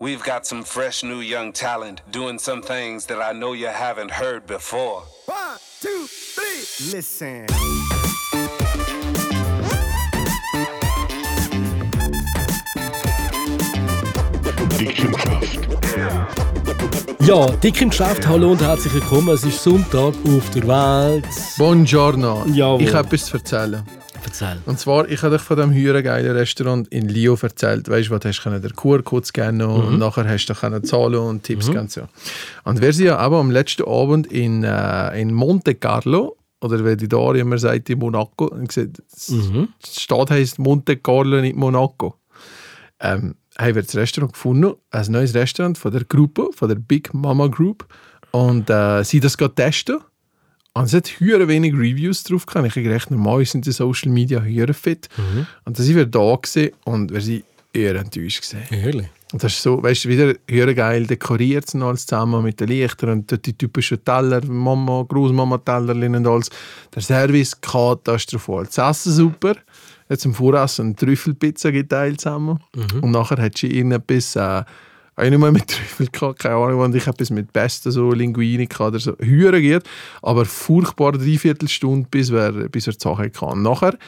We've 0.00 0.22
got 0.22 0.46
some 0.46 0.62
fresh 0.62 1.02
new 1.02 1.18
young 1.18 1.52
talent 1.52 2.02
doing 2.12 2.38
some 2.38 2.62
things 2.62 3.06
that 3.06 3.20
I 3.20 3.32
know 3.32 3.52
you 3.52 3.66
haven't 3.66 4.12
heard 4.12 4.46
before. 4.46 5.02
One, 5.26 5.58
two, 5.80 6.06
three. 6.06 6.92
Listen. 6.92 7.46
Ja, 17.26 17.46
dick 17.56 17.82
im 17.82 17.90
Geschäft, 17.90 18.24
hallo 18.28 18.52
und 18.52 18.62
herzlich 18.62 18.94
willkommen. 18.94 19.30
Es 19.30 19.42
ist 19.42 19.60
Sonntag 19.60 20.14
auf 20.24 20.50
der 20.54 20.68
Welt. 20.68 21.26
Buongiorno. 21.56 22.44
Jawohl. 22.46 22.82
Ich 22.82 22.94
habe 22.94 23.08
etwas 23.08 23.24
zu 23.24 23.38
erzählen. 23.38 23.82
Erzähl. 24.28 24.58
Und 24.66 24.78
zwar, 24.78 25.08
ich 25.08 25.22
habe 25.22 25.36
dich 25.36 25.42
von 25.42 25.56
diesem 25.56 25.72
höheren 25.72 26.02
geilen 26.04 26.36
Restaurant 26.36 26.86
in 26.88 27.08
Lio 27.08 27.36
erzählt. 27.40 27.88
Weißt 27.88 28.08
du, 28.10 28.14
was 28.14 28.24
hast 28.24 28.44
du 28.44 28.50
den 28.60 28.76
QR-Code 28.76 29.24
scannen 29.26 29.66
Mhm. 29.66 29.84
und 29.86 29.98
nachher 29.98 30.28
hast 30.28 30.46
du 30.46 30.54
können 30.54 30.84
zahlen 30.84 31.14
und 31.16 31.42
Tipps 31.44 31.70
ganz 31.72 31.94
so. 31.94 32.02
Und 32.64 32.80
wir 32.82 32.92
sind 32.92 33.06
ja 33.06 33.16
aber 33.16 33.38
am 33.38 33.50
letzten 33.50 33.84
Abend 33.88 34.26
in, 34.26 34.64
äh, 34.64 35.20
in 35.20 35.32
Monte 35.32 35.74
Carlo 35.74 36.36
oder 36.60 36.84
wie 36.84 36.96
die 36.96 37.08
Daria 37.08 37.40
immer 37.42 37.56
sagt, 37.58 37.88
in 37.88 37.98
Monaco. 38.00 38.46
Und 38.48 38.68
gesagt, 38.68 39.02
Mhm. 39.28 39.68
Die 39.84 40.00
Stadt 40.00 40.30
heisst 40.30 40.58
Monte 40.58 40.96
Carlo, 40.96 41.40
nicht 41.40 41.56
Monaco. 41.56 42.16
Ähm, 43.00 43.36
haben 43.58 43.74
wir 43.74 43.82
das 43.82 43.96
Restaurant 43.96 44.32
gefunden, 44.34 44.74
ein 44.90 45.06
neues 45.10 45.34
Restaurant 45.34 45.78
von 45.78 45.90
der 45.92 46.04
Gruppe, 46.04 46.50
von 46.54 46.68
der 46.68 46.76
Big 46.76 47.12
Mama 47.14 47.46
Group. 47.48 47.86
Und 48.30 48.68
äh, 48.70 49.02
sie 49.04 49.20
das 49.20 49.38
gerade 49.38 49.54
testen. 49.54 49.98
Und 50.74 50.84
es 50.84 50.94
hat 50.94 51.20
höher 51.20 51.48
wenig 51.48 51.74
Reviews 51.74 52.22
drauf 52.22 52.46
gehabt. 52.46 52.66
Ich 52.66 52.72
habe 52.72 52.82
gedacht, 52.82 53.10
normal 53.10 53.44
sind 53.44 53.66
die 53.66 53.72
Social 53.72 54.12
Media 54.12 54.40
höher 54.40 54.72
fit. 54.74 55.08
Und 55.64 55.78
dann 55.78 55.84
sind 55.84 55.96
wir 55.96 56.06
da 56.06 56.36
gewesen 56.36 56.70
und 56.84 57.12
wir 57.12 57.20
sind 57.20 57.44
eher 57.72 57.96
enttäuscht 57.96 58.42
gewesen. 58.42 58.62
Ehrlich? 58.70 59.08
Und 59.32 59.42
das 59.42 59.52
ist 59.52 59.62
so, 59.62 59.82
weißt 59.82 60.04
du, 60.04 60.08
wieder 60.08 60.34
höher 60.48 60.72
geil 60.72 61.06
dekoriert 61.06 61.74
und 61.74 61.82
alles 61.82 62.06
zusammen 62.06 62.42
mit 62.42 62.60
den 62.60 62.68
Lichtern 62.68 63.10
und 63.10 63.30
dort 63.30 63.44
die 63.44 63.52
typischen 63.52 64.02
Teller, 64.02 64.42
Mama, 64.46 65.04
Großmama-Tellerchen 65.06 66.16
und 66.16 66.26
alles. 66.26 66.48
Der 66.94 67.02
Service 67.02 67.60
katastrophal. 67.60 68.64
Das 68.64 68.78
Essen 68.78 69.12
super. 69.12 69.54
Jetzt 70.08 70.22
zum 70.22 70.32
Voressen 70.32 70.86
eine 70.86 70.96
Trüffelpizza 70.96 71.70
geteilt 71.70 72.22
zusammen. 72.22 72.60
Und 73.02 73.10
nachher 73.10 73.36
hat 73.42 73.58
sie 73.58 73.66
irgendetwas, 73.66 74.34
äh, 74.36 74.64
auch 75.18 75.28
nicht 75.28 75.38
mal 75.38 75.52
mit 75.52 75.68
Trüffel 75.68 76.08
gehabt, 76.08 76.38
keine 76.38 76.56
Ahnung, 76.56 76.80
und 76.80 76.94
ich 76.94 77.06
habe 77.06 77.16
etwas 77.16 77.30
mit 77.30 77.52
Pesto, 77.52 77.90
so 77.90 78.12
Linguine 78.12 78.68
oder 78.78 78.98
so. 78.98 79.16
Höher 79.18 79.60
geht, 79.60 79.82
aber 80.22 80.44
furchtbar 80.44 81.12
dreiviertel 81.12 81.68
Stunde, 81.68 82.08
bis 82.10 82.32
wir, 82.32 82.68
bis 82.68 82.86
wir 82.86 82.92
die 82.92 83.00
Sache 83.00 83.30
hatten. 83.40 83.62
Nachher 83.62 83.98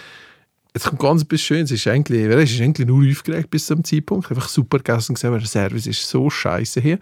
Jetzt 0.74 0.86
kommt 0.86 1.00
ganz 1.00 1.22
etwas 1.22 1.40
Schönes. 1.40 1.70
Es 1.72 1.80
ist 1.80 1.86
eigentlich, 1.88 2.22
ist, 2.26 2.60
eigentlich 2.60 2.86
nur 2.86 3.08
aufgeregt 3.10 3.50
bis 3.50 3.66
zum 3.66 3.82
Zeitpunkt. 3.82 4.30
Einfach 4.30 4.48
super 4.48 4.78
gegessen 4.78 5.14
gesehen, 5.14 5.32
der 5.32 5.40
Service 5.44 5.86
ist 5.86 6.08
so 6.08 6.30
scheiße 6.30 6.80
hier. 6.80 6.98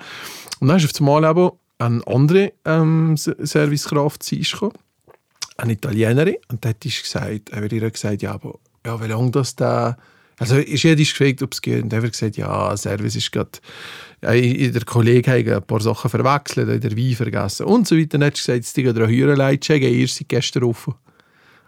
Und 0.61 0.69
dann 0.69 0.79
ist 0.79 0.91
auf 0.91 1.01
einmal 1.01 1.25
aber 1.25 1.55
eine 1.79 2.01
andere 2.07 2.53
ähm, 2.65 3.17
Servicekraft 3.17 4.23
zu 4.23 4.37
uns 4.37 4.53
gekommen. 4.53 4.73
Eine 5.59 5.75
Italienerin. 5.75 6.37
Und 6.49 6.65
dort 6.65 6.85
ist 6.85 7.03
gesagt, 7.03 7.51
er 7.51 7.63
hat 7.63 7.73
ihr 7.73 7.91
gesagt, 7.91 8.23
ja, 8.23 8.33
aber 8.33 8.59
ja, 8.87 9.01
wie 9.03 9.09
lange 9.09 9.31
das 9.31 9.55
da... 9.55 9.97
Also 10.39 10.57
ist 10.57 10.83
jeder 10.83 10.97
gefragt, 10.97 11.43
ob 11.43 11.53
es 11.53 11.61
geht. 11.61 11.83
Und 11.83 11.93
er 11.93 12.03
hat 12.03 12.13
gesagt, 12.13 12.37
ja, 12.37 12.77
Service 12.77 13.17
ist 13.17 13.33
gerade... 13.33 13.51
Ja, 14.21 14.33
der 14.33 14.85
Kollege 14.85 15.31
hat 15.31 15.47
ein 15.47 15.67
paar 15.67 15.81
Sachen 15.81 16.11
verwechselt, 16.11 16.69
hat 16.69 16.83
den 16.83 16.97
Wein 16.97 17.15
vergessen 17.15 17.67
und 17.67 17.87
so 17.87 17.97
weiter. 17.97 18.19
Dann 18.19 18.25
hat 18.25 18.35
gesagt, 18.35 18.65
es 18.65 18.77
ist 18.77 18.77
drei 18.77 19.07
Heuerlein 19.07 19.61
checken, 19.61 19.93
ihr 19.93 20.09
seid 20.09 20.29
gestern 20.29 20.65
offen. 20.65 20.95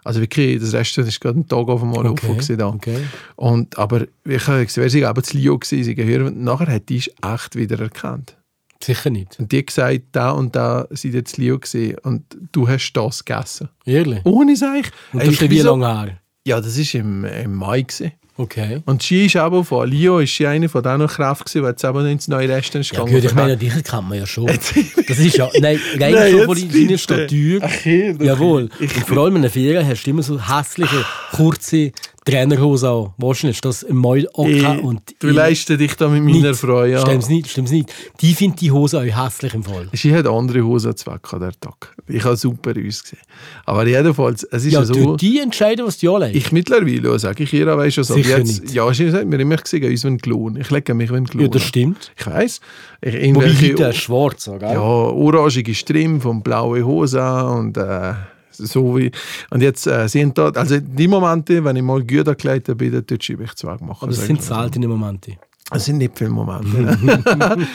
Also 0.03 0.19
wirklich, 0.19 0.59
das 0.59 0.73
Restaurant 0.73 1.09
ist 1.09 1.21
gerade 1.21 1.35
einen 1.35 1.47
Tag 1.47 1.67
auf 1.67 1.81
einmal 1.81 2.07
Okay, 2.07 2.27
offen 2.29 2.57
da. 2.57 2.67
okay. 2.67 3.03
Und, 3.35 3.77
aber 3.77 4.05
ich 4.25 4.47
habe 4.47 4.65
gesehen, 4.65 4.89
sie 4.89 5.01
eben 5.01 5.23
zu 5.23 5.37
Lio 5.37 5.57
gewesen. 5.59 6.25
Und 6.25 6.41
nachher 6.41 6.67
hat 6.73 6.89
die 6.89 6.97
es 6.97 7.09
echt 7.23 7.55
wieder 7.55 7.79
erkannt. 7.79 8.35
Sicher 8.83 9.11
nicht. 9.11 9.39
Und 9.39 9.51
die 9.51 9.59
hat 9.59 9.67
gesagt, 9.67 10.01
da 10.11 10.31
und 10.31 10.55
da 10.55 10.87
sind 10.89 11.13
jetzt 11.13 11.37
Lio 11.37 11.59
gewesen 11.59 11.97
und 12.03 12.23
du 12.51 12.67
hast 12.67 12.93
das 12.93 13.23
gegessen. 13.23 13.69
Ehrlich? 13.85 14.21
Ohne 14.25 14.55
Seich. 14.55 14.87
Und 15.13 15.21
das 15.21 15.29
ist 15.29 15.49
wie 15.49 15.59
lange 15.59 15.87
her? 15.87 16.17
Ja, 16.45 16.59
das 16.59 16.77
war 16.77 16.99
im, 16.99 17.23
im 17.23 17.55
Mai. 17.55 17.83
Gewesen. 17.83 18.11
Okay. 18.41 18.81
Und 18.85 19.03
sie 19.03 19.27
ist 19.27 19.35
aber 19.35 19.63
von 19.63 19.87
Lio 19.87 20.17
ist 20.19 20.35
sie 20.35 20.47
eine 20.47 20.67
von 20.67 20.81
diesen 20.81 21.05
Kräften 21.07 21.45
gewesen, 21.45 21.61
die 21.61 21.67
jetzt 21.69 21.83
eben 21.83 22.05
ins 22.07 22.27
neue 22.27 22.49
Restaurant 22.49 22.85
ist 22.85 22.91
Ja 22.91 22.99
gegangen. 23.03 23.21
gut, 23.21 23.23
ich 23.29 23.35
meine, 23.35 23.55
dich 23.57 23.71
kennt 23.83 24.09
man 24.09 24.17
ja 24.17 24.25
schon. 24.25 24.47
Das 24.47 25.19
ist 25.19 25.37
ja, 25.37 25.47
nein, 25.59 25.79
rein 25.99 26.13
Nein, 26.13 26.31
schon 26.31 26.45
von 26.45 26.55
bitte. 26.69 26.97
Statur. 26.97 27.59
Ach, 27.61 27.69
doch. 27.71 28.25
Jawohl. 28.25 28.69
Und 28.79 28.91
vor 28.91 29.17
allem 29.23 29.35
in 29.35 29.41
den 29.43 29.51
Ferien 29.51 29.87
hast 29.87 30.03
du 30.05 30.09
immer 30.09 30.23
so 30.23 30.39
hässliche, 30.39 31.05
kurze 31.33 31.91
Trainerhosen 32.23 32.87
an. 32.89 33.13
Wahrscheinlich 33.17 33.57
ist 33.57 33.65
das 33.65 33.85
Mai 33.89 34.25
okay 34.33 34.63
Ey, 34.63 34.79
und 34.79 35.01
du 35.19 35.29
leistest 35.29 35.79
dich 35.79 35.95
da 35.95 36.07
mit 36.07 36.23
meiner 36.23 36.53
Freude. 36.53 36.93
Ja. 36.93 37.01
Stimmt's 37.01 37.29
nicht, 37.29 37.49
stimmt's 37.49 37.71
nicht. 37.71 37.91
Die 38.21 38.33
finden 38.35 38.57
die 38.57 38.71
Hose 38.71 38.99
auch 38.99 39.03
hässlich 39.25 39.55
im 39.55 39.63
Fall. 39.63 39.89
Sie 39.93 40.13
hat 40.13 40.27
andere 40.27 40.61
Hosen 40.63 40.95
zweck 40.95 41.33
an 41.33 41.39
der 41.39 41.59
Tag. 41.59 41.95
Ich 42.07 42.23
habe 42.23 42.35
super 42.35 42.71
ausgesehen. 42.71 43.21
Aber 43.65 43.87
jedenfalls, 43.87 44.43
es 44.43 44.65
ist 44.65 44.73
Ja, 44.73 44.79
ja, 44.81 44.85
so... 44.85 44.93
so. 44.93 45.17
die 45.17 45.39
entscheiden, 45.39 45.85
was 45.85 45.97
die 45.97 46.07
anlegen. 46.09 46.37
Ich 46.37 46.51
mittlerweile 46.51 47.17
sage 47.17 47.43
ich 47.43 47.53
ihr, 47.53 47.65
weißt 47.65 47.97
du, 47.97 48.03
so 48.03 48.13
Sicher 48.13 48.37
jetzt, 48.37 48.61
nicht. 48.63 48.73
ja, 48.73 48.93
sie 48.93 49.11
hat 49.11 49.25
mir 49.25 49.39
immer 49.39 49.57
gesagt, 49.57 49.83
uns 49.83 50.03
wenn 50.03 50.17
gelohnt. 50.19 50.59
Ich 50.59 50.69
lege 50.69 50.93
mich 50.93 51.11
wenn 51.11 51.25
ja, 51.25 51.31
gelohnt. 51.31 51.55
das 51.55 51.63
stimmt. 51.63 52.11
Ich 52.17 52.27
weiß. 52.27 52.61
Ich, 53.01 53.35
Wobei 53.35 53.49
heute 53.49 53.93
schwarz, 53.93 54.45
gell? 54.45 54.61
ja, 54.61 54.79
orangige 54.79 55.73
Strim 55.73 56.21
von 56.21 56.43
blaue 56.43 56.85
Hose 56.85 57.19
und 57.45 57.77
äh, 57.77 58.13
so 58.51 58.97
wie. 58.97 59.11
Und 59.49 59.61
jetzt 59.61 59.87
äh, 59.87 60.07
sind 60.07 60.37
dort, 60.37 60.57
also 60.57 60.79
die 60.79 61.07
Momente, 61.07 61.63
wenn 61.63 61.75
ich 61.75 61.83
mal 61.83 62.01
gut 62.01 62.25
gekleidet 62.25 62.77
bin, 62.77 62.91
dann 62.91 63.21
schiebe 63.21 63.43
ich 63.43 63.53
zwei 63.55 63.73
machen. 63.73 63.97
Aber 64.01 64.07
das 64.07 64.25
sind 64.25 64.41
seltene 64.41 64.87
Momente. 64.87 65.37
Es 65.73 65.85
sind 65.85 65.99
nicht 65.99 66.17
viele 66.17 66.29
Momente. 66.29 66.97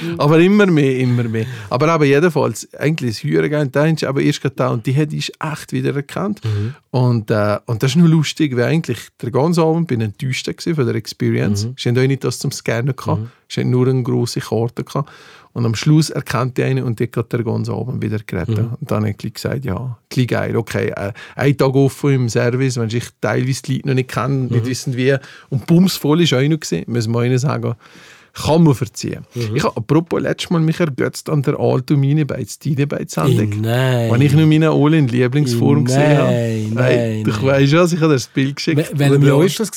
aber 0.18 0.38
immer 0.38 0.66
mehr, 0.66 0.98
immer 0.98 1.24
mehr. 1.24 1.46
Aber 1.70 1.88
aber 1.88 2.04
jedenfalls, 2.04 2.68
eigentlich 2.74 3.24
ist 3.24 3.30
gegangen, 3.30 3.72
da 3.72 3.86
ist 3.86 4.04
aber 4.04 4.20
erst 4.20 4.42
da 4.56 4.68
und 4.68 4.84
die 4.84 4.94
hat 4.94 5.14
ich 5.14 5.32
echt 5.40 5.72
wieder 5.72 5.94
erkannt. 5.94 6.42
Und, 6.90 7.30
äh, 7.30 7.58
und 7.64 7.82
das 7.82 7.92
ist 7.92 7.96
nur 7.96 8.08
lustig, 8.08 8.54
weil 8.54 8.64
eigentlich 8.64 8.98
der 9.22 9.30
ganze 9.30 9.62
Abend 9.62 9.88
bin 9.88 10.02
ich 10.02 10.08
enttäuscht 10.08 10.50
von 10.62 10.86
der 10.86 10.94
Experience. 10.94 11.64
Mhm. 11.64 11.74
Ich 11.78 11.86
hatte 11.86 12.02
auch 12.02 12.06
nicht 12.06 12.24
das 12.24 12.38
zum 12.38 12.52
Scannen 12.52 12.94
gehabt. 12.94 13.22
Ich 13.48 13.56
hatte 13.56 13.68
nur 13.68 13.88
eine 13.88 14.02
grosse 14.02 14.40
Karte 14.40 14.84
gehabt. 14.84 15.10
Und 15.56 15.64
am 15.64 15.74
Schluss 15.74 16.10
erkannte 16.10 16.60
ich 16.62 16.68
eine 16.68 16.84
und 16.84 17.00
die 17.00 17.08
hat 17.16 17.32
den 17.32 17.42
ganzen 17.44 17.72
Abend 17.72 18.02
wieder 18.02 18.18
gerettet. 18.18 18.58
Und 18.78 18.90
dann 18.90 19.06
habe 19.06 19.14
ich 19.18 19.32
gesagt, 19.32 19.64
ja, 19.64 19.96
gleich 20.10 20.26
geil, 20.26 20.54
okay, 20.54 20.88
äh, 20.94 21.12
ein 21.34 21.56
Tag 21.56 21.74
offen 21.74 22.10
im 22.12 22.28
Service, 22.28 22.76
wenn 22.76 22.88
ich 22.90 23.08
teilweise 23.22 23.62
die 23.62 23.76
Leute 23.76 23.88
noch 23.88 23.94
nicht 23.94 24.10
kenne, 24.10 24.34
nicht 24.50 24.66
wissen 24.66 24.94
wie. 24.98 25.16
Und 25.48 25.66
bumsvoll 25.66 26.20
ist 26.20 26.34
auch 26.34 26.42
noch 26.42 26.60
gesehen, 26.60 26.84
müssen 26.88 27.12
wir 27.14 27.24
ihnen 27.24 27.38
sagen. 27.38 27.74
Kann 28.34 28.64
man 28.64 28.74
verziehen. 28.74 29.24
Ich 29.54 29.64
habe 29.64 29.78
apropos 29.78 30.20
letztes 30.20 30.50
Mal 30.50 30.60
mich 30.60 30.78
ergötzt 30.78 31.30
an 31.30 31.40
der 31.40 31.58
alten 31.58 31.98
Minebeiz, 31.98 32.58
Dinebeiz 32.58 33.16
Ey, 33.16 33.46
nein. 33.62 34.12
Wenn 34.12 34.20
ich 34.20 34.34
nur 34.34 34.44
meine 34.46 34.70
alle 34.72 34.98
in 34.98 35.08
Lieblingsform 35.08 35.86
gesehen 35.86 36.18
habe. 36.18 36.32
nein, 36.32 36.70
nein. 36.74 37.24
Ich 37.26 37.42
weiß 37.42 37.72
was, 37.72 37.92
ich 37.94 37.98
habe 38.00 38.08
dir 38.08 38.16
das 38.16 38.26
Bild 38.26 38.56
geschickt. 38.56 38.78
Wel- 38.78 38.98
Welchem 38.98 39.22
Jahr 39.22 39.38
war 39.38 39.46
das? 39.46 39.70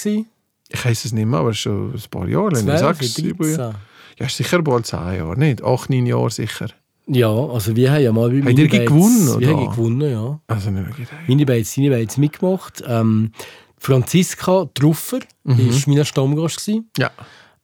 Ich 0.71 0.85
weiß 0.85 1.05
es 1.05 1.13
nicht 1.13 1.25
mehr, 1.25 1.39
aber 1.39 1.53
schon 1.53 1.93
ein 1.93 2.01
paar 2.11 2.27
Jahre. 2.27 2.51
Ich 2.51 2.59
12, 2.65 2.79
sag's, 2.81 3.15
sieben 3.15 3.37
13? 3.37 3.73
Ja, 4.19 4.27
sicher 4.29 4.61
bald 4.61 4.85
zehn 4.85 4.99
Jahre, 4.99 5.37
nicht? 5.37 5.63
Acht, 5.63 5.89
neun 5.89 6.05
Jahre 6.05 6.29
sicher. 6.29 6.67
Ja, 7.07 7.29
also 7.29 7.75
wir 7.75 7.91
haben 7.91 8.03
ja 8.03 8.11
mal 8.11 8.29
bei 8.29 8.35
Minibates- 8.53 8.85
gewonnen, 8.85 9.39
Wir 9.41 9.49
oder? 9.49 9.57
haben 9.57 9.71
gewonnen, 9.75 10.11
ja. 10.11 10.39
Also 10.47 10.69
nicht 10.71 10.95
gedacht. 10.95 11.13
Minibates, 11.27 11.75
Minibates 11.77 12.17
mitgemacht. 12.17 12.83
Ähm, 12.87 13.31
Franziska 13.79 14.65
Truffer 14.73 15.19
Mhm. 15.43 15.57
war 15.69 15.95
mein 15.95 16.05
Stammgast. 16.05 16.57
Gewesen. 16.65 16.89
Ja. 16.97 17.09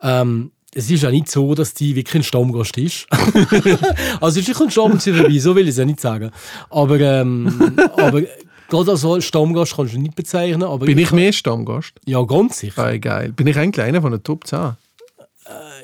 Ähm, 0.01 0.51
es 0.73 0.89
ist 0.89 1.03
ja 1.03 1.11
nicht 1.11 1.29
so, 1.29 1.53
dass 1.55 1.73
die 1.73 1.95
wirklich 1.95 2.15
ein 2.15 2.23
Stammgast 2.23 2.77
ist. 2.77 3.05
also 4.21 4.41
kommt 4.53 4.73
schon 4.73 4.99
zu 4.99 5.13
vorbei, 5.13 5.37
so 5.39 5.55
will 5.55 5.63
ich 5.63 5.69
es 5.69 5.77
ja 5.77 5.85
nicht 5.85 5.99
sagen. 6.01 6.31
Aber, 6.69 6.99
ähm, 6.99 7.77
aber 7.97 8.23
gerade 8.69 8.91
als 8.91 9.25
Stammgast 9.25 9.75
kannst 9.75 9.93
du 9.93 9.99
nicht 9.99 10.15
bezeichnen. 10.15 10.63
Aber 10.63 10.85
Bin 10.85 10.97
ich 10.97 11.11
mehr 11.11 11.31
Stammgast? 11.33 11.93
Ja, 12.05 12.21
ganz 12.23 12.59
sicher. 12.59 12.83
Ah, 12.83 12.97
geil. 12.97 13.31
Bin 13.33 13.47
ich 13.47 13.57
eigentlich 13.57 13.85
einer 13.85 14.01
von 14.01 14.11
den 14.11 14.23
Top 14.23 14.47
10? 14.47 14.71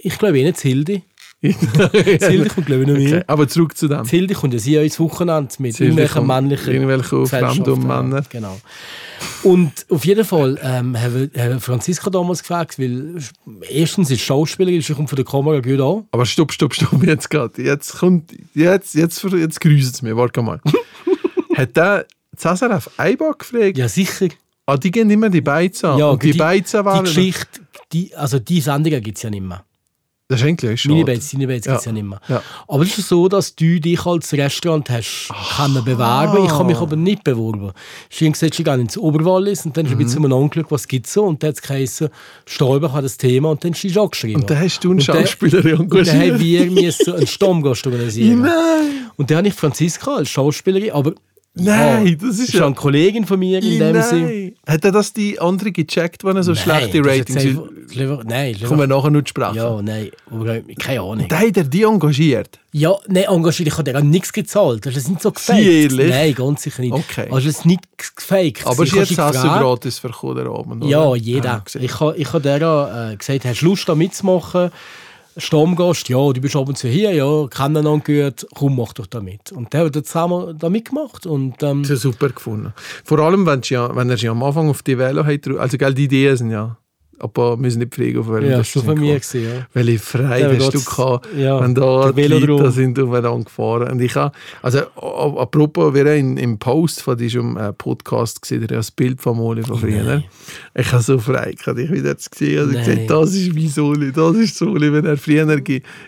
Ich 0.03 0.17
glaube 0.17 0.39
eh 0.39 0.43
nicht 0.43 0.59
Hilde. 0.59 1.01
Hilde 1.41 2.49
kommt 2.53 2.67
glaube 2.67 2.83
ich 2.83 2.87
noch 2.87 2.95
mehr. 2.95 3.17
Okay, 3.17 3.23
aber 3.27 3.47
zurück 3.47 3.75
zu 3.75 3.87
dem. 3.87 4.05
Hilde 4.05 4.35
kommt 4.35 4.53
ja 4.53 4.59
sie 4.59 4.75
ins 4.75 4.99
Wochenende 4.99 5.53
mit 5.57 5.79
irgendwelchen 5.79 6.27
männlichen 6.27 6.73
irgendwelche 6.73 7.19
Gesellschaften. 7.19 7.65
fremden 7.65 7.87
Männer. 7.87 8.23
Genau. 8.29 8.59
Und 9.43 9.85
auf 9.89 10.05
jeden 10.05 10.23
Fall 10.23 10.59
ähm, 10.61 10.99
haben 10.99 11.31
wir 11.33 11.59
Franziska 11.59 12.09
damals 12.09 12.41
gefragt, 12.41 12.77
weil 12.77 13.17
erstens 13.69 14.11
ist 14.11 14.21
Schauspielerin, 14.21 14.81
sie 14.81 14.93
kommt 14.93 15.09
von 15.09 15.15
der 15.15 15.25
Kamera 15.25 15.59
gut 15.59 15.79
an. 15.79 16.07
Aber 16.11 16.25
stopp, 16.25 16.51
stopp, 16.51 16.75
stopp, 16.75 17.03
jetzt 17.03 17.29
gerade. 17.29 17.61
Jetzt 17.61 17.97
kommt, 17.97 18.31
jetzt, 18.53 18.93
jetzt, 18.93 19.23
jetzt 19.23 19.61
grüßt 19.61 19.95
es 19.95 20.01
mir. 20.01 20.15
Warte 20.15 20.41
mal. 20.41 20.61
Hat 21.57 21.75
der 21.75 22.05
Cäsar 22.35 22.75
auf 22.75 22.89
Eibach 22.97 23.39
gefragt? 23.39 23.77
Ja, 23.77 23.87
sicher. 23.87 24.27
Ah, 24.65 24.77
die 24.77 24.91
gehen 24.91 25.09
immer 25.09 25.29
die 25.29 25.41
Beizen 25.41 25.87
an. 25.87 25.99
Ja, 25.99 26.09
und 26.09 26.21
die, 26.21 26.31
die 26.31 26.39
waren... 26.39 27.03
Geschichte, 27.03 27.61
die, 27.91 28.15
also 28.15 28.39
die 28.39 28.61
Sendungen 28.61 29.01
gibt 29.01 29.17
es 29.17 29.23
ja 29.23 29.29
nicht 29.29 29.43
mehr. 29.43 29.65
Das 30.31 30.41
ist 30.41 30.47
eigentlich 30.47 30.81
schade. 30.81 30.93
Mini 30.93 31.03
Bates, 31.05 31.31
deine 31.31 31.47
Bates 31.47 31.65
gibt 31.65 31.77
es 31.79 31.85
ja 31.85 31.91
nicht 31.91 32.03
mehr. 32.05 32.21
Ja. 32.27 32.41
Aber 32.67 32.83
es 32.83 32.97
ist 32.97 33.07
so, 33.09 33.27
dass 33.27 33.55
du 33.55 33.79
dich 33.79 34.05
als 34.05 34.31
Restaurant 34.33 34.89
hast 34.89 35.29
können 35.57 35.83
bewerben. 35.83 36.45
Ich 36.45 36.51
kann 36.51 36.65
mich 36.67 36.77
aber 36.77 36.95
nicht 36.95 37.23
bewerben. 37.23 37.71
Haben 38.19 38.31
gesagt, 38.31 38.53
sie 38.55 38.63
gehen 38.63 38.79
ins 38.81 38.97
Oberwallis 38.97 39.65
und 39.65 39.75
dann 39.77 39.85
ist 39.85 39.91
ein 39.91 39.97
Mhm. 39.97 40.03
bisschen 40.03 40.25
um 40.25 40.31
angeschaut, 40.43 40.71
was 40.71 40.87
gibt 40.87 41.07
es 41.07 41.13
so. 41.13 41.23
Und 41.25 41.43
dann 41.43 41.49
hat 41.49 41.55
es 41.57 41.61
geheißen, 41.61 42.09
Stolberg 42.45 42.93
hat 42.93 43.03
das 43.05 43.17
Thema 43.17 43.51
und 43.51 43.63
dann 43.63 43.71
ist 43.73 43.81
sie 43.81 43.97
angeschrieben. 43.99 44.41
Und 44.41 44.49
dann 44.49 44.59
hast 44.59 44.79
du 44.83 44.89
einen 44.91 44.99
Und 44.99 45.07
dann- 45.09 45.17
Schauspieler 45.27 45.57
Und 45.57 45.93
dann 45.93 46.07
haben 46.07 46.21
engagiert. 46.21 46.39
wir 47.05 47.15
einen 47.15 47.27
Stammgast 47.27 47.85
organisieren. 47.85 48.41
Nein! 48.43 49.11
Und 49.17 49.29
dann 49.29 49.37
habe 49.39 49.47
ich 49.49 49.53
Franziska 49.53 50.15
als 50.15 50.29
Schauspielerin, 50.29 50.91
aber 50.91 51.13
Nein, 51.53 52.07
ja, 52.07 52.15
das 52.15 52.39
ist 52.39 52.53
ja 52.53 52.61
ja... 52.61 52.65
eine 52.67 52.75
Kollegin 52.75 53.25
von 53.25 53.37
mir 53.37 53.61
in 53.61 53.77
dem. 53.77 53.93
Nein! 53.93 54.55
Hat 54.65 54.85
er 54.85 54.91
das 54.93 55.11
die 55.11 55.37
andere 55.37 55.73
gecheckt, 55.73 56.23
wenn 56.23 56.37
er 56.37 56.43
so 56.43 56.55
schlechte 56.55 57.01
das 57.01 57.17
ist 57.17 57.29
Ratings 57.29 57.57
hat? 57.57 58.25
Nein, 58.25 58.55
Kommen 58.65 58.79
wir 58.79 58.87
nachher 58.87 59.09
noch 59.09 59.21
zu 59.23 59.29
sprechen. 59.29 59.55
Ja, 59.55 59.81
nein, 59.81 60.11
keine 60.79 61.01
Ahnung. 61.01 61.27
Da 61.27 61.39
hat 61.39 61.57
er 61.57 61.65
die 61.65 61.83
engagiert. 61.83 62.57
Ja, 62.71 62.95
nein, 63.07 63.25
engagiert, 63.27 63.67
ich 63.67 63.77
habe 63.77 63.91
dir 63.91 64.01
nichts 64.01 64.31
gezahlt. 64.31 64.85
Das 64.85 64.95
ist 64.95 65.09
nicht 65.09 65.21
so 65.21 65.31
gefaked. 65.31 65.59
ehrlich? 65.59 66.09
Nein, 66.09 66.33
ganz 66.33 66.61
sicher 66.61 66.81
nicht. 66.81 66.93
Okay. 66.93 67.27
Also 67.29 67.47
das 67.47 67.57
ist 67.57 67.65
nicht 67.65 67.83
gefaked. 68.15 68.65
Aber 68.65 68.85
sie 68.85 68.91
habe 68.91 69.01
hat 69.01 69.33
gefragt. 69.33 69.59
gratis 69.59 69.99
verkauft 69.99 70.39
Abend? 70.39 70.85
Ja, 70.85 71.15
jeder. 71.15 71.55
Ah, 71.55 71.59
gesehen. 71.59 71.83
ich 71.83 71.99
habe 71.99 72.15
ich 72.15 72.31
ha 72.31 72.39
der 72.39 73.11
äh, 73.11 73.15
gesagt, 73.17 73.43
hast 73.43 73.61
du 73.61 73.65
Lust 73.65 73.89
da 73.89 73.95
mitzumachen? 73.95 74.71
Stammgast, 75.37 76.09
ja, 76.09 76.17
du 76.33 76.41
bist 76.41 76.55
ab 76.55 76.67
und 76.67 76.77
zu 76.77 76.87
hier, 76.87 77.13
ja, 77.13 77.47
kennen 77.47 77.85
ihn 77.85 78.03
gut, 78.03 78.45
komm, 78.53 78.75
mach 78.75 78.93
doch 78.93 79.07
da 79.07 79.21
mit. 79.21 79.51
Und 79.51 79.71
der 79.73 79.85
hat 79.85 79.95
dann 79.95 80.03
zusammen 80.03 80.57
da 80.57 80.69
mitgemacht 80.69 81.25
und 81.25 81.63
ähm, 81.63 81.83
Das 81.83 81.91
ist 81.91 82.03
ja 82.03 82.11
super 82.11 82.29
gefunden. 82.29 82.73
Vor 83.05 83.19
allem, 83.19 83.45
wenn, 83.45 83.61
ja, 83.63 83.95
wenn 83.95 84.09
er 84.09 84.17
sich 84.17 84.29
am 84.29 84.43
Anfang 84.43 84.69
auf 84.69 84.83
die 84.83 84.97
Velo 84.97 85.25
hat, 85.25 85.47
also 85.47 85.77
gell, 85.77 85.93
die 85.93 86.03
Ideen 86.05 86.35
sind 86.35 86.51
ja, 86.51 86.77
aber 87.21 87.51
wir 87.51 87.57
müssen 87.57 87.79
nicht 87.79 87.93
fragen, 87.93 88.17
auf 88.17 88.29
welchem 88.29 88.49
ja, 88.49 88.57
das 88.57 88.71
sind 88.71 88.85
von 88.85 88.99
mir 88.99 89.19
gesehen, 89.19 89.49
ja. 89.49 89.67
Welche 89.73 89.99
Freude 89.99 90.57
hast 90.57 90.73
du 90.73 90.83
gehabt, 90.83 91.27
ja, 91.37 91.61
wenn 91.61 91.75
da 91.75 92.11
die 92.11 92.23
Leute 92.23 92.71
sind 92.71 92.99
aufeinander 92.99 93.45
gefahren. 93.45 93.91
Und 93.91 94.01
ich 94.01 94.15
habe, 94.15 94.35
also 94.61 94.79
apropos, 94.95 95.93
wir 95.93 96.05
haben 96.05 96.37
im 96.37 96.57
Post 96.57 97.01
von 97.01 97.17
diesem 97.17 97.57
äh, 97.57 97.73
Podcast 97.73 98.41
gesehen, 98.41 98.65
das 98.67 98.91
Bild 98.91 99.21
von 99.21 99.37
Moli 99.37 99.63
von 99.63 99.77
früher. 99.77 100.03
Nein. 100.03 100.23
Ich 100.73 100.91
habe 100.91 101.03
so 101.03 101.19
Freude 101.19 101.55
gehabt, 101.55 101.79
ich 101.79 101.91
wieder 101.91 102.17
zu 102.17 102.29
sehen. 102.33 102.59
Also 102.59 102.73
Nein. 102.73 102.85
gesagt, 102.85 103.09
das 103.09 103.33
ist 103.33 103.53
mein 103.53 103.67
Soli, 103.67 104.11
das 104.11 104.35
ist 104.35 104.57
Soli, 104.57 104.91
wenn 104.91 105.05
er 105.05 105.17
früher 105.17 105.47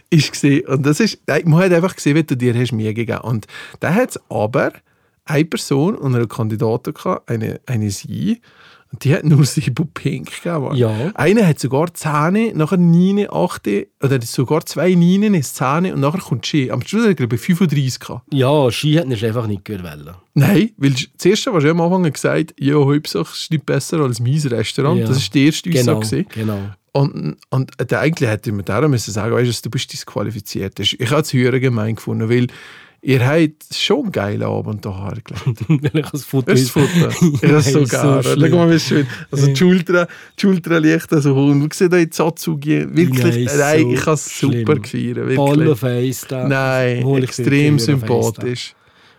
ist 0.10 0.32
gesehen. 0.32 0.68
Und 0.68 0.86
das 0.86 1.00
ist, 1.00 1.20
man 1.46 1.64
hat 1.64 1.72
einfach 1.72 1.96
gesehen, 1.96 2.16
wie 2.16 2.24
du 2.24 2.36
dir 2.36 2.54
hast 2.54 2.72
mir 2.72 2.94
gegeben. 2.94 3.22
Und 3.22 3.48
da 3.80 3.94
hat 3.94 4.12
es 4.12 4.20
aber 4.30 4.74
eine 5.26 5.46
Person 5.46 5.96
und 5.96 6.16
eine 6.16 6.28
Kandidatin 6.28 6.94
gehabt, 6.94 7.30
eine, 7.30 7.62
eine 7.66 7.90
sie, 7.92 8.34
und 8.34 8.42
die 9.02 9.14
hat 9.14 9.24
nur 9.24 9.44
sieben 9.46 9.88
Pink 9.94 10.32
gegeben. 10.44 10.76
Ja. 10.76 11.12
Einer 11.16 11.48
hat 11.48 11.60
sogar 11.60 11.94
Zähne, 11.94 12.52
nachher 12.54 12.78
9, 12.78 13.28
8, 13.30 13.68
oder 14.04 14.22
sogar 14.22 14.66
zwei 14.66 14.94
9, 14.94 15.42
10 15.42 15.94
und 15.94 16.00
nachher 16.00 16.20
kommt 16.22 16.46
sie. 16.46 16.72
Am 16.72 16.82
Schluss 16.86 17.02
hat 17.04 17.10
er, 17.10 17.16
glaube 17.16 17.36
ich, 17.36 17.42
35 17.42 18.00
gehabt. 18.00 18.34
Ja, 18.34 18.72
Ski 18.72 18.94
hat 18.96 19.08
nicht 19.08 19.24
einfach 19.26 19.48
nicht 19.48 19.66
gewählt. 19.66 20.14
Nein, 20.36 20.72
weil 20.78 20.92
das 20.92 21.26
erste, 21.26 21.54
was 21.54 21.64
ich 21.64 21.70
am 21.70 21.82
Anfang 21.82 22.12
gesagt 22.12 22.54
ja, 22.60 22.76
Hauptsache 22.76 23.34
ist 23.34 23.52
nicht 23.52 23.66
besser 23.66 24.00
als 24.00 24.20
mein 24.20 24.38
Restaurant. 24.40 25.00
Ja. 25.00 25.08
Das 25.08 25.18
war 25.18 25.30
die 25.34 25.46
erste 25.46 25.70
Genau, 25.70 25.98
Aussage. 25.98 26.26
genau. 26.26 26.60
Und, 26.92 27.38
und 27.50 27.72
der 27.90 28.00
eigentlich 28.02 28.30
hätte 28.30 28.52
mir 28.52 28.62
darum 28.64 28.92
müssen 28.92 29.12
sagen, 29.12 29.34
weißt 29.34 29.60
du, 29.60 29.64
du 29.64 29.72
bist 29.72 29.92
disqualifiziert. 29.92 30.80
Ich 30.80 31.00
habe 31.10 31.22
es 31.22 31.34
höher 31.34 31.60
gemein 31.60 31.96
gefunden, 31.96 32.30
weil 32.30 32.48
ihr 33.04 33.26
habt 33.26 33.64
schon 33.72 34.04
einen 34.04 34.12
geilen 34.12 34.44
Abend 34.44 34.86
hier 34.86 34.98
hergelegt. 34.98 35.62
ich 35.70 36.04
habe 36.04 36.12
das 36.12 36.24
Foto. 36.24 36.52
Das 36.52 36.62
ist 36.62 36.72
Foto. 36.72 36.88
Ich 36.88 37.44
habe 37.44 37.56
es 37.58 37.72
so 37.72 37.86
schlimm. 37.86 38.52
Schau 38.52 38.58
mal, 38.58 38.72
wie 38.72 38.80
schön. 38.80 39.08
Also 39.30 39.48
die 39.48 39.56
Schulter, 39.56 40.08
die 40.38 40.42
Schulter 40.42 40.80
liegt 40.80 41.10
so 41.10 41.36
hoch. 41.36 41.50
Und 41.50 41.74
siehst 41.74 41.92
da 41.92 41.98
in 41.98 42.12
Satsugi. 42.12 42.86
Wirklich, 42.90 43.48
Nein, 43.48 43.58
nein, 43.58 43.82
so 43.82 43.92
ich 43.94 44.02
habe 44.02 44.14
es 44.14 44.40
super 44.40 44.76
gefeiert. 44.76 45.36
Ball 45.36 45.58
Wirklich. 45.58 45.70
auf 45.70 45.80
Face 45.80 46.26
da. 46.28 46.48
Nein, 46.48 47.24
extrem 47.24 47.78
sympathisch. 47.80 48.74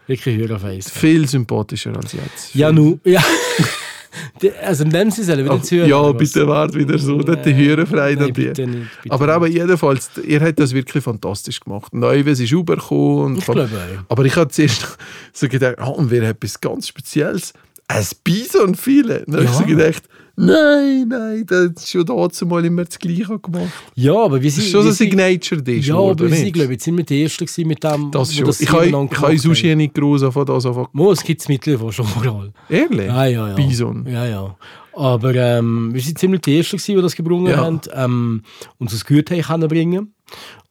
Wirklich 0.07 0.37
höher 0.37 0.57
auf 0.57 0.63
Face. 0.63 0.87
da. 0.87 1.01
Viel 1.01 1.29
sympathischer 1.29 1.97
als 1.97 2.13
jetzt. 2.13 2.55
Ja, 2.55 2.73
nu, 2.73 2.99
ja. 3.05 3.23
Die- 4.43 4.53
also 4.53 4.85
nehmen 4.85 5.11
Sie 5.11 5.23
sollen 5.23 5.45
wieder 5.45 5.63
zuhören. 5.63 5.89
ja, 5.89 6.13
bitte 6.13 6.47
wart 6.47 6.75
wieder 6.75 6.99
so, 6.99 7.17
Nein, 7.17 7.31
nicht 7.35 7.47
die 7.47 7.55
Hörerfreude 7.55 8.17
nein, 8.17 8.19
an 8.29 8.33
dir. 8.33 8.49
bitte 8.49 8.67
nicht, 8.67 8.89
bitte 9.03 9.15
Aber 9.15 9.29
aber 9.35 9.47
jedenfalls, 9.49 10.11
ihr 10.27 10.41
habt 10.41 10.59
das 10.59 10.73
wirklich 10.73 11.03
fantastisch 11.05 11.61
gemacht. 11.61 11.93
Neues 11.95 12.41
ist 12.41 12.53
rübergekommen. 12.53 13.37
Ich 13.39 13.45
glaube 13.45 13.69
auch. 13.73 14.05
Aber 14.11 14.25
ich 14.25 14.37
habe 14.37 14.49
zuerst 14.51 14.97
so 15.33 15.49
gedacht, 15.49 15.77
ah, 15.79 15.89
und 15.89 16.11
wir 16.11 16.23
haben 16.23 16.31
etwas 16.31 16.61
ganz 16.61 16.89
Spezielles. 16.89 17.53
Ein 17.89 18.05
Bison 18.25 18.75
viele. 18.75 19.25
Dann 19.27 19.35
habe 19.35 19.45
ich 19.45 19.51
Ja. 19.51 19.57
so 19.59 19.65
gedacht, 19.65 20.03
nein, 20.37 21.07
nein, 21.09 21.45
das 21.47 21.71
ist 21.77 21.91
schon 21.91 22.05
dazu 22.07 22.47
mal 22.47 22.65
immer 22.65 22.85
das 22.85 22.99
Gleiche 22.99 23.39
gemacht. 23.39 23.73
Ja, 23.95 24.15
aber 24.17 24.41
wir 24.43 24.49
Das 24.49 24.57
sind... 24.57 24.65
ist 24.65 24.71
schon 24.71 24.85
wir 24.85 24.93
so 24.93 25.05
ein 25.05 25.11
Signature-Dish. 25.11 25.87
Ja, 25.89 25.97
aber 25.97 26.29
wir 26.31 26.37
sind, 26.37 26.53
glaube 26.53 26.73
ich, 26.75 26.81
ziemlich 26.81 27.07
die 27.07 27.23
Ersten 27.23 27.47
gewesen 27.47 27.69
mit 27.69 27.83
dem, 27.85 28.11
Das 28.11 28.35
schon. 28.35 28.45
das 28.47 28.61
ich 28.61 28.69
habe 28.71 28.87
miteinander 28.87 29.13
ich 29.13 29.21
gemacht 29.21 29.39
Sushi 29.41 29.75
nicht 29.77 29.95
groß 29.95 30.25
von 30.33 30.47
das 30.47 30.67
einfach. 30.67 30.89
Mo, 30.93 31.13
es 31.13 31.23
gibt 31.23 31.41
es 31.41 31.49
mittlerweile 31.49 31.93
schon 31.93 32.07
überall. 32.21 32.53
Ehrlich? 32.69 33.07
Ja, 33.07 33.27
ja, 33.27 33.49
ja. 33.49 33.55
Bison. 33.55 34.07
Ja, 34.09 34.27
ja. 34.27 34.57
Aber 34.93 35.35
ähm, 35.35 35.91
wir 35.93 36.01
sind 36.01 36.19
ziemlich 36.19 36.43
die 36.43 36.57
Ersten, 36.57 36.77
gewesen, 36.77 36.97
die 36.97 37.03
das 37.03 37.17
gebrungen 37.17 37.51
Ja. 37.51 37.57
haben, 37.59 37.81
ähm, 37.95 38.43
und 38.79 38.93
das 38.93 39.05
gut 39.05 39.31
haben 39.31 39.43
können 39.43 39.69
bringen. 39.69 40.15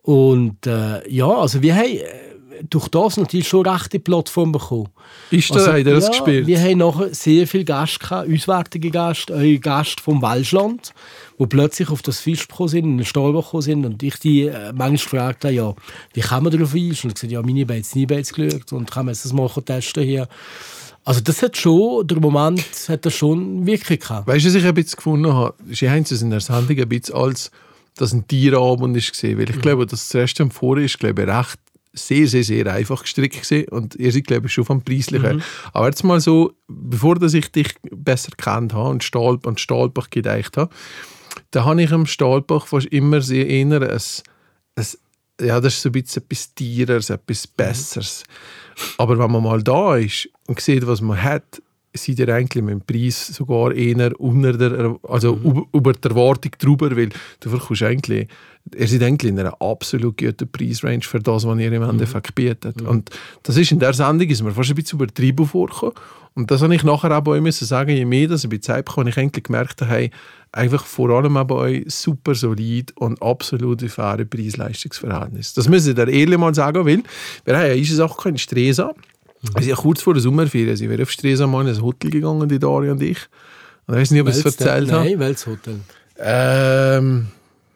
Und 0.01 0.65
äh, 0.67 1.07
ja, 1.09 1.27
also 1.27 1.61
wir 1.61 1.75
haben 1.75 1.97
durch 2.69 2.87
das 2.89 3.17
natürlich 3.17 3.47
schon 3.47 3.67
rechte 3.67 3.99
Plattform 3.99 4.51
bekommen. 4.51 4.89
Ist 5.31 5.49
da, 5.49 5.55
Also, 5.55 5.67
habt 5.67 5.79
ihr 5.79 5.83
das 5.85 6.05
ja, 6.05 6.09
gespielt? 6.11 6.47
Wir 6.47 6.59
haben 6.59 6.77
nachher 6.77 7.13
sehr 7.13 7.47
viele 7.47 7.65
Gäste 7.65 7.99
gehabt, 7.99 8.29
auswärtige 8.31 8.91
Gäste, 8.91 9.33
eure 9.33 9.59
Gäste 9.59 10.03
vom 10.03 10.21
Welschland, 10.21 10.93
die 11.39 11.47
plötzlich 11.47 11.89
auf 11.89 12.01
das 12.01 12.19
Fisch 12.19 12.47
gekommen 12.47 12.69
sind, 12.69 12.85
in 12.85 12.97
den 12.97 13.05
Stahlbach 13.05 13.45
gekommen 13.45 13.61
sind 13.61 13.85
und 13.85 14.03
ich 14.03 14.17
die 14.17 14.43
äh, 14.43 14.73
manchmal 14.73 14.91
gefragt 14.91 15.45
habe, 15.45 15.53
ja, 15.53 15.73
wie 16.13 16.21
kann 16.21 16.43
man 16.43 16.51
darauf 16.51 16.73
einstellen? 16.73 17.11
Und 17.11 17.17
ich 17.17 17.29
gesagt, 17.29 17.31
ja, 17.31 17.41
meine 17.41 17.65
Bates, 17.65 17.95
nie 17.95 18.05
Bates 18.05 18.33
geschaut 18.33 18.71
und 18.73 18.89
kann 18.89 19.05
man 19.05 19.13
das 19.13 19.33
mal 19.33 19.49
testen 19.49 20.03
hier. 20.03 20.27
Also 21.05 21.19
das 21.19 21.41
hat 21.41 21.57
schon, 21.57 22.07
der 22.07 22.19
Moment 22.19 22.63
hat 22.87 23.05
das 23.05 23.13
schon 23.13 23.65
wirklich 23.65 23.99
gehabt. 23.99 24.27
Weißt 24.27 24.45
du, 24.45 24.49
was 24.49 24.55
ich 24.55 24.65
ein 24.65 24.73
bisschen 24.73 24.95
gefunden 24.95 25.33
habe? 25.33 25.53
Sie 25.69 25.89
haben 25.89 26.03
es 26.03 26.21
in 26.21 26.29
der 26.29 26.39
Sendung 26.39 26.77
ein 26.77 26.87
bisschen 26.89 27.15
als 27.15 27.51
das 27.95 28.13
ein 28.13 28.27
Tierabend 28.27 28.95
gesehen, 28.95 29.37
weil 29.37 29.49
ich 29.49 29.59
glaube, 29.61 29.85
dass 29.85 30.07
das 30.07 30.15
Restaurant 30.15 30.53
vorher 30.53 30.85
ist, 30.85 30.99
glaube 30.99 31.23
ich, 31.23 31.27
recht 31.27 31.59
sehr, 31.93 32.27
sehr, 32.27 32.43
sehr 32.43 32.67
einfach 32.67 33.03
gestrickt 33.03 33.41
gewesen. 33.41 33.67
und 33.69 33.95
ihr 33.95 34.11
seid, 34.11 34.25
glaube 34.25 34.47
ich, 34.47 34.53
schon 34.53 34.65
vom 34.65 34.83
Preislichen 34.83 35.25
her. 35.25 35.39
Aber 35.73 35.87
jetzt 35.87 36.03
mal 36.03 36.19
so, 36.19 36.53
bevor 36.67 37.15
dass 37.15 37.33
ich 37.33 37.51
dich 37.51 37.75
besser 37.91 38.31
kennt 38.35 38.73
habe 38.73 38.89
und 38.89 39.03
Stahl, 39.03 39.39
an 39.45 39.57
Stahlbach 39.57 40.09
gedacht 40.09 40.57
habe, 40.57 40.73
da 41.51 41.65
habe 41.65 41.81
ich 41.81 41.91
am 41.91 42.05
Stahlbach 42.05 42.67
fast 42.67 42.87
immer 42.87 43.21
sehr 43.21 43.47
eher 43.47 43.81
ein, 43.81 43.99
ein 44.75 44.85
ja, 45.41 45.59
das 45.59 45.75
ist 45.75 45.81
so 45.81 45.89
ein 45.89 45.93
bisschen 45.93 46.23
etwas 46.23 46.53
Tieres, 46.53 47.09
etwas 47.09 47.47
Besseres. 47.47 48.23
Aber 48.97 49.17
wenn 49.17 49.31
man 49.31 49.43
mal 49.43 49.63
da 49.63 49.95
ist 49.97 50.29
und 50.47 50.59
sieht, 50.59 50.85
was 50.85 51.01
man 51.01 51.21
hat, 51.21 51.61
seid 51.93 52.19
ihr 52.19 52.29
eigentlich 52.29 52.63
mit 52.63 52.71
dem 52.73 52.81
Preis 52.81 53.27
sogar 53.27 53.73
eher 53.73 54.19
unter 54.19 54.53
der, 54.53 54.97
also 55.03 55.35
über, 55.35 55.63
über 55.73 55.93
die 55.93 56.09
Erwartung 56.09 56.51
drüber, 56.57 56.95
weil 56.95 57.09
du 57.39 57.49
verkaufst 57.49 57.83
eigentlich, 57.83 58.27
ihr 58.75 58.87
seid 58.87 59.03
eigentlich 59.03 59.31
in 59.31 59.39
einer 59.39 59.61
absolut 59.61 60.17
guten 60.17 60.49
Preisrange 60.49 61.01
für 61.01 61.19
das, 61.19 61.45
was 61.45 61.59
ihr 61.59 61.71
im 61.71 61.83
Endeffekt 61.83 62.35
bietet. 62.35 62.81
Und 62.81 63.09
das 63.43 63.57
ist 63.57 63.71
in 63.71 63.79
der 63.79 63.93
Sendung 63.93 64.27
ist 64.27 64.41
mir 64.41 64.51
fast 64.51 64.69
ein 64.69 64.75
bisschen 64.75 64.99
übertrieben 64.99 65.45
vorgekommen. 65.45 65.95
Und 66.35 66.49
das 66.49 66.63
habe 66.63 66.73
ich 66.73 66.83
nachher 66.83 67.15
auch 67.15 67.21
bei 67.21 67.31
euch 67.31 67.41
müssen 67.41 67.65
sagen, 67.65 67.91
je 67.91 68.05
mehr 68.05 68.27
das 68.27 68.43
ich 68.43 68.49
bei 68.49 68.57
Zeit 68.57 68.85
bekomme, 68.85 69.03
habe 69.03 69.09
ich 69.11 69.17
eigentlich 69.17 69.43
gemerkt, 69.43 69.81
hey, 69.81 70.09
einfach 70.51 70.83
vor 70.85 71.11
allem 71.11 71.37
auch 71.37 71.45
bei 71.45 71.55
euch 71.55 71.85
super 71.89 72.33
solid 72.33 72.91
und 72.97 73.21
absolut 73.21 73.81
faire 73.83 74.25
Preis-Leistungsverhältnis. 74.25 75.53
Das 75.53 75.69
müssen 75.69 75.95
ihr 75.95 76.07
ehrlich 76.07 76.39
mal 76.39 76.55
sagen, 76.55 76.85
weil 76.85 77.03
wir 77.45 77.57
haben 77.57 77.67
ja 77.67 77.73
eine 77.73 77.85
Sache 77.85 78.29
in 78.29 78.37
Stresa. 78.37 78.93
Wir 79.43 79.61
sind 79.61 79.69
ja 79.69 79.75
kurz 79.75 80.01
vor 80.01 80.13
der 80.13 80.21
Sommerferien 80.21 80.75
sind 80.77 80.89
wir 80.89 81.01
auf 81.01 81.11
Stresa 81.11 81.45
mal 81.45 81.67
in 81.67 81.75
ein 81.75 81.81
Hotel 81.81 82.09
gegangen, 82.09 82.47
die 82.47 82.59
Daria 82.59 82.93
und 82.93 83.03
ich. 83.03 83.17
Und 83.87 83.95
ich 83.95 84.01
weiß 84.01 84.11
nicht, 84.11 84.21
ob 84.21 84.29
ich 84.29 84.37
es 84.37 84.45
erzählt 84.45 84.89
habe. 84.91 85.03
Nein, 85.03 85.19
welches 85.19 85.45
Hotel? 85.45 85.79
Ähm, 86.17 87.27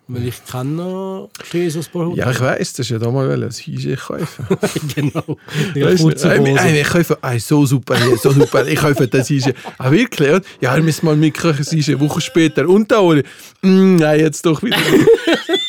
Weil 0.08 0.28
ich 0.28 0.46
kenne 0.46 0.72
noch 0.72 1.30
Stesos 1.44 1.90
paar 1.90 2.06
Hotel. 2.06 2.20
ja, 2.20 2.32
ich 2.32 2.40
weiß, 2.40 2.74
das 2.74 2.80
ist 2.80 2.90
ja 2.90 3.00
da 3.00 3.12
mal 3.12 3.30
ein 3.30 3.42
Häuschen 3.42 3.98
kaufen. 3.98 4.48
genau. 4.96 5.38
Weißt 5.76 6.04
du, 6.04 6.30
äh, 6.30 6.82
ich 6.82 6.88
kaufe, 6.88 7.18
äh, 7.22 7.40
so 7.40 7.66
super 7.66 7.98
hier, 7.98 8.16
so 8.16 8.32
super, 8.32 8.66
ich 8.66 8.80
kaufe 8.80 9.06
das 9.06 9.30
Häuschen. 9.30 9.54
Ah, 9.78 9.92
wirklich? 9.92 10.42
Ja, 10.62 10.74
wir 10.76 10.84
müssen 10.84 11.06
mal 11.06 11.18
mitkochen, 11.18 11.58
das 11.58 11.74
Häuschen, 11.74 11.96
eine 11.96 12.08
Woche 12.08 12.22
später. 12.22 12.70
Und 12.70 12.90
da, 12.90 13.02
Oli? 13.02 13.24
Mm, 13.62 13.98
nein, 13.98 14.22
jetzt 14.22 14.46
doch 14.46 14.64
wieder. 14.64 14.78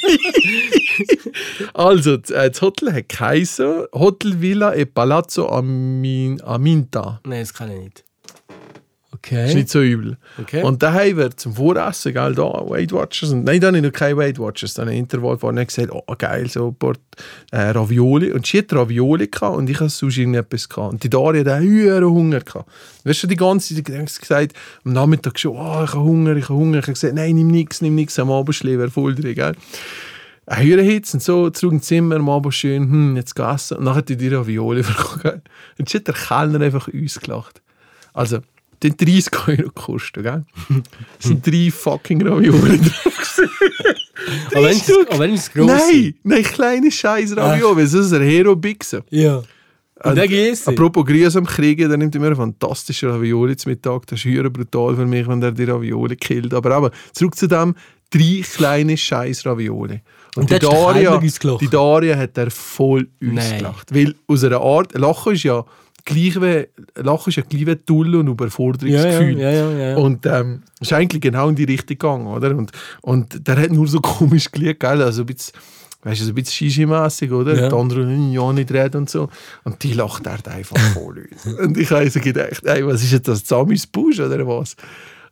also, 1.74 2.16
das, 2.16 2.30
äh, 2.30 2.50
das 2.50 2.62
Hotel 2.62 2.92
hat 2.92 3.08
geheißen 3.08 3.84
Hotel 3.92 4.40
Villa 4.40 4.74
e 4.74 4.84
Palazzo 4.84 5.48
Amin, 5.48 6.40
Aminta. 6.42 7.20
Nein, 7.24 7.40
das 7.40 7.54
kann 7.54 7.70
ich 7.70 7.78
nicht. 7.78 8.07
Ist 9.22 9.32
Okay. 9.32 9.54
nicht 9.54 9.68
so 9.68 9.82
übel. 9.82 10.16
Okay. 10.40 10.62
Und 10.62 10.82
da 10.82 10.92
haben 10.92 11.16
wir 11.16 11.30
zum 11.36 11.54
Voressen, 11.54 12.12
gell, 12.12 12.34
da 12.34 12.42
Weight 12.68 12.92
Watchers. 12.92 13.30
Und 13.30 13.44
nein, 13.44 13.60
da 13.60 13.68
habe 13.68 13.76
ich 13.76 13.82
noch 13.82 13.92
keine 13.92 14.16
Weight 14.16 14.38
Watchers. 14.38 14.74
Dann 14.74 14.88
ein 14.88 14.96
Intervall 14.96 15.38
vorne 15.38 15.66
gesagt, 15.66 15.90
oh 15.90 16.02
geil, 16.16 16.48
so 16.48 16.68
ein 16.68 16.74
paar 16.74 16.94
äh, 17.50 17.70
Ravioli. 17.70 18.32
Und 18.32 18.46
sie 18.46 18.58
hat 18.58 18.72
Ravioli 18.72 19.28
gehabt 19.28 19.56
und 19.56 19.68
ich 19.68 19.78
hatte 19.80 19.90
Sushi 19.90 20.20
irgendetwas 20.20 20.68
gehabt. 20.68 20.92
Und 20.92 21.04
die 21.04 21.10
Daria 21.10 21.40
hat 21.40 21.48
auch 21.48 21.60
höheren 21.60 22.10
Hunger 22.10 22.40
gehabt. 22.40 22.70
Weißt 23.04 23.22
du, 23.22 23.26
die 23.26 23.36
ganze 23.36 23.74
Zeit 23.74 24.20
gesagt, 24.20 24.52
am 24.84 24.92
Nachmittag 24.92 25.38
schon, 25.38 25.56
oh, 25.56 25.82
ich 25.84 25.90
habe 25.92 26.00
Hunger, 26.02 26.36
ich 26.36 26.48
habe 26.48 26.58
Hunger. 26.58 26.78
Ich 26.78 26.84
habe 26.84 26.92
gesagt, 26.92 27.14
nein, 27.14 27.34
nimm 27.34 27.48
nichts, 27.48 27.80
nimm 27.80 27.94
nichts, 27.94 28.18
am 28.18 28.30
Abend 28.30 28.64
wäre 28.64 28.90
voll 28.90 29.14
drin, 29.14 29.34
gell. 29.34 29.54
Ein 30.46 30.62
Hühnerhitz 30.64 31.12
und 31.12 31.22
so, 31.22 31.50
zurück 31.50 31.74
ins 31.74 31.86
Zimmer, 31.86 32.16
am 32.16 32.28
Abend 32.30 32.54
schön, 32.54 32.84
hm, 32.90 33.16
jetzt 33.16 33.34
gegessen. 33.34 33.76
Und 33.76 33.84
nachher 33.84 33.98
hat 33.98 34.08
die 34.08 34.28
Ravioli 34.28 34.82
bekommen. 34.82 35.42
Und 35.78 35.94
dann 35.94 36.00
hat 36.00 36.06
der 36.06 36.14
Kellner 36.14 36.60
einfach 36.64 36.88
uns 36.88 37.20
gelacht. 37.20 37.60
Also, 38.14 38.38
den 38.82 38.96
30 38.96 39.48
Euro 39.48 39.62
gekostet, 39.62 40.22
gell? 40.22 40.44
Es 41.18 41.26
sind 41.26 41.46
drei 41.46 41.70
fucking 41.70 42.26
Ravioli 42.26 42.78
drauf. 42.78 43.40
Aber 44.54 44.64
wenn 44.64 44.76
es 44.76 44.90
aber 44.90 45.18
wenn 45.20 45.34
es 45.34 45.50
gross 45.52 45.66
Nein, 45.66 46.14
nein, 46.22 46.42
kleine 46.42 46.90
scheiß 46.90 47.36
Ravioli. 47.36 47.82
Das 47.82 47.94
ist 47.94 48.12
ein 48.12 48.22
Hero-Bixen. 48.22 49.02
Ja. 49.10 49.42
Und 50.04 50.16
der 50.16 50.28
gegessen? 50.28 50.70
Apropos 50.70 51.04
Grüße 51.06 51.38
am 51.38 51.46
Kriegen, 51.46 51.88
der 51.88 51.98
nimmt 51.98 52.14
immer 52.14 52.34
fantastische 52.34 53.08
Ravioli 53.08 53.56
zum 53.56 53.70
Mittag. 53.70 54.06
Das 54.06 54.18
ist 54.18 54.24
höher 54.26 54.48
brutal 54.50 54.94
für 54.96 55.06
mich, 55.06 55.26
wenn 55.26 55.40
der 55.40 55.52
die 55.52 55.64
Ravioli 55.64 56.16
killt. 56.16 56.54
Aber 56.54 56.74
aber 56.74 56.90
zurück 57.12 57.36
zu 57.36 57.48
dem, 57.48 57.74
drei 58.10 58.42
kleine 58.42 58.96
scheiß 58.96 59.44
Ravioli. 59.46 60.00
Und, 60.36 60.42
Und 60.42 60.50
die, 60.50 60.58
Daria, 60.58 61.18
die 61.18 61.68
Daria 61.68 62.16
hat 62.16 62.38
er 62.38 62.50
voll 62.50 63.08
uns 63.20 63.34
Nein. 63.34 63.58
gelacht. 63.58 63.94
Weil 63.94 64.14
aus 64.28 64.44
einer 64.44 64.60
Art, 64.60 64.94
Lachen 64.94 65.32
ist 65.34 65.42
ja 65.42 65.64
gleich 66.08 66.40
wie, 66.40 66.66
Lachen 67.02 67.28
ist 67.28 67.36
ja 67.36 67.42
gleich 67.42 67.66
wie 67.66 67.76
Tull 67.76 68.16
und 68.16 68.28
Überforderungsgefühl. 68.28 69.38
ja, 69.38 69.50
ja, 69.50 69.70
ja. 69.70 69.96
Und 69.96 70.24
ähm, 70.26 70.62
ist 70.80 70.92
eigentlich 70.92 71.20
genau 71.20 71.48
in 71.48 71.54
die 71.54 71.64
Richtung 71.64 71.98
gegangen, 71.98 72.26
oder? 72.26 72.56
Und, 72.56 72.72
und 73.02 73.46
der 73.46 73.58
hat 73.58 73.70
nur 73.70 73.86
so 73.86 74.00
komisch 74.02 74.50
gelegt, 74.50 74.80
gell? 74.80 75.02
Also 75.02 75.22
ein 75.22 75.26
bisschen, 75.26 75.52
weißt 76.02 76.20
du, 76.20 76.24
so 76.24 76.30
ein 76.32 76.34
bisschen 76.34 76.70
Shishi-mässig, 76.70 77.30
oder? 77.30 77.54
Ja. 77.54 77.68
Die 77.68 77.74
anderen, 77.74 78.32
ja, 78.32 78.52
nicht 78.52 78.72
reden 78.72 78.96
und 78.98 79.10
so. 79.10 79.28
Und 79.64 79.82
die 79.82 79.92
lacht 79.92 80.26
er 80.26 80.38
einfach 80.50 80.78
voll. 80.94 81.28
Und 81.60 81.76
ich 81.76 81.90
habe 81.90 82.08
so 82.08 82.20
gedacht, 82.20 82.64
ey, 82.64 82.86
was 82.86 83.02
ist 83.02 83.12
jetzt 83.12 83.28
das, 83.28 83.46
Samis 83.46 83.86
Busch 83.86 84.18
oder 84.18 84.46
was? 84.46 84.76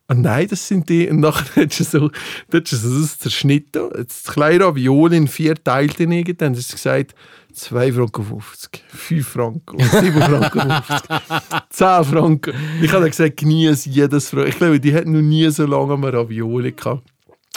Und 0.09 0.21
nein, 0.21 0.47
das 0.47 0.67
sind 0.67 0.87
die. 0.89 1.09
Und 1.09 1.19
nachher 1.19 1.61
hat 1.63 1.73
sie 1.73 1.83
so, 1.83 2.09
hat 2.53 2.67
sie 2.67 2.77
so 2.77 3.05
zerschnitten. 3.05 3.89
Jetzt 3.97 4.27
das 4.27 4.33
kleine 4.33 4.65
Ravioli 4.65 5.17
in 5.17 5.27
vier 5.27 5.55
Teile 5.55 5.89
gelegt. 5.89 6.41
Dann 6.41 6.55
hat 6.55 6.61
sie 6.61 6.73
gesagt, 6.73 7.13
2 7.53 7.93
Franken 7.93 8.23
50, 8.23 8.83
5 8.87 9.27
Franken, 9.27 9.79
7 9.79 10.21
Franken 10.21 10.83
50, 10.83 11.69
10 11.69 12.03
Franken. 12.05 12.53
Ich 12.81 12.93
habe 12.93 13.09
gesagt, 13.09 13.37
genieße 13.37 13.89
jedes 13.89 14.29
Franken. 14.29 14.49
Ich 14.49 14.57
glaube, 14.57 14.79
die 14.79 14.93
hat 14.93 15.07
noch 15.07 15.21
nie 15.21 15.49
so 15.49 15.65
lange 15.65 15.93
am 15.93 16.03
Ravioli 16.03 16.71
gehabt. 16.71 17.03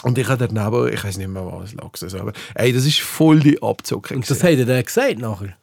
Und 0.03 0.17
ich 0.17 0.27
habe 0.27 0.47
daneben, 0.47 0.91
ich 0.91 1.03
weiß 1.03 1.17
nicht 1.17 1.27
mehr 1.27 1.45
was, 1.45 1.73
Lachs. 1.73 2.01
Also, 2.01 2.19
aber 2.19 2.33
ey, 2.55 2.73
das 2.73 2.85
ist 2.85 2.99
voll 2.99 3.39
die 3.39 3.61
Abzocke. 3.61 4.15
Und 4.15 4.27
das 4.27 4.43
hat 4.43 4.57
er 4.57 4.65
dann 4.65 4.83
gesagt 4.83 5.19
nachher. 5.19 5.55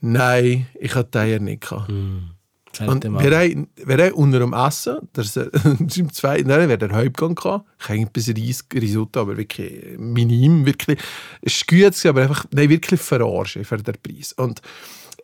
Nein, 0.00 0.66
ich 0.78 0.94
hatte 0.94 1.10
die 1.12 1.18
Eier 1.18 1.40
nicht. 1.40 1.62
Gehabt. 1.62 1.88
Hat 1.88 2.35
Und 2.80 3.04
wir 3.04 3.38
haben, 3.38 3.68
wir 3.76 4.04
haben 4.04 4.12
unter 4.14 4.38
dem 4.40 4.52
Essen, 4.52 4.98
das 5.12 5.36
ist 5.36 5.96
im 5.96 6.12
zweiten, 6.12 6.48
nein, 6.48 6.68
wir 6.68 6.76
den 6.76 6.94
Hauptgang 6.94 7.34
gehabt. 7.34 7.66
Ich 7.80 7.88
habe 7.88 8.00
ein 8.00 8.10
bisschen 8.10 8.36
Reis, 8.36 8.64
Risotto, 8.74 9.20
aber 9.20 9.36
wirklich 9.36 9.98
minim, 9.98 10.66
wirklich. 10.66 10.98
Es 11.40 11.62
war 11.70 11.78
gut, 11.78 12.06
aber 12.06 12.22
einfach, 12.22 12.44
nein, 12.52 12.68
wirklich 12.68 13.00
verarschen 13.00 13.64
für 13.64 13.76
den 13.76 13.94
Preis. 14.02 14.32
Und 14.32 14.60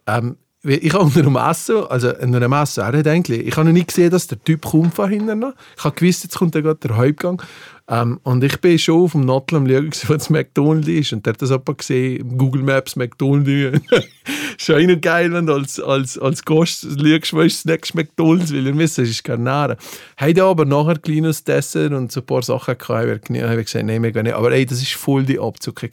ähm, 0.07 0.37
ich 0.65 0.93
habe 0.93 1.05
unter 1.05 1.23
dem 1.23 1.37
Essen, 1.37 1.85
also 1.89 2.15
unter 2.17 2.39
dem 2.39 2.53
Essen, 2.53 2.85
hat 2.85 3.07
eigentlich, 3.07 3.47
ich 3.47 3.57
habe 3.57 3.67
noch 3.67 3.73
nicht 3.73 3.89
gesehen, 3.89 4.11
dass 4.11 4.29
der 4.29 4.43
Typ 4.43 4.63
kommt 4.63 4.95
von 4.95 5.11
hinten. 5.11 5.53
Ich 5.77 5.85
habe 5.85 5.95
gewusst, 5.97 6.23
jetzt 6.23 6.39
kommt 6.39 6.55
dann 6.55 6.63
gerade 6.63 6.79
der 6.79 6.97
Hauptgang. 6.97 7.43
Ähm, 7.89 8.21
und 8.23 8.45
ich 8.45 8.61
bin 8.61 8.79
schon 8.79 9.03
auf 9.03 9.13
dem 9.13 9.23
Nattel 9.23 9.57
am 9.57 9.69
Schauen, 9.69 9.91
wo 10.07 10.13
das 10.15 10.31
McDonald's 10.31 10.87
ist. 10.87 11.13
Und 11.13 11.27
der 11.27 11.33
hat 11.33 11.43
das 11.43 11.51
jemand 11.51 11.79
gesehen, 11.79 12.39
Google 12.39 12.63
Maps 12.63 12.95
McDonald's. 12.95 13.85
ja 14.69 14.77
auch 14.77 14.81
noch 14.81 15.01
geil, 15.01 15.33
wenn 15.33 15.47
du 15.47 15.55
als, 15.55 15.81
als, 15.81 16.17
als 16.17 16.45
Gast 16.45 16.83
schaust, 16.83 17.33
wo 17.33 17.41
ist 17.41 17.59
das 17.59 17.65
nächste 17.65 17.97
McDonald's, 17.97 18.53
weil 18.53 18.67
ihr 18.67 18.79
wisst, 18.79 19.01
es 19.01 19.11
ist 19.11 19.25
Carnara. 19.25 19.77
Haben 20.17 20.41
aber 20.41 20.65
nachher 20.65 20.93
ein 20.93 21.03
kleines 21.03 21.43
Dessert 21.43 21.93
und 21.93 22.13
so 22.13 22.21
ein 22.21 22.27
paar 22.27 22.43
Sachen 22.43 22.79
gehabt. 22.79 23.29
Ich 23.29 23.43
habe 23.43 23.65
gesagt, 23.65 23.85
nein, 23.85 24.03
wir 24.03 24.13
gehen 24.13 24.25
nicht. 24.25 24.35
Aber 24.35 24.53
ey, 24.53 24.65
das 24.65 24.81
war 24.81 24.99
voll 24.99 25.25
die 25.25 25.41
Abzocke. 25.41 25.91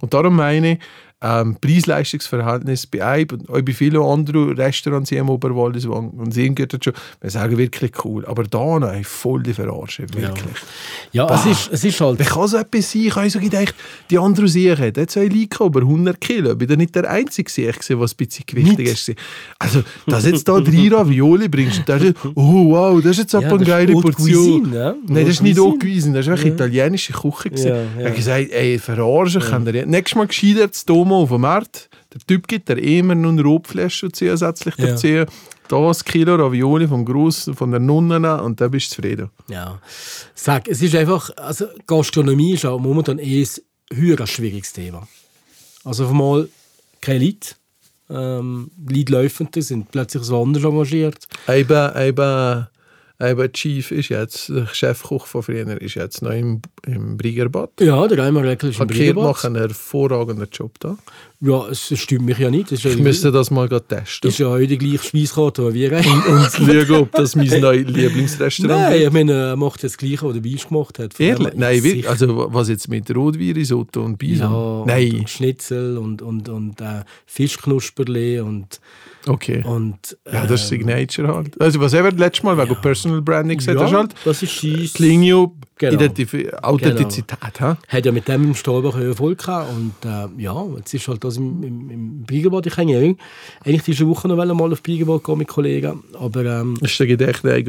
Und 0.00 0.12
darum 0.12 0.34
meine 0.34 0.72
ich, 0.72 0.78
ähm, 1.20 1.56
Preis-Leistungs-Verhältnis 1.60 2.86
bei 2.86 3.04
Eib 3.04 3.32
und 3.32 3.48
auch 3.50 3.60
bei 3.60 3.72
vielen 3.72 4.00
anderen 4.00 4.52
Restaurants 4.52 5.10
hier 5.10 5.20
im 5.20 5.30
Oberwallis 5.30 5.84
und 5.84 6.32
sie 6.32 6.54
gehört 6.54 6.84
schon, 6.84 6.92
wir 7.20 7.30
sagen 7.30 7.58
wirklich 7.58 7.92
cool. 8.04 8.24
Aber 8.26 8.44
da 8.44 8.78
ey, 8.92 9.02
voll 9.02 9.42
die 9.42 9.52
Verarsche, 9.52 10.02
wirklich. 10.14 10.54
Ja, 11.12 11.26
es 11.34 11.46
ist, 11.46 11.72
es 11.72 11.84
ist 11.84 12.00
halt. 12.00 12.20
Wie 12.20 12.24
kann 12.24 12.46
so 12.46 12.56
etwas 12.56 12.92
sein? 12.92 13.02
Ich 13.02 13.16
habe 13.16 13.30
so 13.30 13.40
gedacht, 13.40 13.74
die 14.10 14.18
anderen 14.18 14.48
Siechen, 14.48 14.92
der 14.92 15.02
hat 15.02 15.10
zwei 15.10 15.26
Leute 15.26 15.64
über 15.64 15.80
100 15.80 16.20
Kilo. 16.20 16.52
Ich 16.52 16.58
bin 16.58 16.68
da 16.68 16.76
nicht 16.76 16.94
der 16.94 17.10
einzige 17.10 17.50
gewesen, 17.50 18.00
was 18.00 18.12
ein 18.12 18.16
bisschen 18.16 18.44
gewichtig 18.46 18.88
ist. 18.88 19.12
Also, 19.58 19.82
dass 20.06 20.24
jetzt 20.24 20.46
da 20.46 20.60
drei 20.60 20.88
Ravioli 20.88 21.48
bringst 21.48 21.80
und 21.80 21.88
der 21.88 22.02
ist, 22.02 22.14
oh 22.34 22.70
wow, 22.70 23.00
das 23.02 23.12
ist 23.12 23.18
jetzt 23.18 23.34
aber 23.34 23.46
Ja, 23.46 23.50
eine 23.50 23.58
das 23.58 23.68
geile 23.68 23.92
Portion. 23.92 24.62
Cuisine, 24.62 24.76
ja. 24.76 24.94
Nein, 25.06 25.24
das 25.24 25.34
ist 25.34 25.42
nicht 25.42 25.58
Haute 25.58 25.78
Cuisine, 25.78 26.14
das 26.14 26.26
ist 26.26 26.32
einfach 26.32 26.44
italienische 26.44 27.12
Küche. 27.12 27.50
Ja, 27.56 27.76
ja. 27.76 27.84
Ich 27.98 28.04
habe 28.04 28.14
gesagt, 28.16 28.50
ey, 28.52 28.78
verarschen 28.78 29.42
kann 29.42 29.64
der 29.64 29.74
nicht. 29.74 29.86
Nächstes 29.88 30.16
Mal 30.16 30.26
gescheiter 30.26 30.70
zu 30.70 30.86
Domo 31.08 31.22
auf 31.22 31.30
dem 31.30 31.40
Markt. 31.40 31.88
Der 32.12 32.20
Typ 32.20 32.46
gibt 32.46 32.68
dir 32.68 32.76
immer 32.78 33.14
noch 33.14 33.30
eine 33.30 33.42
Rotflasche 33.42 34.10
zusätzlich 34.12 34.74
Ja. 34.76 34.86
dazu. 34.88 35.24
Da 35.68 35.76
ein 35.76 35.94
Kilo 36.04 36.34
Ravioli 36.36 36.86
vom 36.86 37.04
Grossen, 37.04 37.54
von 37.54 37.70
der 37.70 37.80
Nonne 37.80 38.42
und 38.42 38.60
dann 38.60 38.70
bist 38.70 38.90
du 38.90 38.96
zufrieden. 38.96 39.30
Ja. 39.48 39.80
Sag, 40.34 40.68
es 40.68 40.82
ist 40.82 40.94
einfach, 40.94 41.30
also 41.36 41.66
Gastronomie 41.86 42.54
ist 42.54 42.64
auch 42.66 42.78
momentan 42.78 43.18
eh 43.18 43.42
ein 43.42 43.96
höher 43.96 44.26
schwieriges 44.26 44.72
Thema. 44.72 45.06
Also 45.84 46.04
auf 46.04 46.10
einmal 46.10 46.48
keine 47.00 47.24
Leute. 47.24 47.54
Ähm, 48.10 48.70
Leute 48.88 49.12
Laufende 49.12 49.60
sind 49.62 49.90
plötzlich 49.90 50.22
so 50.22 50.42
anders 50.42 50.64
engagiert. 50.64 51.26
Eben, 51.48 51.96
eben, 51.96 52.66
eben 53.20 53.52
Chief 53.52 53.90
ist 53.90 54.10
jetzt, 54.10 54.48
der 54.48 54.66
Chefkoch 54.66 55.26
von 55.26 55.42
früher 55.42 55.80
ist 55.80 55.94
jetzt 55.94 56.22
noch 56.22 56.30
im, 56.30 56.62
im 56.86 57.16
Briegerbad. 57.16 57.70
Ja, 57.80 58.06
der 58.06 58.18
Reimer 58.18 58.44
Reckel 58.44 58.70
ist 58.70 58.76
im 58.76 58.86
Verkehrt 58.88 59.14
Brierbad. 59.16 59.24
machen 59.24 59.56
einen 59.56 59.66
hervorragenden 59.66 60.48
Job 60.52 60.78
da. 60.78 60.96
Ja, 61.40 61.68
es 61.68 61.96
stimmt 61.98 62.26
mich 62.26 62.38
ja 62.38 62.50
nicht. 62.50 62.72
Ist, 62.72 62.84
Ich 62.84 62.96
ja, 62.96 63.00
müsste 63.02 63.30
das 63.30 63.50
mal 63.50 63.68
testen. 63.68 64.28
ist 64.28 64.38
ja 64.38 64.48
auch 64.48 64.58
die 64.58 64.76
gleiche 64.78 65.04
Speiskarte 65.04 65.72
wie 65.72 65.90
wir. 65.90 65.98
und 65.98 66.50
schauen, 66.86 67.00
ob 67.02 67.12
das 67.12 67.34
mein 67.36 67.46
neues 67.60 67.88
Lieblingsrestaurant 67.88 68.80
Nein, 68.80 68.92
wird. 68.94 69.02
ich 69.06 69.12
meine, 69.12 69.32
er 69.32 69.56
macht 69.56 69.82
jetzt 69.82 69.92
das 69.94 69.98
Gleiche, 69.98 70.22
was 70.26 70.34
der 70.34 70.40
Beisch 70.40 70.68
gemacht 70.68 70.98
hat. 70.98 71.18
Ehrlich? 71.20 71.54
Nein, 71.54 71.82
wirklich? 71.82 72.08
Also 72.08 72.52
was 72.52 72.68
jetzt 72.68 72.88
mit 72.88 73.14
Rotwein, 73.14 73.52
Risotto 73.52 74.02
und 74.04 74.16
Bison? 74.18 74.50
Ja, 74.52 74.84
Nein, 74.86 75.10
Und, 75.12 75.18
und 75.20 75.30
Schnitzel 75.30 75.98
und, 75.98 76.22
und, 76.22 76.48
und 76.48 76.80
äh, 76.80 77.02
Fischknusperli 77.26 78.40
und, 78.40 78.80
okay. 79.26 79.62
und 79.64 80.16
ja, 80.30 80.46
das 80.46 80.62
ist 80.62 80.72
ähm, 80.72 80.78
Signature 80.78 81.34
halt. 81.34 81.60
Also 81.60 81.80
was 81.80 81.94
eben 81.94 82.16
letztes 82.16 82.42
Mal 82.42 82.56
wegen 82.58 82.80
Personal 82.80 83.22
Branding 83.22 83.58
gesagt 83.58 83.78
ja, 83.78 83.84
hast, 83.84 83.92
halt 83.92 84.14
das 84.24 84.42
ist 84.42 84.52
scheisse. 84.52 84.94
Klinio, 84.94 85.54
Genau. 85.78 85.94
Identif 85.94 86.34
Authentizität. 86.62 87.38
ha? 87.60 87.78
hat 87.86 88.04
ja 88.04 88.12
mit 88.12 88.26
dem 88.28 88.44
im 88.44 88.54
Stolbach 88.54 88.98
Erfolg 88.98 89.38
gehabt 89.38 89.70
und 89.70 89.92
äh, 90.04 90.42
ja, 90.42 90.66
jetzt 90.76 90.92
ist 90.92 91.06
halt 91.08 91.22
das 91.22 91.36
im, 91.36 91.62
im, 91.62 91.90
im 91.90 92.22
Briegebad. 92.24 92.66
Ich 92.66 92.74
kann 92.74 92.88
ja 92.88 92.98
eigentlich 92.98 93.82
diese 93.84 94.06
Woche 94.08 94.28
noch 94.28 94.36
mal 94.36 94.72
auf 94.72 94.82
Briegebad 94.82 95.22
gehen 95.24 95.38
mit 95.38 95.48
Kollegen, 95.48 96.02
aber 96.18 96.44
ähm, 96.44 96.74
Ist 96.80 96.98
der 96.98 97.06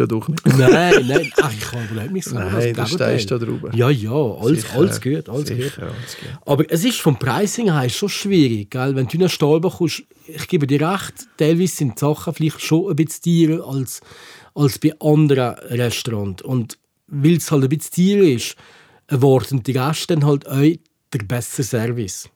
doch 0.08 0.28
nicht. 0.28 0.46
nein, 0.58 1.06
nein, 1.08 1.32
ach, 1.42 1.54
ich 1.54 1.62
kann 1.62 1.88
überhaupt 1.90 2.12
nichts 2.12 2.32
sagen. 2.32 2.52
Nein, 2.52 2.74
Gegenteil. 2.74 2.88
stehst 3.20 3.32
da 3.32 3.38
drüber. 3.38 3.74
Ja, 3.76 3.90
ja, 3.90 4.12
alles, 4.12 4.62
Sicher, 4.62 4.76
alles 4.78 5.02
gut, 5.02 5.30
alles 5.30 5.48
gut. 5.50 5.58
Sicher, 5.58 5.84
alles 5.84 6.18
gut. 6.20 6.40
Aber 6.46 6.64
es 6.70 6.84
ist 6.84 7.00
vom 7.00 7.18
Pricing 7.18 7.72
her 7.72 7.90
schon 7.90 8.10
schwierig, 8.10 8.72
gell? 8.72 8.96
wenn 8.96 9.08
du 9.08 9.16
in 9.16 9.22
einen 9.22 9.30
Stolbach 9.30 9.78
kommst, 9.78 10.04
ich 10.28 10.48
gebe 10.48 10.68
dir 10.68 10.82
recht, 10.82 11.28
teilweise 11.38 11.76
sind 11.76 11.96
die 11.96 12.00
Sachen 12.00 12.34
vielleicht 12.34 12.62
schon 12.62 12.90
ein 12.90 12.96
bisschen 12.96 13.50
teurer 13.50 13.68
als, 13.68 14.02
als 14.56 14.80
bei 14.80 14.94
anderen 15.00 15.56
Restaurants. 15.70 16.44
Und 16.44 16.78
weil 17.10 17.38
es 17.38 17.52
halt 17.52 17.64
ein 17.64 17.70
bisschen 17.70 18.20
teurer 18.20 18.28
ist, 18.28 18.56
erwarten 19.08 19.64
die 19.64 19.74
Gäste 19.74 20.16
dann 20.16 20.26
halt 20.26 20.48
auch 20.48 20.58
den 20.58 21.28
besseren 21.28 21.66
Service. 21.66 22.30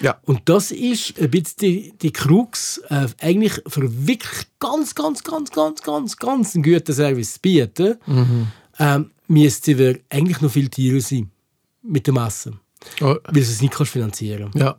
Ja. 0.00 0.20
Und 0.22 0.48
das 0.48 0.70
ist 0.70 1.18
ein 1.18 1.30
bisschen 1.30 1.56
die, 1.60 1.92
die 2.00 2.12
Krux, 2.12 2.78
äh, 2.88 3.08
eigentlich 3.20 3.60
für 3.66 4.06
wirklich 4.06 4.46
ganz, 4.60 4.94
ganz, 4.94 5.24
ganz, 5.24 5.50
ganz, 5.50 5.82
ganz, 5.82 6.16
ganz 6.16 6.54
einen 6.54 6.62
guten 6.62 6.92
Service 6.92 7.34
zu 7.34 7.40
bieten, 7.40 7.98
ähm, 8.78 9.10
müsste 9.26 9.76
wir 9.76 9.98
eigentlich 10.10 10.40
noch 10.40 10.52
viel 10.52 10.68
teurer 10.68 11.00
sein 11.00 11.30
mit 11.82 12.06
dem 12.06 12.16
Essen, 12.16 12.60
Oh, 13.00 13.06
weil 13.06 13.32
du 13.32 13.40
es 13.40 13.60
nicht 13.60 13.74
kannst 13.74 13.92
finanzieren 13.92 14.50
ja. 14.54 14.76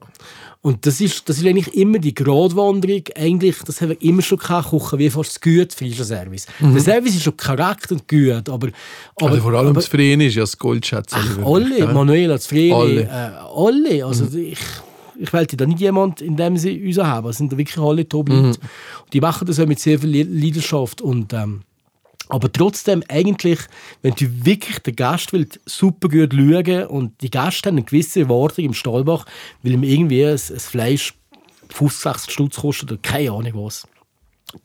Und 0.61 0.85
das 0.85 0.99
ist, 0.99 1.29
das 1.29 1.37
ist 1.37 1.45
eigentlich 1.45 1.73
immer 1.73 1.99
die 1.99 2.13
Gratwanderung, 2.13 3.03
eigentlich, 3.15 3.55
das 3.65 3.79
haben 3.79 3.89
wir 3.89 4.01
immer 4.01 4.21
schon 4.21 4.37
gehabt, 4.37 4.69
kochen 4.69 4.99
wie 4.99 5.09
fast 5.09 5.41
gut 5.41 5.73
für 5.73 5.85
diesen 5.85 6.03
Service. 6.03 6.47
Der 6.59 6.81
Service 6.81 7.15
ist 7.15 7.23
schon 7.23 7.37
korrekt 7.37 7.93
und 7.93 8.05
gut, 8.09 8.49
aber... 8.49 8.67
aber 9.15 9.29
Also 9.29 9.41
vor 9.41 9.53
allem 9.53 9.67
aber, 9.67 9.75
das 9.75 9.87
Verein 9.87 10.19
ist 10.19 10.35
ja 10.35 10.41
das 10.41 10.57
Goldschätz. 10.57 11.13
Ach, 11.13 11.37
alle, 11.45 11.93
Manuela, 11.93 12.37
Zfriedi, 12.37 12.73
Alle. 12.73 13.01
äh, 13.03 13.07
alle. 13.55 14.05
Also 14.05 14.25
ich, 14.37 14.59
ich 15.17 15.31
wollte 15.31 15.55
da 15.55 15.65
nicht 15.65 15.79
jemand, 15.79 16.21
in 16.21 16.35
dem 16.35 16.57
sie 16.57 16.85
uns 16.85 16.97
haben. 16.97 17.29
Es 17.29 17.37
sind 17.37 17.53
da 17.53 17.57
wirklich 17.57 17.77
alle 17.77 18.07
Top-Leute. 18.07 18.47
Und 18.47 18.59
Die 19.13 19.21
machen 19.21 19.47
das 19.47 19.61
auch 19.61 19.65
mit 19.65 19.79
sehr 19.79 19.97
viel 19.97 20.09
Leidenschaft. 20.09 21.01
Und, 21.01 21.31
ähm, 21.31 21.61
aber 22.29 22.51
trotzdem, 22.51 23.03
eigentlich, 23.09 23.59
wenn 24.03 24.13
du 24.13 24.45
wirklich 24.45 24.79
den 24.79 24.95
Gast 24.95 25.33
willst, 25.33 25.59
super 25.65 26.09
gut 26.09 26.33
schauen 26.33 26.85
und 26.85 27.21
die 27.21 27.31
Gäste 27.31 27.69
haben 27.69 27.77
eine 27.77 27.83
gewisse 27.83 28.21
Erwartung 28.21 28.65
im 28.65 28.73
Stallbach, 28.73 29.25
weil 29.63 29.73
ihm 29.73 29.83
irgendwie 29.83 30.23
ein, 30.23 30.33
ein 30.33 30.59
Fleisch 30.59 31.15
50, 31.69 32.03
60 32.03 32.33
Stutz 32.33 32.55
kostet 32.57 32.91
oder 32.91 33.01
keine 33.01 33.31
Ahnung 33.31 33.65
was. 33.65 33.87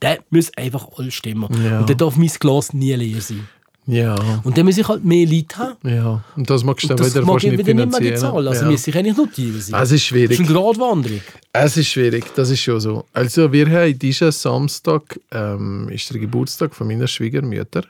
Der 0.03 0.23
muss 0.31 0.55
einfach 0.57 0.89
alles 0.97 1.15
stimmen. 1.15 1.49
Ja. 1.65 1.81
Und 1.81 1.89
dann 1.89 1.97
darf 1.97 2.17
mein 2.17 2.29
Glas 2.29 2.75
nie 2.75 2.93
leer 2.93 3.21
sein. 3.21 3.49
Ja, 3.87 4.17
Und 4.45 4.57
dann 4.57 4.65
muss 4.65 4.79
ich 4.79 4.89
halt 4.89 5.05
mehr 5.05 5.27
Leute 5.27 5.57
haben. 5.59 5.89
ja. 5.89 6.25
Und 6.37 6.49
das 6.49 6.65
magst 6.65 6.85
du 6.85 6.95
dann 6.95 7.07
wieder 7.07 7.23
mag 7.23 7.43
nicht 7.43 7.59
wieder 7.59 7.75
nicht 7.75 8.01
mehr 8.01 8.17
zahlen. 8.17 8.49
Also 8.49 8.65
ja. 8.65 8.71
müsste 8.71 8.91
ich 8.91 8.97
eigentlich 8.97 9.17
notieren 9.17 9.61
sein. 9.61 9.83
Es 9.83 9.93
ist 9.93 10.05
schwierig. 10.05 10.41
ist 10.41 10.49
eine 10.49 10.59
Gratwanderung. 10.59 11.21
Es 11.53 11.77
ist 11.77 11.89
schwierig, 11.89 12.25
das 12.35 12.51
ist 12.51 12.61
schon 12.61 12.81
so. 12.81 13.05
Also 13.13 13.53
wir 13.53 13.69
haben 13.71 13.99
diesen 13.99 14.33
Samstag, 14.33 15.21
ähm, 15.31 15.89
ist 15.91 16.11
der 16.11 16.21
Geburtstag 16.21 16.75
von 16.75 16.87
meiner 16.87 17.07
Schwiegermutter 17.07 17.85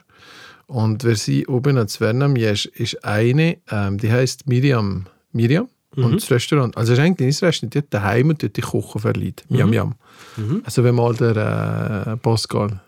und 0.67 1.03
wir 1.03 1.15
sind 1.15 1.47
oben 1.47 1.77
an 1.77 1.87
Zvernam 1.87 2.35
ist, 2.35 2.65
ist 2.65 3.03
eine, 3.05 3.57
ähm, 3.71 3.97
die 3.97 4.11
heißt 4.11 4.47
Miriam. 4.47 5.05
Miriam 5.31 5.69
und 5.95 6.15
das 6.15 6.29
Restaurant, 6.29 6.75
also 6.75 6.91
es 6.91 6.99
ist 6.99 7.05
eigentlich 7.05 7.27
nicht 7.27 7.41
das 7.41 7.47
Restaurant, 7.47 7.73
die 7.73 7.89
daheim 7.89 8.29
und 8.29 8.43
dort 8.43 8.57
die 8.57 8.61
Kochen 8.61 8.99
verleiht. 8.99 9.45
Miam 9.47 9.69
Miam. 9.69 9.95
Also 10.65 10.83
wenn 10.83 10.95
mal 10.95 11.15
der 11.15 12.07
äh, 12.07 12.17
Pascal, 12.17 12.81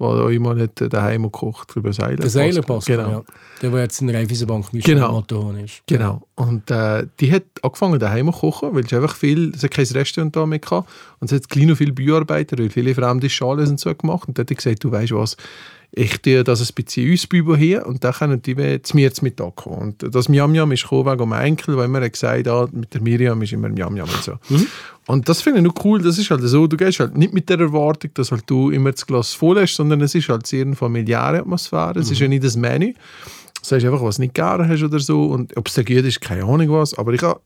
euch 0.00 0.38
mal 0.38 0.60
hat 0.60 0.80
äh, 0.80 0.88
daheim 0.88 1.24
gekocht 1.24 1.74
über 1.76 1.92
Seiler. 1.92 2.16
Der 2.16 2.30
Seiler 2.30 2.62
passt. 2.62 2.86
Genau. 2.86 3.10
Ja. 3.10 3.22
Der, 3.62 3.70
der 3.70 3.80
jetzt 3.80 4.00
in 4.00 4.08
der 4.08 4.16
Raiffeisenbank 4.16 4.72
mit 4.72 4.84
Genau. 4.84 5.12
Motorhorn 5.12 5.58
ist. 5.60 5.82
Genau. 5.86 6.22
Und 6.34 6.70
äh, 6.70 7.06
die 7.20 7.32
hat 7.32 7.44
angefangen 7.62 7.98
daheim 7.98 8.26
zu 8.32 8.38
kochen, 8.38 8.74
weil 8.74 8.86
sie 8.86 8.96
einfach 8.96 9.16
viel, 9.16 9.54
sie 9.56 9.66
hat 9.66 9.70
kein 9.70 9.86
Restaurant 9.86 10.36
da 10.36 10.44
mehr 10.46 10.58
gehabt. 10.58 10.88
Und 11.20 11.28
sie 11.28 11.36
hat 11.36 11.48
klein 11.48 11.70
und 11.70 11.76
viele 11.76 11.92
Bauarbeiter, 11.92 12.58
weil 12.58 12.70
viele 12.70 12.94
fremde 12.94 13.30
Schalen 13.30 13.68
und 13.68 13.80
so 13.80 13.94
gemacht. 13.94 14.28
Und 14.28 14.38
dann 14.38 14.46
hat 14.46 14.56
gesagt, 14.56 14.84
du 14.84 14.92
weißt 14.92 15.12
was, 15.12 15.36
ich 15.92 16.18
tue 16.20 16.44
das 16.44 16.60
ein 16.60 16.74
bisschen 16.74 17.12
ausbauen 17.12 17.56
hier 17.56 17.86
und 17.86 18.04
dann 18.04 18.12
können 18.12 18.42
die 18.42 18.54
mir 18.54 18.82
zu 18.82 18.96
mir 18.96 19.12
zum 19.12 19.24
Mittag 19.26 19.56
kommen. 19.56 19.94
Und 20.02 20.14
das 20.14 20.28
Miam 20.28 20.52
Miam 20.52 20.70
ist 20.72 20.82
gekommen 20.82 21.06
wegen 21.10 21.28
meinem 21.28 21.46
Enkel, 21.46 21.76
weil 21.76 21.86
immer 21.86 22.08
gesagt 22.08 22.46
hat, 22.46 22.72
mit 22.72 22.92
der 22.92 23.00
Miriam 23.00 23.40
ist 23.42 23.52
immer 23.52 23.68
Miam 23.68 23.94
Miam 23.94 24.08
und 24.08 24.22
so. 24.22 24.38
Und 25.06 25.28
das 25.28 25.40
finde 25.40 25.60
ich 25.60 25.64
noch 25.64 25.84
cool, 25.84 26.02
das 26.02 26.18
ist 26.18 26.30
halt 26.30 26.42
so, 26.42 26.66
du 26.66 26.76
gehst 26.76 27.00
halt 27.00 27.16
nicht 27.16 27.32
mit 27.32 27.48
der 27.48 27.60
Erwartung, 27.60 28.10
dass 28.14 28.32
halt 28.32 28.42
du 28.46 28.70
immer 28.70 28.90
das 28.90 29.06
Glas 29.06 29.32
voll 29.34 29.60
hast, 29.60 29.76
sondern 29.76 30.00
es 30.00 30.14
ist 30.14 30.28
halt 30.28 30.46
sehr 30.46 30.62
eine 30.62 30.74
familiäre 30.74 31.38
Atmosphäre, 31.38 32.00
es 32.00 32.10
ist 32.10 32.18
ja 32.18 32.26
nicht 32.26 32.42
das 32.42 32.56
Menü, 32.56 32.92
sagst 33.62 33.86
einfach, 33.86 34.02
was 34.02 34.16
du 34.16 34.22
nicht 34.22 34.34
gerne 34.34 34.68
hast 34.68 34.82
oder 34.82 34.98
so. 34.98 35.26
Und 35.26 35.56
ob 35.56 35.68
es 35.68 35.74
dir 35.74 35.84
gut 35.84 36.04
ist, 36.04 36.20
keine 36.20 36.44
Ahnung 36.44 36.70
was. 36.70 36.96
Aber 36.98 37.12
ich 37.12 37.22
habe 37.22 37.40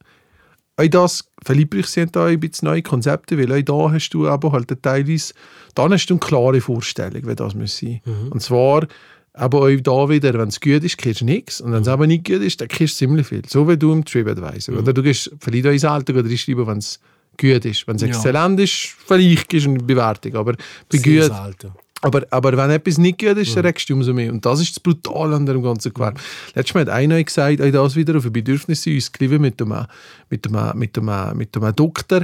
auch 0.81 0.89
das 0.91 1.25
verliebt 1.43 1.75
ich 1.75 1.87
sind 1.87 2.15
da 2.17 2.27
ein 2.27 2.41
bisschen 2.41 2.67
neue 2.67 2.83
Konzepte, 2.83 3.39
weil 3.39 3.53
auch 3.53 3.89
da 3.89 3.95
hast 3.95 4.11
du 4.11 4.29
aber 4.29 4.53
halt 4.53 4.73
teilweise, 4.83 5.35
dann 5.75 5.93
hast 5.93 6.07
du 6.07 6.15
eine 6.15 6.21
klare 6.21 6.61
Vorstellung, 6.61 7.27
wie 7.27 7.35
das 7.35 7.55
muss 7.55 7.79
sein. 7.79 8.01
Und 8.31 8.41
zwar, 8.43 8.87
aber 9.33 9.63
auch 9.63 9.81
da 9.83 10.09
wieder, 10.09 10.35
wenn 10.35 10.49
es 10.49 10.61
gut 10.61 10.83
ist, 10.85 10.99
kriegst 10.99 11.21
du 11.21 11.25
nichts. 11.25 11.61
Und 11.61 11.73
wenn 11.73 11.83
es 11.83 11.89
aber 11.89 12.07
nicht 12.07 12.27
gut 12.27 12.43
ist, 12.43 12.61
dann 12.61 12.69
kriegst 12.69 12.95
du 13.01 13.07
ziemlich 13.07 13.27
viel. 13.27 13.43
So 13.47 13.69
wie 13.69 13.77
du 13.77 13.93
im 13.93 14.05
TripAdvisor. 14.05 14.77
Oder 14.79 14.93
du 14.93 15.03
gehst 15.03 15.31
vielleicht 15.41 15.67
auch 15.67 15.71
ins 15.71 15.85
Alter 15.85 16.15
oder 16.15 16.29
schreiben, 16.37 16.67
wenn 16.67 16.79
es 16.79 17.01
gut 17.41 17.65
ist. 17.65 17.87
Wenn 17.87 17.97
es 17.97 18.03
Ja. 18.03 18.09
exzellent 18.09 18.61
ist, 18.61 18.95
vielleicht 19.07 19.53
du 19.67 19.71
eine 19.71 19.79
Bewertung. 19.79 20.35
Aber 20.35 20.53
bei 20.89 20.99
Sehr 20.99 21.29
gut, 21.29 21.37
selten. 21.37 21.73
Aber, 22.03 22.27
aber 22.31 22.57
wenn 22.57 22.71
etwas 22.71 22.99
nicht 22.99 23.19
gut 23.19 23.37
ist, 23.37 23.55
dann 23.57 23.65
regst 23.65 23.89
du 23.89 23.95
umso 23.95 24.13
mehr. 24.15 24.33
Und 24.33 24.45
das 24.47 24.61
ist 24.61 24.77
das 24.77 24.81
Brutale 24.81 25.37
an 25.37 25.47
dem 25.47 25.63
ganzen 25.63 25.93
Gewerbe. 25.93 26.21
Letztes 26.55 26.75
Mal 26.75 26.81
hat 26.83 26.89
einer 26.89 27.23
gesagt, 27.23 27.61
auch 27.61 27.71
das 27.71 27.97
wieder 27.97 28.17
auf 28.17 28.25
ein 28.25 28.33
Bedürfnis 28.33 28.87
ausgegeben 28.89 29.43
mit 29.43 29.61
einem, 29.61 29.87
mit 30.31 30.47
einem, 30.47 30.79
mit 30.79 30.99
einem, 30.99 31.37
mit 31.37 31.57
einem 31.57 31.77
Doktor. 31.77 32.23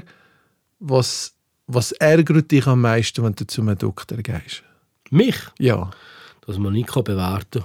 Was, 0.79 1.35
was 1.67 1.93
ärgert 1.93 2.51
dich 2.51 2.67
am 2.67 2.81
meisten, 2.81 3.23
wenn 3.23 3.35
du 3.35 3.47
zu 3.47 3.61
einem 3.63 3.77
Doktor 3.77 4.19
gehst? 4.19 4.63
Mich? 5.11 5.37
Ja, 5.59 5.91
Dass 6.47 6.59
man 6.59 6.73
nicht 6.73 6.89
kann 6.89 7.05
bewerten 7.05 7.63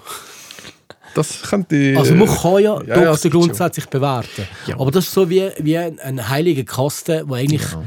das 1.13 1.41
könnte. 1.41 1.95
Also 1.97 2.15
man 2.15 2.27
kann 2.27 2.53
ja, 2.53 2.59
ja, 2.59 2.71
ja, 2.71 2.95
Doktor 2.95 3.03
das 3.03 3.21
gibt 3.21 3.33
schon. 3.33 3.41
grundsätzlich 3.41 3.85
bewerten. 3.87 4.47
Ja. 4.67 4.79
Aber 4.79 4.91
das 4.91 5.05
ist 5.05 5.13
so 5.13 5.29
wie, 5.29 5.49
wie 5.59 5.77
ein, 5.77 5.99
ein 5.99 6.29
heiliger 6.29 6.63
Kasten, 6.63 7.27
wo 7.27 7.33
eigentlich... 7.33 7.69
Ja, 7.71 7.83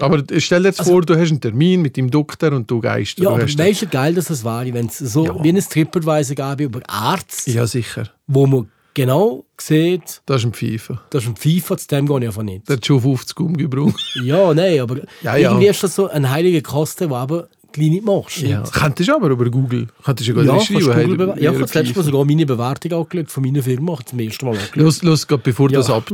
Aber 0.00 0.22
stell 0.38 0.62
dir 0.62 0.68
jetzt 0.68 0.82
vor, 0.82 1.02
du 1.02 1.16
hast 1.18 1.30
einen 1.30 1.40
Termin 1.40 1.80
mit 1.82 1.96
dem 1.96 2.10
Doktor 2.10 2.52
und 2.52 2.70
du 2.70 2.80
gehst. 2.80 3.18
du 3.18 3.28
aber 3.28 3.42
weißt 3.42 3.82
du, 3.82 3.86
geil 3.86 4.14
dass 4.14 4.26
das 4.26 4.44
wäre, 4.44 4.72
wenn 4.74 4.86
es 4.86 4.98
so 4.98 5.24
Ja. 5.26 5.42
wie 5.44 5.50
ein 5.50 5.60
TripAdvisor 5.60 6.34
gäbe 6.36 6.64
über 6.64 6.80
Ärzte, 6.88 7.50
ja, 7.52 7.66
sicher. 7.66 8.10
wo 8.26 8.46
man 8.46 8.68
genau 8.94 9.44
sieht, 9.58 10.20
Das 10.26 10.38
ist 10.42 10.46
ein 10.46 10.52
Pfeife. 10.52 11.00
das 11.10 11.22
ist 11.24 11.28
ein 11.30 11.36
FIFA, 11.36 11.76
zu 11.76 11.88
dem 11.88 12.06
gehe 12.06 12.18
ich 12.20 12.26
einfach 12.26 12.42
nicht. 12.42 12.68
Der 12.68 12.76
hat 12.76 12.86
schon 12.86 13.00
50 13.00 13.38
umgebraucht. 13.40 14.00
Ja, 14.22 14.52
nein, 14.54 14.80
aber 14.80 14.96
Ja, 15.22 15.36
ja. 15.36 15.50
irgendwie 15.50 15.66
ist 15.68 15.82
das 15.82 15.94
so 15.94 16.08
ein 16.08 16.28
heiliger 16.30 16.60
Kasten, 16.60 17.08
der 17.08 17.18
aber 17.18 17.48
nicht 17.76 18.04
machst. 18.04 18.38
Ja. 18.38 18.60
nicht? 18.60 18.72
Könntest 18.72 19.08
du 19.08 19.14
aber 19.16 19.28
über 19.28 19.50
Google. 19.50 19.88
Könntest 20.04 20.28
du 20.28 20.32
Ja, 20.42 20.60
schreiben. 20.60 21.10
Google 21.10 21.32
hey, 21.34 21.42
ja, 21.44 21.50
ich 21.50 21.56
habe 21.56 21.58
das 21.60 21.74
ihr 21.74 21.82
letzte 21.82 21.98
Mal 21.98 22.04
sogar 22.04 22.24
meine 22.24 22.46
Bewertung 22.46 22.92
angeschaut 22.92 23.30
von 23.30 23.42
meiner 23.44 23.62
Firma. 23.62 23.98
Zum 24.04 24.18
ersten 24.18 24.46
Mal 24.46 24.52
angeschaut. 24.52 24.76
Los, 24.76 25.02
los, 25.02 25.26
grad 25.26 25.42
bevor 25.42 25.70
Ja. 25.70 25.78
das 25.78 25.90
ab, 25.90 26.10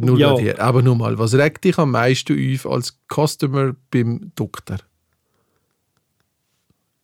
nur 0.00 0.18
Ja. 0.18 0.38
hier. 0.38 0.60
Aber 0.60 0.82
nochmal, 0.82 1.18
was 1.18 1.34
regt 1.34 1.64
dich 1.64 1.78
am 1.78 1.90
meisten 1.92 2.36
auf 2.54 2.66
als 2.66 2.96
Customer 3.12 3.74
beim 3.90 4.32
Doktor? 4.34 4.78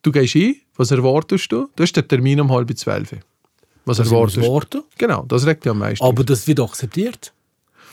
Du 0.03 0.13
gehst 0.13 0.37
ein, 0.37 0.55
was 0.77 0.91
erwartest 0.91 1.51
du? 1.51 1.69
Du 1.75 1.83
hast 1.83 1.93
den 1.95 2.07
Termin 2.07 2.41
um 2.41 2.51
halb 2.53 2.77
zwölf. 2.79 3.11
Was 3.85 3.97
Das 3.99 4.11
erwartest 4.11 4.75
du? 4.75 4.85
Genau, 4.99 5.25
das 5.29 5.47
regt 5.47 5.65
dich 5.65 5.71
am 5.71 5.79
meisten 5.79 6.05
Aber 6.05 6.21
auf. 6.21 6.27
das 6.27 6.47
wird 6.47 6.61
akzeptiert. 6.61 7.33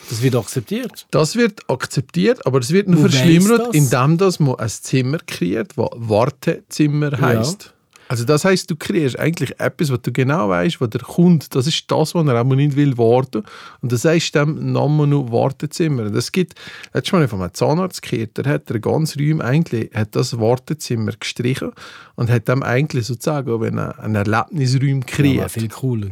Das 0.10 0.22
wird 0.22 0.36
akzeptiert. 0.36 1.08
Das 1.12 1.36
wird 1.36 1.70
akzeptiert, 1.70 2.46
aber 2.46 2.60
es 2.60 2.72
wird 2.72 2.88
nur 2.88 3.04
weiss 3.04 3.16
verschlimmert, 3.16 3.68
das? 3.68 3.76
indem 3.76 4.18
dass 4.18 4.40
man 4.40 4.56
ein 4.56 4.70
Zimmer 4.70 5.18
kreiert, 5.26 5.74
das 5.76 5.88
Wartezimmer 5.96 7.20
heisst. 7.20 7.74
Also 8.10 8.26
das 8.26 8.46
heißt, 8.46 8.70
du 8.70 8.76
kreierst 8.76 9.18
eigentlich 9.18 9.60
etwas, 9.60 9.90
was 9.90 10.02
du 10.02 10.12
genau 10.12 10.50
weißt, 10.50 10.80
was 10.82 10.90
der 10.90 11.02
Kunde, 11.02 11.46
das 11.50 11.68
ist 11.68 11.90
das, 11.90 12.14
was 12.14 12.28
er 12.28 12.42
auch 12.42 12.44
nicht 12.44 12.76
will 12.76 12.98
warten. 12.98 13.44
Und 13.82 13.92
das 13.92 14.06
heißt 14.06 14.36
dem 14.36 14.72
Namen 14.74 15.10
nur 15.10 15.32
Wartezimmer. 15.32 16.10
Das 16.10 16.32
gibt, 16.32 16.54
letztes 16.94 17.14
Mal 17.14 17.28
von 17.28 17.42
einem 17.42 17.54
Zahnarzt 17.54 18.02
gehört, 18.02 18.38
der 18.38 18.46
hat 18.46 18.70
der 18.70 18.80
ganze 18.80 19.20
Raum 19.20 19.42
eigentlich, 19.42 19.90
hat 19.96 20.16
das 20.16 20.38
Wartezimmer 20.38 21.14
gestrichen 21.20 21.72
und 22.16 22.30
hat 22.30 22.48
dem 22.50 22.62
eigentlich 22.62 23.08
sozusagen 23.08 23.78
einen 23.80 24.16
Erlebnisraum 24.16 25.00
Ja, 25.00 25.06
kreiert. 25.08 25.38
wäre 25.38 25.50
viel 25.50 25.70
cooler. 25.70 26.10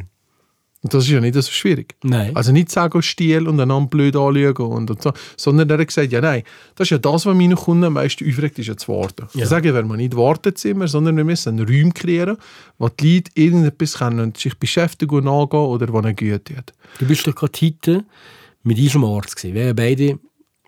Und 0.84 0.92
das 0.92 1.04
ist 1.04 1.10
ja 1.10 1.20
nicht 1.20 1.34
so 1.34 1.42
schwierig. 1.42 1.94
Nein. 2.02 2.34
Also 2.34 2.50
nicht 2.50 2.68
sagen, 2.70 3.02
Stil 3.02 3.46
und 3.46 3.60
einander 3.60 3.88
blöd 3.88 4.16
anschauen 4.16 4.72
und, 4.72 4.90
und 4.90 5.00
so, 5.00 5.12
sondern 5.36 5.70
er 5.70 5.78
hat 5.78 5.86
gesagt, 5.86 6.10
ja 6.10 6.20
nein, 6.20 6.42
das 6.74 6.86
ist 6.86 6.90
ja 6.90 6.98
das, 6.98 7.24
was 7.24 7.36
meine 7.36 7.54
Kunden 7.54 7.84
am 7.84 7.92
meisten 7.92 8.28
aufregt, 8.28 8.58
ist 8.58 8.66
ja 8.66 8.74
das 8.74 8.88
Warten. 8.88 9.26
Ja. 9.34 9.40
Ja. 9.42 9.46
Sagen 9.46 9.72
wir 9.72 9.82
mal 9.84 9.96
nicht 9.96 10.16
Wartezimmer, 10.16 10.88
sondern 10.88 11.16
wir 11.16 11.24
müssen 11.24 11.50
einen 11.60 11.68
Raum 11.68 11.94
kreieren, 11.94 12.36
wo 12.78 12.88
die 12.88 13.16
Leute 13.16 13.30
irgendetwas 13.34 13.94
können 13.94 14.20
und 14.20 14.36
sich 14.38 14.58
beschäftigen 14.58 15.14
und 15.14 15.28
angehen 15.28 15.60
oder 15.60 15.92
wo 15.92 16.00
ihnen 16.00 16.16
gut 16.16 16.46
tut. 16.46 16.72
Du 16.98 17.06
bist 17.06 17.26
doch 17.28 17.34
gerade 17.34 17.58
heute 17.62 18.04
mit 18.64 18.76
diesem 18.76 19.04
Arzt 19.04 19.36
gewesen. 19.36 19.54
Wir 19.54 19.68
haben 19.68 19.76
beide 19.76 20.18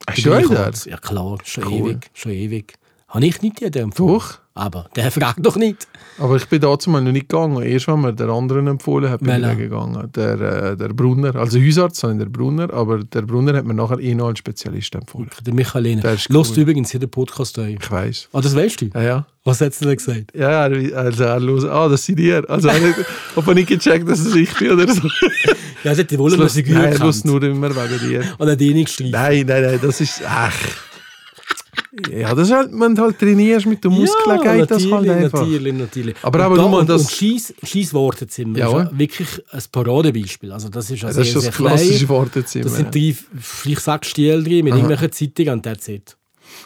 Hast 0.06 0.24
du. 0.24 0.90
Ja 0.90 0.96
klar, 0.98 1.38
schon 1.44 1.64
Cool. 1.64 1.90
ewig. 1.90 2.10
Schon 2.12 2.32
ewig. 2.32 2.74
Habe 3.14 3.26
ich 3.26 3.40
nicht 3.42 3.60
jeden 3.60 3.84
empfohlen. 3.84 4.14
Doch. 4.18 4.38
Aber 4.56 4.86
der 4.94 5.10
fragt 5.10 5.44
doch 5.44 5.56
nicht. 5.56 5.88
Aber 6.18 6.36
ich 6.36 6.46
bin 6.46 6.60
dazu 6.60 6.88
mal 6.88 7.00
noch 7.02 7.10
nicht 7.10 7.28
gegangen. 7.28 7.60
Erst, 7.62 7.88
wenn 7.88 8.00
mir 8.00 8.12
der 8.12 8.28
anderen 8.28 8.68
empfohlen 8.68 9.10
hat, 9.10 9.18
bin 9.20 9.28
ich 9.30 9.34
Welcher? 9.34 9.48
dann 9.48 9.58
gegangen. 9.58 10.12
Der, 10.14 10.40
äh, 10.72 10.76
der 10.76 10.88
Brunner, 10.90 11.34
also 11.34 11.58
Hausarzt, 11.60 11.96
sondern 11.96 12.18
der 12.20 12.26
Brunner, 12.26 12.72
aber 12.72 12.98
der 13.02 13.22
Brunner 13.22 13.56
hat 13.56 13.64
mir 13.64 13.74
nachher 13.74 13.98
ihn 13.98 14.20
als 14.20 14.38
Spezialist 14.38 14.94
empfohlen. 14.94 15.28
Der 15.44 15.52
Michael 15.54 15.96
Der 16.00 16.12
ist 16.14 16.28
Lust 16.28 16.52
cool. 16.56 16.62
übrigens 16.62 16.92
jeden 16.92 17.10
Podcast 17.10 17.58
ein. 17.58 17.78
Ich 17.80 17.90
weiß. 17.90 18.28
Ah, 18.32 18.40
das 18.40 18.54
weißt 18.54 18.80
du? 18.82 18.86
Ja, 18.94 19.02
ja. 19.02 19.26
Was 19.42 19.60
hat 19.60 19.72
er 19.80 19.86
denn 19.88 19.96
gesagt? 19.96 20.32
Ja, 20.36 20.68
er- 20.68 20.96
also 20.98 21.24
er 21.24 21.40
los, 21.40 21.64
ah, 21.64 21.88
das 21.88 22.04
sind 22.04 22.20
ihr. 22.20 22.48
Also 22.48 22.68
er 22.68 22.74
hat, 22.80 22.94
ob 23.36 23.48
er 23.48 23.54
nicht 23.54 23.68
gecheckt, 23.68 24.08
dass 24.08 24.20
es 24.20 24.36
ich 24.36 24.54
bin 24.56 24.70
oder 24.70 24.86
so. 24.92 25.02
Ja, 25.82 25.90
er 25.92 25.96
hat 25.96 26.10
die 26.10 26.18
Wolle, 26.18 26.36
dass 26.36 26.54
ich 26.56 26.66
nein, 26.68 26.90
gut 26.92 27.00
er 27.00 27.06
lust 27.06 27.22
kennt. 27.22 27.34
nur 27.34 27.42
immer 27.42 27.70
wegen 27.74 28.08
dir. 28.08 28.22
Und 28.38 28.46
er 28.46 28.52
hat 28.52 28.60
ihn 28.60 28.74
nicht 28.74 28.86
gestrichen. 28.86 29.10
Nein, 29.12 29.44
nein, 29.48 29.62
nein, 29.64 29.78
das 29.82 30.00
ist, 30.00 30.22
ach. 30.26 30.54
Ja, 32.10 32.34
das 32.34 32.48
halt, 32.54 32.70
wenn 32.72 32.94
du 32.94 33.02
halt 33.02 33.18
trainierst 33.18 33.66
mit 33.66 33.82
der 33.84 33.90
Muskeln, 33.90 34.40
geht 34.40 34.70
das 34.70 34.90
halt 34.90 35.08
einfach. 35.08 35.40
natürlich, 35.40 35.72
natürlich. 35.74 36.14
Aber 36.22 36.38
und 36.38 36.44
aber 36.44 36.56
da, 36.56 36.62
nur 36.68 36.78
und, 36.80 36.88
das- 36.88 37.02
Wartezimmer 37.94 38.58
Ja, 38.58 38.66
ist 38.66 38.72
ja 38.92 38.98
wirklich 38.98 39.28
ein 39.50 39.62
Paradebeispiel. 39.70 40.52
Also 40.52 40.68
das 40.68 40.90
ist 40.90 41.02
ja 41.02 41.08
Das 41.08 41.16
sehr, 41.16 41.24
ist 41.24 41.34
das 41.36 41.42
sehr 41.44 41.52
klassische 41.52 42.06
klein. 42.06 42.18
Wartezimmer. 42.18 42.64
Das 42.64 42.76
sind 42.76 42.94
drei, 42.94 43.14
vielleicht 43.40 43.80
sechs 43.82 44.08
Stiele 44.08 44.42
drin 44.42 44.64
mit 44.64 44.72
Aha. 44.72 44.80
irgendwelchen 44.80 45.12
Zeitungen 45.12 45.52
und 45.54 45.62
that's 45.62 45.88
it. 45.88 46.16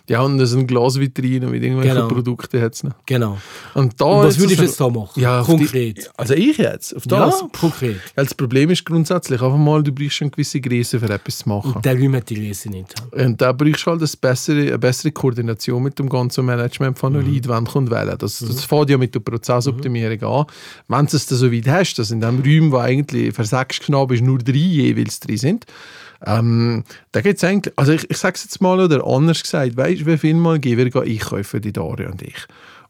Ja, 0.09 0.23
und 0.23 0.39
das 0.39 0.51
sind 0.51 0.67
Glasvitrine 0.67 1.47
mit 1.47 1.63
irgendwelchen 1.63 1.97
Genau. 1.97 2.09
Produkten 2.09 2.61
hat's 2.63 2.83
noch. 2.83 2.93
Genau. 3.07 3.39
Und, 3.75 4.01
da 4.01 4.05
Und 4.07 4.27
was 4.27 4.39
würdest 4.39 4.59
du 4.59 4.65
es- 4.65 4.71
jetzt 4.71 4.81
da 4.81 4.89
machen? 4.89 5.21
Ja, 5.21 5.41
auf 5.41 5.47
die- 5.47 5.57
Konkret. 5.57 6.11
also 6.17 6.35
ich 6.35 6.57
jetzt, 6.57 6.97
auf 6.97 7.05
das. 7.07 7.41
Ja, 7.41 7.49
konkret. 7.61 7.97
Ja, 8.17 8.23
das 8.25 8.35
Problem 8.35 8.71
ist 8.71 8.85
grundsätzlich 8.87 9.41
einfach 9.43 9.59
mal, 9.59 9.83
du 9.83 9.93
brauchst 9.93 10.23
eine 10.23 10.31
gewisse 10.31 10.61
Größe 10.61 10.99
für 10.99 11.11
etwas 11.11 11.39
zu 11.39 11.49
machen. 11.49 11.73
Und 11.75 11.85
der 11.85 11.99
Räum 11.99 12.15
hat 12.17 12.31
die 12.31 12.37
Größe 12.47 12.71
nicht. 12.71 12.95
Und 13.13 13.41
da 13.41 13.53
brauchst 13.53 13.87
du 13.87 13.91
halt 13.91 14.01
eine 14.01 14.11
bessere, 14.21 14.61
eine 14.63 14.79
bessere 14.79 15.13
Koordination 15.13 15.83
mit 15.83 15.99
dem 15.99 16.09
ganzen 16.09 16.45
Management 16.47 16.99
von 16.99 17.13
Mhm. 17.13 17.33
Leuten, 17.35 17.49
wann 17.49 17.65
kommt 17.67 17.91
wählen. 17.91 18.17
Das, 18.19 18.39
das 18.39 18.65
fängt 18.65 18.89
ja 18.91 18.97
mit 18.97 19.15
der 19.15 19.21
Prozessoptimierung 19.21 20.23
an. 20.23 20.47
Wenn 20.89 21.07
du 21.07 21.17
es 21.17 21.27
dann 21.27 21.39
so 21.39 21.53
weit 21.53 21.69
hast, 21.69 21.95
dass 21.99 22.11
in 22.11 22.21
dem 22.21 22.41
Raum, 22.41 22.73
wo 22.73 22.79
eigentlich 22.79 23.35
für 23.35 23.45
sechs 23.45 23.79
Knaben 23.81 24.15
ist, 24.15 24.23
nur 24.23 24.39
drei 24.39 24.53
jeweils 24.55 25.21
drin 25.21 25.37
sind, 25.37 25.67
ähm, 26.27 26.85
da 27.13 27.21
es 27.21 27.45
eigentlich, 27.45 27.73
also 27.77 27.93
ich, 27.93 28.11
ich 28.11 28.17
sage 28.17 28.35
es 28.37 28.45
jetzt 28.45 28.61
mal 28.61 28.81
oder 28.81 29.07
anders 29.07 29.43
gesagt, 29.43 29.77
weißt 29.77 30.03
du, 30.03 30.07
wie 30.07 30.19
viel 30.19 30.35
Mal 30.35 30.59
gehen 30.59 30.79
wir 30.79 31.03
einkaufen, 31.03 31.61
die 31.61 31.73
Daria 31.73 32.11
und 32.11 32.23
ich. 32.23 32.47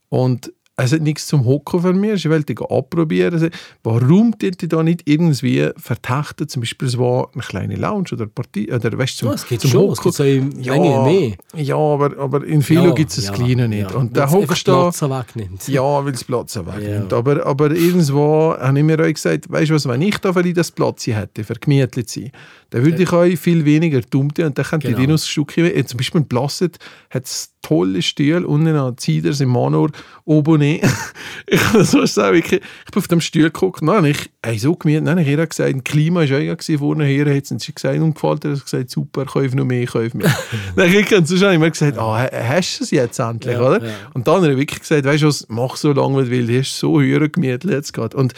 Und 0.08 0.52
es 0.80 0.92
hat 0.92 1.02
nichts 1.02 1.26
zum 1.26 1.44
Hocken 1.44 1.80
für 1.80 1.92
mich, 1.92 2.24
ich 2.24 2.30
wollte 2.30 2.54
gehen 2.54 2.70
abprobieren. 2.70 3.34
Also, 3.34 3.48
warum 3.82 4.38
die 4.38 4.68
da 4.68 4.82
nicht 4.84 5.02
irgendwie 5.06 5.68
vertachten, 5.76 6.48
zum 6.48 6.62
Beispiel 6.62 6.86
so 6.86 7.28
eine 7.32 7.42
kleine 7.42 7.74
Lounge 7.74 8.10
oder 8.12 8.26
Partie, 8.26 8.72
oder 8.72 8.96
weißt 8.96 9.14
du, 9.14 9.26
zum, 9.26 9.28
Ja, 9.28 9.34
es 9.34 9.46
gibt 9.46 9.62
zum 9.62 9.70
schon, 9.70 9.90
es 9.90 10.00
gibt 10.00 10.14
so 10.14 10.22
in 10.22 10.50
Menge 10.50 11.02
mehr. 11.02 11.32
Ja, 11.56 11.76
aber, 11.76 12.16
aber 12.16 12.44
in 12.44 12.62
vielen 12.62 12.84
Ja, 12.84 12.94
gibt 12.94 13.10
es 13.10 13.16
das 13.16 13.26
ja, 13.26 13.32
Kleine 13.32 13.66
nicht. 13.68 13.90
ja. 13.90 13.96
Und 13.96 14.16
da 14.16 14.30
hockst 14.30 14.68
du 14.68 14.70
da... 14.70 14.82
Platz 14.90 15.02
wegnimmt. 15.02 15.66
Ja, 15.66 16.04
weil 16.04 16.12
es 16.12 16.22
Platz 16.22 16.54
wegnimmt. 16.56 17.10
Ja. 17.10 17.18
Aber, 17.18 17.44
aber 17.44 17.72
irgendwo 17.72 18.54
habe 18.56 18.78
ich 18.78 18.84
mir 18.84 19.00
auch 19.00 19.12
gesagt, 19.12 19.50
weißt 19.50 19.70
du 19.70 19.74
was, 19.74 19.88
wenn 19.88 20.02
ich 20.02 20.18
da 20.18 20.32
vielleicht 20.32 20.58
das 20.58 20.70
Platz 20.70 21.08
hätte, 21.08 21.42
für 21.42 21.54
gemütlich 21.54 22.06
zu 22.06 22.20
sein, 22.20 22.30
dann 22.70 22.84
würde 22.84 23.02
ich 23.02 23.12
euch 23.12 23.38
viel 23.38 23.64
weniger 23.64 24.00
dummte 24.02 24.44
und 24.46 24.58
dann 24.58 24.64
könnte 24.64 24.88
Genau. 24.88 25.00
noch 25.00 25.08
ein 25.14 25.18
Stückchen, 25.18 25.86
zum 25.86 25.96
Beispiel 25.96 26.20
in 26.20 26.26
Blasset 26.28 26.78
hat 27.10 27.24
es 27.24 27.54
tolle 27.62 28.02
Stühle, 28.02 28.46
unten 28.46 28.68
an 28.76 28.96
Ziders 28.98 29.40
im 29.40 29.48
Manor, 29.50 29.90
oben 30.24 30.58
nicht. 30.60 30.84
ich 31.46 31.60
kann 31.60 31.74
das 31.80 31.90
so 31.90 32.04
sagen, 32.06 32.36
wirklich, 32.36 32.60
ich 32.86 32.90
bin 32.92 33.00
auf 33.00 33.08
dem 33.08 33.20
Stuhl 33.20 33.44
geguckt, 33.44 33.80
habe 33.86 34.10
ich 34.10 34.30
hey, 34.44 34.58
so 34.58 34.74
gemütlich, 34.74 35.08
habe 35.10 35.22
ich 35.22 35.28
ihr 35.28 35.46
gesagt, 35.46 35.68
ein 35.74 35.82
Klima 35.84 36.20
war 36.20 36.26
ja 36.26 36.54
gewesen, 36.54 36.78
vorne 36.78 37.04
her, 37.04 37.34
hat 37.34 37.46
sie 37.46 37.72
gesagt, 37.74 37.98
und 38.00 38.14
gefällt 38.14 38.44
dir, 38.44 38.50
das 38.50 38.64
gesagt, 38.64 38.90
super, 38.90 39.24
kauf 39.24 39.54
noch 39.54 39.64
mehr, 39.64 39.86
kauf 39.86 40.14
mehr. 40.14 40.28
dann 40.76 40.88
habe 40.90 41.00
ich 41.00 41.10
habe 41.10 41.52
ich 41.54 41.58
mir 41.58 41.70
gesagt, 41.70 41.98
ah, 41.98 42.18
ha- 42.22 42.30
hast 42.48 42.78
du 42.80 42.84
es 42.84 42.90
jetzt 42.90 43.18
endlich, 43.18 43.54
Ja, 43.54 43.60
oder? 43.66 43.84
ja. 43.84 43.92
Und 44.14 44.28
dann 44.28 44.36
habe 44.42 44.52
ich 44.52 44.58
wirklich 44.58 44.80
gesagt, 44.80 45.04
weißt 45.04 45.22
du 45.22 45.26
was, 45.28 45.46
mach 45.48 45.76
so 45.76 45.92
lange, 45.92 46.30
wie 46.30 46.40
du 46.40 46.48
willst, 46.48 46.70
hast 46.72 46.78
so 46.78 47.00
höher 47.00 47.28
gemütlich 47.28 47.72
jetzt 47.72 47.92
gerade. 47.92 48.16
Und 48.16 48.34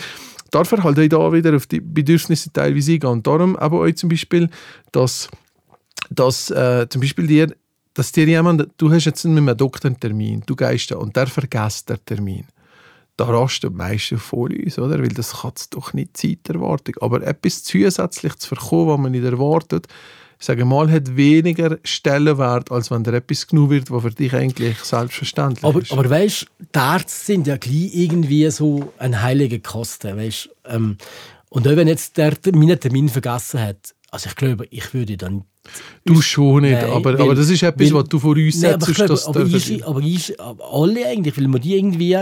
dafür 0.51 0.83
halt 0.83 0.99
auch 1.15 1.31
da 1.31 1.33
wieder 1.33 1.55
auf 1.57 1.67
die 1.67 1.81
Bedürfnisse 1.81 2.53
teilweise 2.53 2.93
eingehen. 2.93 3.11
Und 3.11 3.27
darum 3.27 3.57
aber 3.57 3.81
euch 3.81 3.97
zum 3.97 4.09
Beispiel, 4.09 4.49
dass, 4.93 5.29
dass 6.11 6.51
äh, 6.51 6.87
zum 6.89 7.01
Beispiel 7.01 7.27
dir, 7.27 7.55
dass 7.95 8.13
dir 8.13 8.27
jemand, 8.27 8.69
du 8.77 8.93
hast 8.93 9.05
jetzt 9.05 9.25
mit 9.25 9.37
einem 9.37 9.57
Doktor 9.57 9.89
einen 9.89 10.01
Termin, 10.01 10.43
du 10.47 10.57
gehst 10.57 10.91
da 10.91 10.97
und 10.97 11.17
der 11.17 11.27
vergisst 11.27 11.89
den 11.89 11.99
Termin. 12.05 12.45
Da 13.17 13.27
rastet 13.27 13.75
meistens 13.75 14.23
voll 14.23 14.55
uns, 14.55 14.79
oder? 14.79 14.99
Weil 14.99 15.09
das 15.09 15.35
es 15.55 15.69
doch 15.69 15.93
nicht 15.93 16.17
Zeiterwartung. 16.17 16.95
Aber 17.01 17.23
etwas 17.23 17.63
zusätzlich 17.65 18.35
zu 18.37 18.49
verkommen, 18.49 18.89
was 18.89 18.99
man 18.99 19.13
nicht 19.13 19.25
erwartet, 19.25 19.89
sage 20.43 20.65
mal, 20.65 20.91
hat 20.91 21.17
weniger 21.17 21.79
Stellenwert, 21.85 22.71
als 22.73 22.91
wenn 22.91 23.05
dir 23.05 23.13
etwas 23.15 23.47
genug 23.47 23.71
wird, 23.71 23.91
was 23.91 24.03
für 24.03 24.11
dich 24.11 24.33
eigentlich 24.35 24.79
selbstverständlich 24.79 25.65
Aber, 25.65 25.81
ist. 25.83 25.93
aber 25.93 26.09
weißt 26.09 26.47
die 26.75 26.79
Ärzte 26.79 27.25
sind 27.27 27.47
ja 27.47 27.57
gleich 27.59 27.91
irgendwie 27.95 28.51
so 28.51 28.93
ein 28.99 29.21
heiliger 29.23 29.59
Kasten. 29.59 30.17
Weißt? 30.17 30.49
Ähm, 30.67 30.97
und 31.51 31.69
auch 31.69 31.77
wenn 31.77 31.89
jetzt 31.89 32.17
der 32.17 32.37
meinen 32.53 32.81
Termin 32.81 33.09
vergessen 33.09 33.61
hat, 33.61 33.95
also 34.11 34.29
ich 34.29 34.37
glaube, 34.37 34.67
ich 34.71 34.93
würde 34.95 35.17
dann. 35.17 35.45
Du 36.07 36.21
schon 36.23 36.63
nicht, 36.63 36.73
Nein, 36.73 36.91
aber, 36.91 37.13
weil- 37.19 37.21
aber 37.21 37.35
das 37.35 37.51
ist 37.51 37.63
etwas, 37.63 37.87
weil- 37.93 38.01
was 38.01 38.09
du 38.09 38.19
voraussetzt, 38.19 38.63
Nein, 38.63 38.75
aber 38.75 38.89
ich 38.89 38.95
glaube, 38.95 39.09
dass 39.11 39.27
aber, 39.27 39.45
ich, 39.47 39.87
aber 39.87 40.01
ich, 40.01 40.41
aber 40.41 40.73
alle 40.73 41.07
eigentlich, 41.07 41.37
weil 41.37 41.49
man 41.49 41.61
die 41.61 41.77
irgendwie 41.77 42.17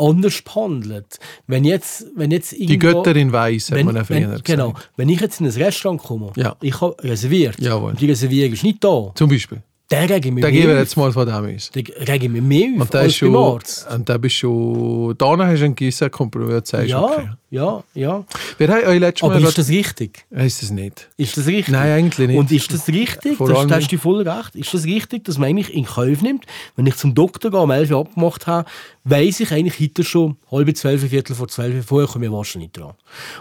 anders 0.00 0.42
behandelt. 0.42 1.18
Wenn 1.46 1.64
jetzt, 1.64 2.06
wenn 2.16 2.30
jetzt 2.30 2.52
die 2.52 2.64
irgendwo, 2.72 3.02
Götterin 3.02 3.32
weiß, 3.32 3.70
hat 3.72 3.84
man 3.84 3.96
ja 3.96 4.04
früher 4.04 4.30
wenn, 4.32 4.42
genau, 4.42 4.72
gesagt. 4.72 4.90
wenn 4.96 5.08
ich 5.08 5.20
jetzt 5.20 5.40
in 5.40 5.46
ein 5.46 5.52
Restaurant 5.52 6.02
komme, 6.02 6.32
Ja. 6.36 6.56
ich 6.60 6.80
habe 6.80 6.96
reserviert, 7.02 7.60
Jawohl. 7.60 7.90
und 7.90 8.00
die 8.00 8.06
Reservierung 8.06 8.52
ist 8.52 8.64
nicht 8.64 8.82
da, 8.82 9.12
Zum 9.14 9.28
Beispiel. 9.30 9.62
Dann 9.90 10.08
rege 10.08 10.28
ich 10.28 10.34
mich 10.34 10.42
Da 10.42 10.50
mehr 10.50 10.60
gehen 10.60 10.68
wir 10.68 10.78
jetzt 10.78 10.96
mal 10.96 11.10
von 11.10 11.26
dem 11.26 11.56
aus. 11.56 11.70
Dann 11.72 11.82
rege 12.06 12.26
ich 12.26 12.30
mich 12.30 12.42
mehr 12.42 12.68
auf 12.76 12.80
Und 12.82 12.94
da 12.94 12.98
als 13.00 13.18
beim 13.18 13.32
schon, 13.32 13.36
Arzt. 13.36 13.88
und 13.92 14.08
da 14.08 14.18
bist 14.18 14.36
schon, 14.36 15.14
da 15.18 15.26
hast 15.36 15.60
du 15.60 15.64
einen 15.64 15.74
gewissen 15.74 16.10
Kompromiss, 16.12 16.68
sagst 16.68 16.90
Ja, 16.90 17.02
okay. 17.02 17.30
ja, 17.50 17.82
ja. 17.94 18.24
Wir 18.56 18.68
haben 18.68 18.86
euch 18.86 19.00
letztes 19.00 19.28
Aber 19.28 19.40
Mal... 19.40 19.48
ist 19.48 19.58
das 19.58 19.68
richtig? 19.68 20.26
Ist 20.30 20.62
es 20.62 20.70
nicht. 20.70 21.08
Ist 21.16 21.36
das 21.36 21.46
richtig? 21.48 21.72
Nein, 21.72 21.90
eigentlich 21.90 22.28
nicht. 22.28 22.38
Und 22.38 22.52
ist 22.52 22.72
das 22.72 22.86
richtig? 22.86 23.36
Vor 23.36 23.48
das, 23.48 23.66
da 23.66 23.74
hast 23.74 23.88
du 23.90 23.98
voll 23.98 24.22
recht. 24.28 24.54
Ist 24.54 24.72
das 24.72 24.84
richtig, 24.84 25.24
dass 25.24 25.38
man 25.38 25.48
eigentlich 25.48 25.74
in 25.74 25.84
Kauf 25.86 26.22
nimmt, 26.22 26.44
wenn 26.76 26.86
ich 26.86 26.94
zum 26.94 27.12
Doktor 27.12 27.50
gehe, 27.50 27.58
um 27.58 27.72
11 27.72 27.90
Uhr 27.90 27.98
abgemacht 27.98 28.46
habe, 28.46 28.70
weiss 29.02 29.40
ich 29.40 29.50
eigentlich 29.50 29.80
heute 29.80 30.04
schon, 30.04 30.36
halb 30.52 30.76
zwölf, 30.76 31.04
viertel 31.08 31.34
vor 31.34 31.48
zwölf, 31.48 31.84
vorher 31.84 32.08
komme 32.08 32.26
ich 32.26 32.32
wahrscheinlich 32.32 32.70
dran. 32.70 32.92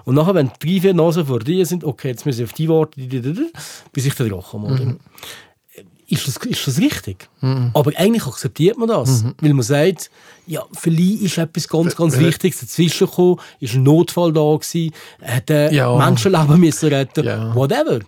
Und 0.04 0.16
nachher, 0.16 0.34
wenn 0.34 0.50
drei, 0.60 0.82
vier 0.82 0.96
Nasen 0.96 1.28
vor 1.28 1.42
dir 1.42 1.64
sind, 1.68 1.84
okay, 1.84 2.08
jetzt 2.08 2.26
müssen 2.26 2.40
wir 2.40 2.46
auf 2.46 2.54
die 2.54 2.68
warten, 2.68 3.52
bis 3.92 4.06
ich 4.08 4.16
da 4.16 4.24
dran 4.24 4.42
komme. 4.42 4.70
Mhm. 4.70 5.00
Ist 6.10 6.28
das, 6.28 6.38
ist 6.38 6.68
das 6.68 6.80
richtig? 6.80 7.30
Aber 7.74 7.92
eigentlich 7.96 8.26
akzeptiert 8.26 8.78
man 8.78 8.88
das, 8.90 9.24
Mhm. 9.24 9.36
weil 9.42 9.54
man 9.54 9.64
sagt, 9.64 10.10
ja, 10.48 10.64
vielleicht 10.74 11.22
ist 11.22 11.38
etwas 11.38 11.68
ganz, 11.68 11.96
ganz 11.96 12.16
Weil- 12.18 12.26
Wichtiges 12.26 12.60
dazwischen 12.62 13.06
gekommen, 13.08 13.38
ist 13.60 13.76
ein 13.76 13.84
Notfall 13.84 14.34
da 14.34 14.42
gewesen, 14.56 14.92
hat 15.22 15.52
ein 15.52 15.74
Ja. 15.74 15.96
Menschenleben 15.96 16.60
müssen 16.60 16.90
retten, 16.90 17.26
Ja. 17.26 17.54
whatever. 17.54 18.00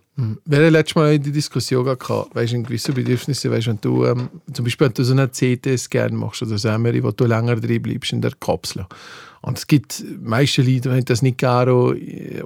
Wir 0.45 0.57
haben 0.65 0.71
letztes 0.73 0.95
Mal 0.95 1.19
die 1.19 1.31
Diskussion 1.31 1.85
gehabt, 1.85 2.35
weißt 2.35 2.51
du, 2.51 2.55
in 2.57 2.63
gewissen 2.63 2.93
Bedürfnissen, 2.95 3.51
weißt 3.51 3.67
wenn 3.67 3.79
du, 3.81 4.05
ähm, 4.05 4.29
zum 4.53 4.65
Beispiel, 4.65 4.87
wenn 4.87 4.93
du 4.93 5.03
so 5.03 5.13
einen 5.13 5.29
CT-Scan 5.31 6.15
machst 6.15 6.41
oder 6.41 6.57
so 6.57 6.69
wo 7.03 7.11
du 7.11 7.25
länger 7.25 7.55
drin 7.55 7.81
bleibst 7.81 8.11
in 8.13 8.21
der 8.21 8.31
Kapsel. 8.39 8.85
Und 9.41 9.57
es 9.57 9.65
gibt, 9.65 10.03
meiste 10.21 10.61
Leute 10.61 10.81
die 10.81 10.89
haben 10.89 11.05
das 11.05 11.23
nicht 11.23 11.39
gerne 11.39 11.95
äh, 11.97 12.43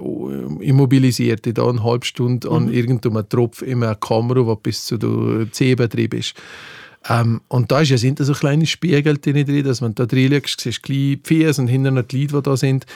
immobilisiert, 0.60 1.44
die 1.44 1.52
da 1.52 1.68
eine 1.68 1.84
halbe 1.84 2.06
Stunde 2.06 2.50
an 2.50 2.72
irgendeinem 2.72 3.28
Tropf 3.28 3.60
in 3.60 3.84
einer 3.84 3.94
Kamera, 3.94 4.54
die 4.54 4.60
bis 4.62 4.86
zu 4.86 4.96
der 4.96 5.52
Zehenbetrieb 5.52 6.14
ist. 6.14 6.34
Ähm, 7.08 7.40
und 7.48 7.70
da 7.70 7.80
ist 7.80 7.90
ja, 7.90 7.98
sind 7.98 8.18
so 8.18 8.32
kleine 8.32 8.66
Spiegel 8.66 9.18
drin, 9.18 9.64
dass 9.64 9.80
wenn 9.80 9.94
du 9.94 10.04
da 10.04 10.06
drin 10.06 10.32
schaust, 10.32 10.60
siehst 10.60 10.88
du 10.88 10.92
die 10.92 11.20
Füße 11.22 11.60
und 11.60 11.68
hinten 11.68 11.94
noch 11.94 12.02
die 12.02 12.22
Leute, 12.22 12.36
die 12.36 12.42
da 12.42 12.56
sind. 12.56 12.86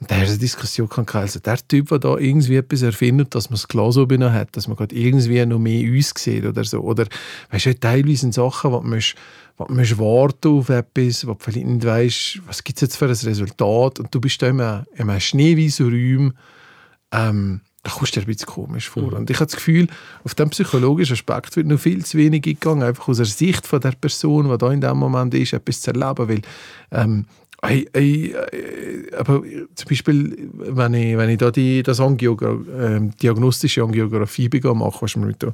Und 0.00 0.10
da 0.10 0.16
du 0.16 0.22
eine 0.22 0.38
Diskussion 0.38 0.88
gehabt, 0.88 1.14
also 1.14 1.40
der 1.40 1.58
Typ, 1.68 1.88
der 1.88 1.98
da 1.98 2.16
irgendwie 2.16 2.56
etwas 2.56 2.82
erfindet, 2.82 3.34
dass 3.34 3.50
man 3.50 3.54
das 3.54 3.68
Glas 3.68 3.96
oben 3.96 4.20
noch 4.20 4.32
hat, 4.32 4.56
dass 4.56 4.66
man 4.66 4.76
gerade 4.76 4.94
irgendwie 4.94 5.44
noch 5.46 5.58
mehr 5.58 5.88
uns 5.88 6.12
sieht 6.16 6.44
oder 6.44 6.64
so. 6.64 6.80
Oder, 6.80 7.06
weißt 7.50 7.66
du, 7.66 7.78
teilweise 7.78 8.16
sind 8.16 8.34
Sachen, 8.34 8.72
musst, 8.72 9.14
wo 9.56 9.64
du 9.66 9.74
musst 9.74 9.98
warten 9.98 10.58
auf 10.58 10.68
etwas, 10.70 11.26
wo 11.26 11.34
du 11.34 11.38
vielleicht 11.40 11.66
nicht 11.66 11.84
weißt, 11.84 12.40
was 12.46 12.64
gibt 12.64 12.78
es 12.78 12.82
jetzt 12.82 12.96
für 12.96 13.04
ein 13.04 13.10
Resultat. 13.10 14.00
Und 14.00 14.12
du 14.12 14.20
bist 14.20 14.40
da 14.42 14.48
in 14.48 14.60
einem, 14.60 14.84
in 14.94 15.10
einem 15.10 15.20
schneeweißen 15.20 15.86
Raum, 15.86 16.32
ähm, 17.12 17.60
da 17.82 17.90
kommst 17.90 18.14
du 18.14 18.20
dir 18.20 18.26
ein 18.26 18.32
bisschen 18.32 18.46
komisch 18.46 18.90
vor. 18.90 19.14
Und 19.14 19.30
ich 19.30 19.36
habe 19.36 19.46
das 19.46 19.56
Gefühl, 19.56 19.88
auf 20.22 20.34
diesen 20.34 20.50
psychologischen 20.50 21.14
Aspekt 21.14 21.56
wird 21.56 21.66
noch 21.66 21.80
viel 21.80 22.04
zu 22.04 22.18
wenig 22.18 22.42
gegangen, 22.42 22.82
einfach 22.82 23.08
aus 23.08 23.16
der 23.16 23.26
Sicht 23.26 23.66
von 23.66 23.80
der 23.80 23.92
Person, 23.92 24.50
die 24.50 24.58
da 24.58 24.70
in 24.70 24.82
dem 24.82 24.98
Moment 24.98 25.32
ist, 25.34 25.54
etwas 25.54 25.80
zu 25.80 25.92
erleben. 25.92 26.28
Weil, 26.28 26.42
ähm, 26.90 27.24
Hey, 27.62 27.86
hey, 27.92 28.32
äh, 28.32 29.14
aber 29.16 29.42
zum 29.74 29.88
Beispiel, 29.88 30.48
wenn 30.52 30.94
ich, 30.94 31.16
wenn 31.16 31.28
ich 31.28 31.38
da 31.38 31.50
die, 31.50 31.82
das 31.82 32.00
Angiogra 32.00 32.56
ähm, 32.78 33.10
diagnostische 33.16 33.82
Angiografie 33.82 34.48
begann, 34.48 34.78
mache, 34.78 35.02
was 35.02 35.14
man 35.16 35.28
mit, 35.28 35.44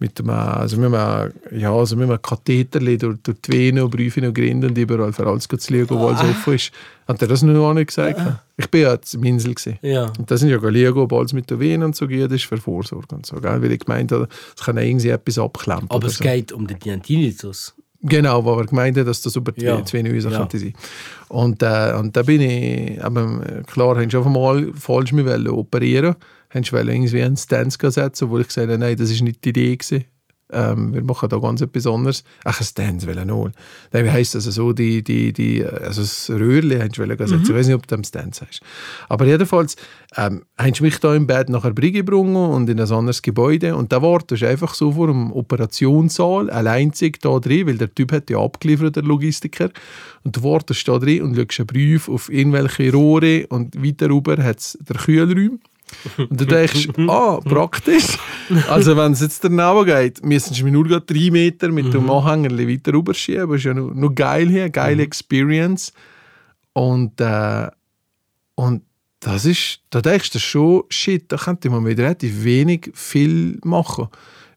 mit 0.00 0.18
dem, 0.18 0.28
äh, 0.28 0.32
also 0.32 0.76
mit 0.76 0.92
einem, 0.92 1.32
ja, 1.52 1.72
also 1.72 1.94
mit 1.94 2.10
einem 2.10 2.20
Katheter 2.20 2.80
durch, 2.80 2.98
durch 2.98 3.40
die 3.42 3.52
Vene 3.52 3.84
und 3.84 3.90
Briefe 3.90 4.26
und 4.26 4.34
Grinde 4.34 4.66
und 4.66 4.76
überall 4.76 5.12
für 5.12 5.26
alles 5.26 5.46
zu 5.46 5.56
schauen, 5.56 5.90
wo 5.90 6.08
alles 6.08 6.20
offen 6.20 6.54
ist. 6.54 6.72
Hat 7.06 7.22
er 7.22 7.28
das 7.28 7.42
noch 7.42 7.74
nicht 7.74 7.88
gesagt? 7.88 8.20
Ich 8.56 8.68
bin 8.68 8.80
ja 8.80 8.94
in 8.94 9.20
Minsel. 9.20 9.54
Gewesen. 9.54 9.78
Ja. 9.82 10.10
Und 10.18 10.28
da 10.28 10.36
sind 10.36 10.48
ja 10.48 10.68
liegen, 10.68 10.98
ob 10.98 11.12
alles 11.12 11.32
mit 11.32 11.48
der 11.48 11.60
Vene 11.60 11.84
und 11.84 11.94
so 11.94 12.08
geht, 12.08 12.24
das 12.24 12.40
ist 12.40 12.46
für 12.46 12.56
Vorsorge 12.56 13.14
und 13.14 13.24
so. 13.24 13.36
Gell? 13.36 13.62
Weil 13.62 13.70
ich 13.70 13.80
gemeint 13.80 14.10
habe, 14.10 14.28
es 14.56 14.64
kann 14.64 14.76
irgendwie 14.78 15.10
etwas 15.10 15.38
abklemmen. 15.38 15.86
Aber 15.90 16.06
es 16.06 16.16
so. 16.16 16.24
geht 16.24 16.50
um 16.50 16.66
den 16.66 17.02
Tinnitus. 17.02 17.74
Genau, 18.08 18.44
wo 18.44 18.54
er 18.58 18.66
gemeint 18.66 18.96
hat, 18.98 19.06
dass 19.06 19.20
das 19.22 19.36
über 19.36 19.52
die 19.52 19.62
Ja. 19.62 19.84
zwei 19.84 20.02
Häuser 20.02 20.30
Ja. 20.30 20.38
könnte 20.38 20.58
sein. 20.58 20.74
Und, 21.28 21.62
äh, 21.62 21.94
und 21.98 22.16
da 22.16 22.22
bin 22.22 22.40
ich, 22.40 23.02
aber 23.02 23.62
klar, 23.66 23.96
haben 23.96 24.10
schon 24.10 24.24
einmal 24.24 24.72
falsch 24.74 25.12
mich 25.12 25.26
operieren, 25.48 26.14
haben 26.50 26.72
wollen 26.72 26.88
irgendwie 26.88 27.22
einen 27.22 27.36
Stance 27.36 27.78
setzen, 27.90 28.30
wo 28.30 28.38
ich 28.38 28.46
gesagt 28.48 28.68
habe, 28.68 28.78
nein, 28.78 28.96
das 28.96 29.10
ist 29.10 29.22
nicht 29.22 29.44
die 29.44 29.48
Idee 29.50 29.76
gewesen. 29.76 30.04
Ähm, 30.52 30.94
wir 30.94 31.02
machen 31.02 31.28
da 31.28 31.38
ganz 31.38 31.60
etwas 31.60 31.86
anderes. 31.86 32.22
Ach, 32.44 32.60
ein 32.60 32.64
Stance 32.64 33.06
wollen 33.06 33.26
null. 33.26 33.52
Nein, 33.92 34.04
wie 34.04 34.10
heisst 34.10 34.36
das? 34.36 34.46
Also 34.46 34.72
die, 34.72 35.02
die, 35.02 35.32
die, 35.32 35.64
also 35.64 36.02
das 36.02 36.30
Röhrchen 36.30 36.80
haben 36.80 36.92
sie 36.92 37.00
wollen 37.00 37.18
setzen. 37.18 37.42
Ich 37.42 37.52
weiß 37.54 37.66
nicht, 37.66 37.74
ob 37.74 37.86
du 37.86 37.96
dem 37.96 38.04
Stance 38.04 38.46
heißt. 38.46 38.60
Aber 39.08 39.26
jedenfalls 39.26 39.76
ähm, 40.16 40.44
haben 40.56 40.74
sie 40.74 40.82
mich 40.84 41.00
da 41.00 41.14
im 41.14 41.26
Bett 41.26 41.48
nachher 41.48 41.72
gebrungen 41.72 42.36
und 42.36 42.70
in 42.70 42.80
ein 42.80 42.92
anderes 42.92 43.22
Gebäude. 43.22 43.74
Und 43.74 43.92
da 43.92 44.02
war 44.02 44.20
das 44.24 44.42
einfach 44.42 44.74
so 44.74 44.92
vor 44.92 45.08
dem 45.08 45.32
Operationssaal, 45.32 46.50
alleinzig 46.50 47.18
da 47.20 47.38
drin, 47.40 47.66
weil 47.66 47.78
der 47.78 47.92
Typ 47.92 48.12
hat 48.12 48.30
ja 48.30 48.38
abgeliefert, 48.38 48.96
der 48.96 49.02
Logistiker. 49.02 49.70
Und 50.22 50.36
du 50.36 50.42
wartest 50.44 50.86
da 50.86 50.98
drin 50.98 51.22
und 51.22 51.36
schaust 51.36 51.60
einen 51.60 51.66
Brief 51.66 52.08
auf 52.08 52.30
irgendwelche 52.32 52.92
Rohre 52.92 53.46
und 53.48 53.82
weiter 53.82 54.08
rüber 54.10 54.42
hat 54.42 54.58
es 54.58 54.78
der 54.80 54.96
Kühlraum. 54.96 55.58
Und 56.16 56.40
du 56.40 56.44
denkst, 56.44 56.88
ah, 57.08 57.38
praktisch. 57.44 58.18
Also 58.68 58.96
wenn 58.96 59.12
es 59.12 59.20
jetzt 59.20 59.44
daneben 59.44 59.84
geht, 59.84 60.24
müssen 60.24 60.64
mir 60.64 60.72
nur 60.72 61.00
drei 61.00 61.30
Meter 61.30 61.70
mit 61.70 61.92
dem 61.92 62.10
Anhänger 62.10 62.56
weiter 62.58 62.92
rüberschieben. 62.92 63.48
Das 63.48 63.58
ist 63.58 63.64
ja 63.64 63.74
noch, 63.74 63.94
noch 63.94 64.14
geil 64.14 64.48
hier, 64.48 64.70
geile 64.70 65.02
Experience. 65.02 65.92
Und, 66.72 67.20
äh, 67.20 67.68
und 68.54 68.82
das 69.20 69.44
ist, 69.44 69.80
da 69.90 70.00
denkst 70.00 70.30
du 70.30 70.38
schon, 70.38 70.84
shit, 70.88 71.30
da 71.32 71.36
könnte 71.36 71.70
man 71.70 71.82
mit 71.82 71.98
relativ 71.98 72.44
wenig 72.44 72.90
viel 72.94 73.58
machen. 73.64 74.08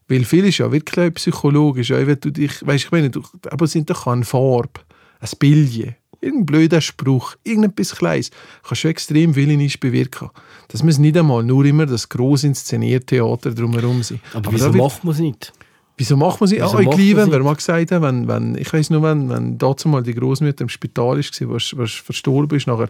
Weil 0.08 0.24
viel 0.24 0.44
ist 0.44 0.58
ja 0.58 0.70
wirklich 0.70 1.14
psychologisch. 1.14 1.92
Auch 1.92 2.06
wenn 2.06 2.20
du 2.20 2.30
dich, 2.30 2.66
weißt, 2.66 2.84
ich 2.84 2.90
meine, 2.90 3.10
du, 3.10 3.22
aber 3.48 3.64
es 3.64 3.72
sind 3.72 3.88
doch 3.88 4.06
eine 4.06 4.24
Farbe, 4.24 4.80
ein 5.20 5.28
Bildchen, 5.38 5.94
irgendein 6.20 6.46
blöder 6.46 6.80
Spruch, 6.80 7.36
irgendetwas 7.44 7.96
Kleines, 7.96 8.30
kann 8.62 8.76
schon 8.76 8.90
extrem 8.90 9.34
viel 9.34 9.50
in 9.50 9.60
uns 9.60 9.76
bewirken. 9.78 10.30
Das 10.68 10.82
muss 10.82 10.98
nicht 10.98 11.16
einmal 11.16 11.42
nur 11.42 11.64
immer 11.64 11.86
das 11.86 12.08
gross 12.08 12.44
inszenierte 12.44 13.06
Theater 13.16 13.52
drumherum 13.52 14.02
sein. 14.02 14.20
Aber, 14.34 14.50
da 14.50 14.52
wieso 14.52 14.72
macht 14.72 15.04
man 15.04 15.14
es 15.14 15.20
nicht? 15.20 15.52
Wieso 15.96 16.16
macht 16.16 16.40
man 16.40 16.48
sie? 16.48 16.56
Wieso 16.56 16.78
Ah, 16.78 16.84
Cleveland, 16.94 17.26
sie? 17.26 17.32
wer 17.32 17.42
mal 17.44 17.54
gesagt 17.54 17.90
hat, 17.90 18.02
wenn, 18.02 18.26
wenn, 18.26 18.54
ich 18.56 18.72
weiß 18.72 18.88
nur, 18.90 19.02
wenn, 19.02 19.28
wenn 19.28 19.58
dazu 19.58 19.86
mal 19.88 20.02
die 20.02 20.14
Großmutter 20.14 20.62
im 20.62 20.68
Spital 20.70 21.18
war, 21.18 21.50
was, 21.50 21.76
was 21.76 21.92
verstorben 21.92 22.56
ist, 22.56 22.66
nachher 22.66 22.88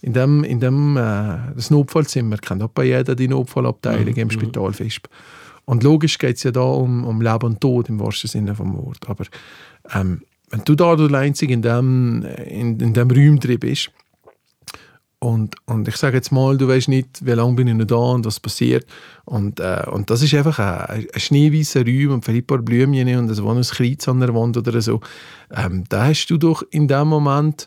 in 0.00 0.12
dem, 0.14 0.42
in 0.44 0.60
dem 0.60 0.96
äh, 0.96 1.36
das 1.54 1.70
Notfallzimmer 1.70 2.38
kennt 2.38 2.62
auch 2.62 2.68
bei 2.68 2.84
jeder 2.84 3.14
die 3.14 3.28
Notfallabteilung 3.28 4.14
Mhm, 4.14 4.20
im 4.20 4.30
Spital 4.30 4.72
fest. 4.72 5.00
Und 5.66 5.82
logisch 5.82 6.16
geht 6.16 6.36
es 6.36 6.44
ja 6.44 6.50
da 6.50 6.60
um, 6.62 7.04
um 7.04 7.20
Leben 7.20 7.44
und 7.44 7.60
Tod 7.60 7.88
im 7.88 7.98
wahrsten 8.00 8.28
Sinne 8.30 8.54
vom 8.54 8.74
Wort. 8.76 9.00
Aber 9.06 9.24
ähm, 9.94 10.22
wenn 10.50 10.64
du 10.64 10.74
da 10.74 10.96
der 10.96 11.18
Einzige 11.18 11.52
in 11.52 11.62
dem, 11.62 12.22
in, 12.46 12.78
in 12.80 12.94
dem 12.94 13.10
Raum 13.10 13.40
drin 13.40 13.58
bist, 13.58 13.90
und, 15.18 15.56
und 15.64 15.88
ich 15.88 15.96
sage 15.96 16.16
jetzt 16.16 16.30
mal, 16.30 16.58
du 16.58 16.68
weißt 16.68 16.88
nicht, 16.88 17.24
wie 17.24 17.32
lange 17.32 17.54
bin 17.54 17.68
ich 17.68 17.74
noch 17.74 17.86
da 17.86 17.96
und 17.96 18.26
was 18.26 18.38
passiert. 18.38 18.86
Und, 19.24 19.60
äh, 19.60 19.84
und 19.90 20.10
das 20.10 20.22
ist 20.22 20.34
einfach 20.34 20.58
ein, 20.58 21.06
ein 21.12 21.20
schneeweißer 21.20 21.84
Raum 21.86 22.14
und 22.14 22.24
vielleicht 22.24 22.44
ein 22.44 22.46
paar 22.46 22.58
Blümchen 22.58 23.16
und 23.16 23.30
ein 23.30 23.62
Kreuz 23.62 24.06
an 24.08 24.20
der 24.20 24.34
Wand 24.34 24.58
oder 24.58 24.80
so. 24.82 25.00
Ähm, 25.50 25.84
da 25.88 26.06
hast 26.06 26.26
du 26.26 26.36
doch 26.36 26.62
in 26.70 26.86
dem 26.86 27.08
Moment, 27.08 27.66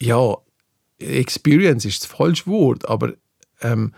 ja, 0.00 0.36
Experience 0.98 1.84
ist 1.84 2.02
das 2.02 2.10
falsche 2.10 2.46
Wort, 2.46 2.88
aber 2.88 3.14
ähm, 3.62 3.94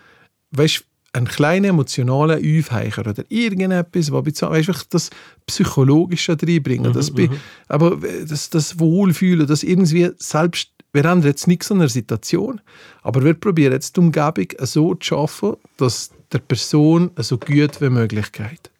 weißt 0.52 0.84
ein 1.14 1.26
kleiner 1.26 1.68
emotionaler 1.68 2.36
Aufheicher 2.38 3.06
oder 3.06 3.24
irgendetwas, 3.28 4.10
was 4.12 4.24
weißt, 4.24 4.44
einfach 4.44 4.82
das 4.90 5.10
Psychologische 5.46 6.36
reinbringen, 6.40 6.92
das, 6.92 7.10
be- 7.10 7.28
aber 7.68 7.98
das, 8.26 8.48
das 8.50 8.78
Wohlfühlen, 8.78 9.46
das 9.46 9.62
irgendwie 9.62 10.10
selbst, 10.16 10.70
wir 10.94 11.04
haben 11.04 11.22
jetzt 11.22 11.46
nichts 11.48 11.70
an 11.70 11.80
der 11.80 11.88
Situation, 11.88 12.60
aber 13.02 13.24
wir 13.24 13.34
probieren 13.34 13.72
jetzt 13.72 13.96
die 13.96 14.00
Umgebung 14.00 14.46
so 14.60 14.94
zu 14.94 15.06
schaffen, 15.08 15.56
dass 15.76 16.10
der 16.32 16.38
Person 16.38 17.10
so 17.16 17.36
gut 17.38 17.80
wie 17.80 17.90
möglich 17.90 18.32
geht. 18.32 18.70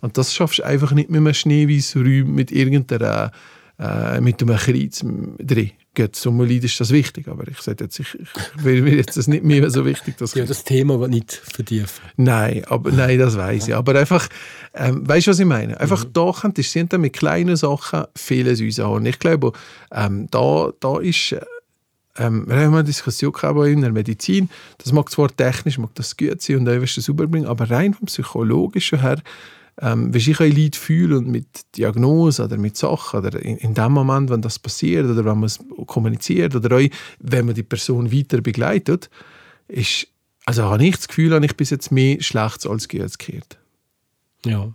Und 0.00 0.16
das 0.16 0.34
schaffst 0.34 0.60
du 0.60 0.64
einfach 0.64 0.92
nicht 0.92 1.10
mit 1.10 1.18
einem 1.18 1.34
schneeweißen 1.34 2.02
Raum 2.02 2.34
mit 2.34 2.52
irgendeiner, 2.52 3.32
äh, 3.78 4.20
mit 4.20 4.42
einem 4.42 4.56
Kreuz 4.56 5.00
drin. 5.38 5.70
Gut, 5.96 6.14
so 6.14 6.30
mal 6.30 6.48
ist 6.48 6.78
das 6.78 6.90
wichtig, 6.90 7.26
aber 7.26 7.48
ich 7.48 7.60
sage 7.60 7.82
jetzt, 7.84 7.98
ich, 7.98 8.14
ich 8.14 8.64
will 8.64 8.82
mir 8.82 8.94
jetzt 8.94 9.16
das 9.16 9.26
nicht 9.26 9.42
mehr 9.42 9.68
so 9.70 9.84
wichtig, 9.84 10.16
dass 10.18 10.34
Ja, 10.34 10.44
das 10.44 10.62
Thema 10.62 11.08
nicht 11.08 11.32
vertiefen. 11.32 12.04
Nein, 12.16 12.64
aber, 12.68 12.92
nein, 12.92 13.18
das 13.18 13.36
weiß 13.36 13.68
ich. 13.68 13.74
Aber 13.74 13.98
einfach, 13.98 14.28
ähm, 14.72 15.06
weißt 15.08 15.26
du, 15.26 15.30
was 15.32 15.40
ich 15.40 15.46
meine? 15.46 15.80
Einfach 15.80 16.04
da 16.04 16.32
könntest 16.32 16.76
du 16.76 16.98
mit 16.98 17.14
kleinen 17.14 17.56
Sachen 17.56 18.04
vieles 18.14 18.62
rausholen. 18.62 19.04
Ich 19.06 19.18
glaube, 19.18 19.52
ähm, 19.90 20.28
da, 20.30 20.72
da 20.78 21.00
ist, 21.00 21.32
äh, 21.32 21.40
ähm, 22.18 22.44
wir 22.46 22.56
haben 22.56 22.74
eine 22.74 22.84
Diskussion 22.84 23.32
gehabt 23.32 23.66
in 23.66 23.80
der 23.80 23.92
Medizin, 23.92 24.48
das 24.78 24.92
mag 24.92 25.10
zwar 25.10 25.34
technisch 25.34 25.78
mag 25.78 25.90
das 25.96 26.16
gut 26.16 26.40
sein 26.40 26.58
und 26.58 26.68
auch 26.68 26.80
wirst 26.80 26.96
du 26.96 27.00
das 27.00 27.08
überbringen, 27.08 27.46
aber 27.46 27.68
rein 27.68 27.94
vom 27.94 28.06
Psychologischen 28.06 29.00
her, 29.00 29.20
ähm, 29.80 30.12
wenn 30.12 30.20
ich 30.20 30.40
ein 30.40 30.52
Lied 30.52 30.76
fühle 30.76 31.18
und 31.18 31.28
mit 31.28 31.46
Diagnose 31.76 32.44
oder 32.44 32.58
mit 32.58 32.76
Sachen 32.76 33.20
oder 33.20 33.40
in, 33.40 33.56
in 33.56 33.74
dem 33.74 33.92
Moment, 33.92 34.30
wenn 34.30 34.42
das 34.42 34.58
passiert 34.58 35.06
oder 35.06 35.24
wenn 35.24 35.38
man 35.38 35.44
es 35.44 35.58
kommuniziert 35.86 36.54
oder 36.54 36.76
auch, 36.76 36.82
wenn 37.18 37.46
man 37.46 37.54
die 37.54 37.62
Person 37.62 38.12
weiter 38.12 38.40
begleitet, 38.40 39.08
ist, 39.68 40.06
also 40.44 40.64
habe 40.64 40.84
ich 40.84 40.96
das 40.96 41.08
Gefühl, 41.08 41.34
habe 41.34 41.44
ich 41.44 41.56
bis 41.56 41.70
jetzt 41.70 41.90
mehr 41.90 42.20
Schlechtes 42.20 42.66
als 42.66 42.88
Gutes 42.88 43.16
gehört. 43.18 43.58
Ja. 44.44 44.72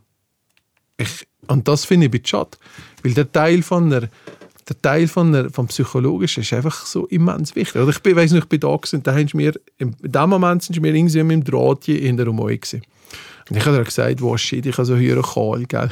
Ich, 0.97 1.27
und 1.47 1.67
das 1.67 1.85
finde 1.85 2.05
ich 2.07 2.11
bisschen 2.11 2.27
schade, 2.27 2.57
weil 3.03 3.13
der 3.13 3.31
Teil 3.31 3.61
von 3.61 3.89
der 3.89 4.09
der 4.67 4.81
Teil 4.81 5.07
von 5.07 5.31
der, 5.31 5.49
vom 5.51 5.67
Psychologischen 5.67 6.41
ist 6.41 6.53
einfach 6.53 6.85
so 6.85 7.05
immens 7.07 7.55
wichtig. 7.55 7.79
Oder 7.81 7.91
ich 7.91 8.15
weiss 8.15 8.31
nicht, 8.31 8.43
ich 8.43 8.49
bin 8.49 8.59
da 8.59 8.75
gewesen, 8.75 8.95
und 8.95 9.07
da 9.07 9.13
haben 9.13 9.29
mir, 9.33 9.53
in 9.77 9.95
dem 10.01 10.29
Moment 10.29 10.63
sind 10.63 10.81
mir 10.81 10.93
irgendwie 10.93 11.21
mit 11.21 11.35
dem 11.35 11.43
Drahtje 11.43 11.97
in 11.97 12.17
der 12.17 12.25
Rumoi 12.25 12.57
gewesen. 12.57 12.81
Und 13.49 13.58
ich 13.58 13.65
habe 13.65 13.77
ihr 13.77 13.84
gesagt, 13.84 14.21
wo 14.21 14.36
shit, 14.38 14.65
ich 14.65 14.77
habe 14.77 14.86
so 14.86 14.95
höher 14.95 15.21
kahl, 15.21 15.65
gell. 15.65 15.89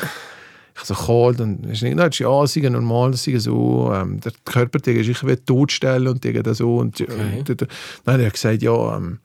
Ich 0.75 0.79
habe 0.79 0.87
so 0.87 0.93
kahl, 0.95 1.35
dann 1.35 1.63
ist 1.65 1.83
nicht, 1.83 1.99
das 1.99 2.07
ist 2.07 2.19
ja, 2.19 2.47
sie 2.47 2.61
gehen 2.61 2.73
normal, 2.73 3.11
das 3.11 3.27
ist 3.27 3.43
so, 3.43 3.91
ähm, 3.93 4.19
der 4.21 4.31
Körper, 4.43 4.79
der 4.79 4.95
ist, 4.95 5.07
ich 5.07 5.23
will 5.23 5.37
totstellen 5.37 6.07
und 6.07 6.23
der 6.23 6.53
so. 6.55 6.77
Und, 6.77 6.99
Okay. 6.99 7.39
und, 7.47 7.61
dann 7.61 8.13
hat 8.13 8.21
er 8.21 8.31
gesagt, 8.31 8.63
ja, 8.63 8.97
ähm, 8.97 9.19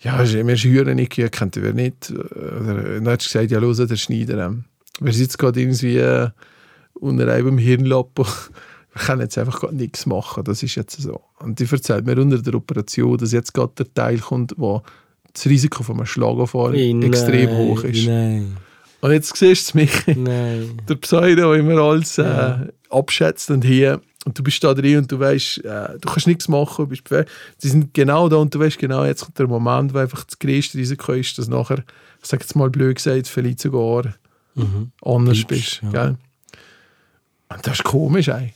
ja, 0.00 0.18
wir 0.18 0.56
hören 0.56 0.96
nicht, 0.96 1.10
kennt 1.32 1.56
ihr 1.56 1.72
nicht. 1.72 2.12
Oder, 2.12 3.00
dann 3.00 3.08
hat 3.08 3.22
sie 3.22 3.28
gesagt, 3.28 3.50
ja, 3.50 3.58
los, 3.58 3.78
der 3.78 3.96
Schneider, 3.96 4.46
ähm, 4.46 4.64
wir 5.00 5.12
jetzt 5.12 5.38
gerade 5.38 5.60
irgendwie 5.60 5.98
äh, 5.98 6.28
unter 6.94 7.32
einem 7.32 7.58
Hirnlappen. 7.58 8.26
Wir 8.94 9.02
können 9.02 9.20
jetzt 9.20 9.38
einfach 9.38 9.60
gerade 9.60 9.76
nichts 9.76 10.06
machen. 10.06 10.42
Das 10.42 10.62
ist 10.62 10.74
jetzt 10.74 11.00
so. 11.00 11.20
Und 11.38 11.60
die 11.60 11.70
erzählt 11.70 12.04
mir 12.04 12.18
unter 12.18 12.38
der 12.38 12.54
Operation, 12.54 13.16
dass 13.16 13.30
jetzt 13.30 13.54
gerade 13.54 13.72
der 13.78 13.94
Teil 13.94 14.18
kommt, 14.18 14.54
wo 14.56 14.82
das 15.32 15.46
Risiko 15.46 15.82
von 15.82 15.96
einem 15.96 16.06
Schlaganfall 16.06 16.74
extrem 16.74 17.50
Nein, 17.50 17.58
hoch 17.58 17.84
ist. 17.84 18.06
Nein, 18.06 18.56
Und 19.00 19.12
jetzt 19.12 19.36
siehst 19.36 19.74
du 19.74 19.78
mich, 19.78 19.90
der 20.06 20.94
Pseudo, 21.00 21.52
der 21.52 21.60
immer 21.60 21.80
alles 21.80 22.18
äh, 22.18 22.54
abschätzt 22.90 23.50
und 23.50 23.64
hier. 23.64 24.00
Und 24.24 24.38
du 24.38 24.42
bist 24.42 24.62
da 24.62 24.74
drin 24.74 24.98
und 24.98 25.12
du 25.12 25.18
weißt, 25.20 25.64
äh, 25.64 25.98
du 26.00 26.08
kannst 26.08 26.26
nichts 26.26 26.48
machen. 26.48 26.84
Du 26.84 26.88
bist 26.88 27.08
Sie 27.58 27.68
sind 27.68 27.94
genau 27.94 28.28
da 28.28 28.36
und 28.36 28.54
du 28.54 28.58
weißt 28.58 28.78
genau, 28.78 29.04
jetzt 29.04 29.24
kommt 29.24 29.38
der 29.38 29.46
Moment, 29.46 29.94
wo 29.94 29.98
einfach 29.98 30.24
das 30.24 30.38
größte 30.38 30.76
Risiko 30.76 31.12
ist, 31.12 31.38
dass 31.38 31.48
nachher, 31.48 31.84
ich 32.20 32.28
sage 32.28 32.42
jetzt 32.42 32.56
mal 32.56 32.68
blöd 32.68 32.96
gesagt, 32.96 33.28
vielleicht 33.28 33.60
sogar 33.60 34.14
anders 35.02 35.44
Bleibst, 35.44 35.48
bist. 35.48 35.82
ja. 35.82 35.90
Gell? 35.90 36.16
Und 37.50 37.66
das 37.66 37.74
ist 37.74 37.84
komisch, 37.84 38.28
ey. 38.28 38.52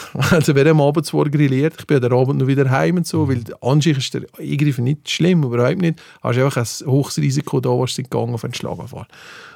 Also 0.30 0.54
wer 0.54 0.66
am 0.66 0.80
Abend 0.80 1.06
zwar 1.06 1.24
grilliert, 1.26 1.74
ich 1.78 1.86
bin 1.86 2.00
der 2.00 2.12
Abend 2.12 2.40
noch 2.40 2.46
wieder 2.46 2.70
heim 2.70 2.96
und 2.96 3.06
so, 3.06 3.28
weil 3.28 3.42
an 3.60 3.80
sich 3.80 3.98
ist 3.98 4.14
der 4.14 4.22
Eingriff 4.38 4.78
nicht 4.78 5.10
schlimm, 5.10 5.42
überhaupt 5.42 5.80
nicht. 5.80 6.00
Hast 6.22 6.38
einfach 6.38 6.56
ein 6.56 6.86
hohes 6.86 7.18
Risiko 7.18 7.60
da, 7.60 7.70
was 7.70 7.96
gegangen 7.96 8.34
auf 8.34 8.44
einen 8.44 8.54
Schlaganfall. 8.54 9.06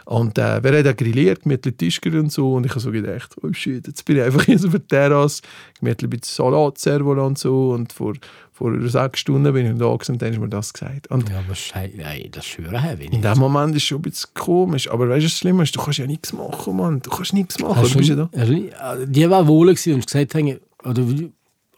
Und 0.07 0.39
äh, 0.39 0.63
wer 0.63 0.79
hat 0.79 0.87
auch 0.87 0.97
grilliert, 0.97 1.43
gemütlich 1.43 1.77
Tischger 1.77 2.17
und 2.21 2.31
so, 2.31 2.55
und 2.55 2.65
ich 2.65 2.71
habe 2.71 2.81
so 2.81 2.93
gedacht, 2.93 3.35
oh 3.43 3.53
shit, 3.53 3.85
jetzt 3.89 4.05
bin 4.05 4.17
ich 4.19 4.23
einfach 4.23 4.45
hier 4.45 4.57
so 4.57 4.69
auf 4.69 4.75
der 4.75 4.87
Terrasse, 4.87 5.43
gemütlich 5.81 6.07
ein 6.07 6.11
bisschen 6.21 6.45
Salat, 6.45 6.79
Servola 6.79 7.23
und 7.25 7.37
so, 7.37 7.71
und 7.71 7.93
vor, 7.93 8.15
vor 8.53 8.73
sechs 8.89 9.19
Stunden 9.19 9.53
bin 9.53 9.67
ich 9.67 9.77
da 9.77 9.93
gewesen, 9.93 10.13
und 10.13 10.23
dann 10.23 10.33
ist 10.33 10.39
mir 10.39 10.49
das 10.49 10.73
gesagt. 10.73 11.11
Und 11.11 11.29
Ja, 11.29 11.41
aber 11.41 11.57
scheiße, 11.57 11.97
nein, 11.97 12.29
das 12.31 12.47
schwöre 12.47 12.97
ich 13.01 13.13
in 13.13 13.21
dem 13.21 13.39
Moment 13.39 13.75
ist 13.75 13.83
es 13.83 13.89
schon 13.89 13.99
ein 13.99 14.03
bisschen 14.03 14.31
komisch, 14.33 14.89
aber 14.89 15.09
weißt 15.09 15.25
du, 15.25 15.29
das 15.29 15.39
Schlimme 15.39 15.65
ist, 15.65 15.75
du 15.75 15.83
kannst 15.83 15.99
ja 15.99 16.07
nichts 16.07 16.33
machen, 16.33 16.77
Mann, 16.77 17.03
du 17.03 17.11
kannst 17.11 17.33
nichts 17.33 17.59
machen, 17.59 17.75
Hast 17.77 17.95
du 17.95 17.99
bist 17.99 18.11
ja 18.11 18.15
da. 18.15 18.31
du, 18.33 18.71
also, 18.81 19.07
die 19.07 19.29
war 19.29 19.45
wohl 19.49 19.69
und 19.69 19.75
gesagt 19.75 20.35
haben, 20.37 20.61
oder 20.85 21.03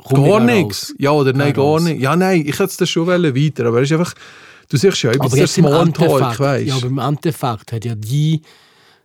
komm 0.05 0.25
Gar 0.25 0.41
nicht 0.41 0.55
nichts. 0.55 0.95
Ja, 0.99 1.13
oder 1.13 1.33
nein, 1.33 1.55
gar 1.55 1.65
raus. 1.65 1.83
nicht. 1.83 1.99
Ja, 1.99 2.15
nein, 2.15 2.43
ich 2.47 2.59
hätte 2.59 2.85
es 2.85 2.91
schon 2.91 3.07
wollen 3.07 3.35
weiter, 3.35 3.65
aber 3.65 3.81
es 3.81 3.91
ist 3.91 3.99
einfach, 3.99 4.13
du 4.69 4.77
siehst 4.77 5.03
ja, 5.03 5.11
Aber 5.19 5.37
im 5.37 5.47
Smalltalk, 5.47 6.11
Endeffekt, 6.11 6.41
weißt 6.41 6.67
ja, 6.67 6.77
aber 6.77 6.87
im 6.87 6.99
Endeffekt 6.99 7.73
hat 7.73 7.85
ja 7.85 7.95
die, 7.95 8.43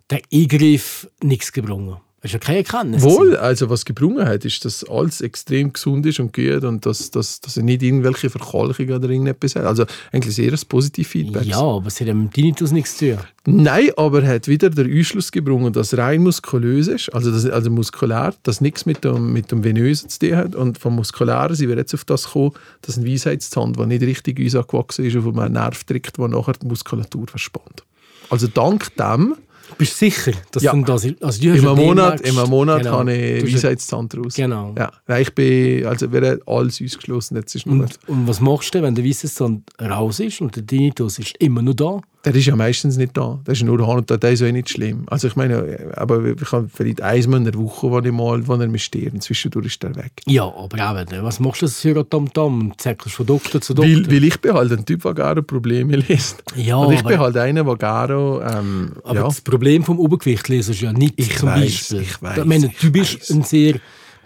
der 0.10 0.22
Eingriff 0.32 1.08
nichts 1.22 1.52
gebrungen. 1.52 1.98
Das 2.24 2.30
ist 2.30 2.36
ja 2.36 2.40
keine 2.40 2.60
Erkenntnis. 2.60 3.04
Wohl, 3.04 3.36
also 3.36 3.70
was 3.70 3.84
gebrungen 3.84 4.26
hat, 4.26 4.46
ist, 4.46 4.64
dass 4.64 4.86
alles 4.86 5.20
extrem 5.20 5.74
gesund 5.74 6.06
ist 6.06 6.22
und 6.22 6.32
gut 6.32 6.64
und 6.64 6.86
dass, 6.86 7.12
dass, 7.12 7.42
dass 7.42 7.58
er 7.58 7.64
nicht 7.64 7.84
irgendwelche 7.84 8.30
Verkalkungen 8.30 8.94
oder 8.94 9.10
irgendetwas 9.10 9.58
hat. 9.58 9.66
Also 9.66 9.84
eigentlich 10.14 10.34
sehr 10.34 10.54
ein 10.54 10.60
positives 10.70 11.12
Feedback. 11.12 11.44
Ja, 11.44 11.60
aber 11.60 11.88
es 11.88 12.00
hat 12.00 12.08
ja 12.08 12.14
mit 12.14 12.34
Tinnitus 12.34 12.72
nichts 12.72 12.96
zu 12.96 13.10
tun. 13.10 13.18
Nein, 13.46 13.90
aber 13.98 14.24
er 14.24 14.36
hat 14.36 14.48
wieder 14.48 14.70
den 14.70 14.90
Anschluss 14.90 15.34
gebrungen, 15.34 15.74
dass 15.74 15.98
rein 15.98 16.24
muskulös 16.24 16.88
ist, 16.88 17.14
also, 17.14 17.30
das, 17.30 17.46
also 17.46 17.70
muskulär, 17.70 18.34
dass 18.44 18.62
nichts 18.62 18.86
mit 18.86 19.04
dem, 19.04 19.34
mit 19.34 19.52
dem 19.52 19.66
Venösen 19.66 20.08
zu 20.08 20.20
tun 20.20 20.38
hat. 20.38 20.56
Und 20.56 20.78
vom 20.78 20.96
Muskulären 20.96 21.54
sind 21.54 21.68
wir 21.68 21.76
jetzt 21.76 21.94
auf 21.94 22.06
das 22.06 22.24
gekommen, 22.24 22.54
dass 22.84 22.96
ein 22.96 23.06
Weisheitszahn, 23.06 23.74
der 23.74 23.86
nicht 23.86 24.02
richtig 24.02 24.40
uns 24.40 24.56
angewachsen 24.56 25.04
ist, 25.04 25.18
auf 25.18 25.26
einen 25.26 25.52
Nerv 25.52 25.84
drückt, 25.84 26.18
der 26.18 26.30
nachher 26.30 26.54
die 26.54 26.68
Muskulatur 26.68 27.28
verspannt. 27.28 27.84
Also 28.30 28.48
dank 28.48 28.96
dem, 28.96 29.36
Bist 29.78 29.94
du 29.94 30.06
sicher, 30.06 30.34
dass 30.52 30.64
Ja. 30.64 30.72
dann 30.72 30.84
das 30.84 31.06
ist? 31.06 31.24
Also 31.24 31.42
im 31.50 31.64
Monat, 31.64 32.22
im 32.22 32.36
Monat 32.36 32.84
genau, 32.84 33.00
habe 33.00 33.14
ich 33.14 33.54
Weisheitszahn 33.56 34.08
draus. 34.10 34.36
Genau. 34.36 34.76
Ja, 34.78 34.92
nein, 35.08 35.22
ich 35.22 35.34
bin, 35.34 35.86
also 35.86 36.12
wir 36.12 36.22
haben 36.22 36.40
alles 36.46 36.82
ausgeschlossen, 36.82 37.38
jetzt 37.38 37.56
ist 37.56 37.66
nur, 37.66 37.82
Und, 37.84 38.00
und 38.08 38.28
was 38.28 38.40
machst 38.40 38.76
du, 38.76 38.82
wenn 38.82 38.94
der 38.96 39.06
Weissenszahn 39.06 39.64
raus 39.82 40.20
ist 40.20 40.42
und 40.42 40.56
der 40.56 40.66
Tinnitus 40.66 41.20
ist 41.20 41.36
immer 41.40 41.62
noch 41.62 41.74
da? 41.74 42.02
Der 42.26 42.34
ist 42.36 42.46
ja 42.46 42.56
meistens 42.56 42.96
nicht 42.96 43.18
da, 43.18 43.40
der 43.46 43.52
ist 43.54 43.64
nur 43.64 43.78
da 43.78 43.84
und 43.86 44.10
da, 44.10 44.16
der 44.18 44.32
ist 44.32 44.42
auch 44.42 44.52
nicht 44.52 44.70
schlimm. 44.70 45.04
Also 45.08 45.28
ich 45.28 45.36
meine, 45.36 45.92
aber 45.98 46.24
ich 46.26 46.52
habe 46.54 46.70
vielleicht 46.74 47.02
einmal 47.02 47.40
in 47.40 47.46
der 47.46 47.56
Woche, 47.56 47.92
wo 47.92 48.00
ich 48.00 48.12
mal, 48.12 48.48
wo 48.48 48.54
er 48.54 48.68
mich 48.68 48.86
stirbt, 48.86 49.22
zwischendurch 49.22 49.66
ist 49.66 49.84
der 49.84 49.96
weg. 49.98 50.12
Ja, 50.26 50.44
aber 50.46 51.02
eben, 51.02 51.24
was 51.24 51.40
machst 51.42 51.62
du 51.62 51.66
das 51.66 51.82
für 51.82 52.08
Tam 52.10 52.32
Tam 52.32 52.62
und 52.62 52.82
zäckelst 52.82 53.16
von 53.16 53.26
Doktor 53.26 53.60
zu 53.60 53.74
Doktor? 53.74 53.92
Weil, 53.92 54.08
weil 54.10 54.24
ich 54.24 54.40
bin 54.40 54.54
halt 54.54 54.72
ein 54.72 54.86
Typ, 54.86 55.02
der 55.04 55.14
gerne 55.14 55.44
Probleme 55.44 55.98
löst. 55.98 56.44
Ja, 56.56 56.78
und 56.78 56.94
ich 56.94 57.00
aber- 57.02 57.10
bin 57.10 57.20
halt 57.20 57.38
einer, 57.38 57.64
der 57.66 57.76
gerne, 57.76 58.58
ähm, 58.58 58.92
Aber 59.04 59.16
ja, 59.16 59.24
das 59.26 59.42
Problem 59.42 59.84
vom 59.84 60.00
Obergewicht 60.00 60.50
ist 60.50 60.80
ja 60.82 60.94
nicht 60.94 61.14
Ich 61.18 61.36
zum 61.38 61.50
weiss, 61.50 61.60
Beispiel. 61.90 62.02
ich 62.02 62.22
weiss, 62.22 62.38
ich 62.38 62.46
meine, 62.46 62.72
du 62.82 62.92
bist 62.92 63.30
ein 63.32 63.44
sehr 63.44 63.80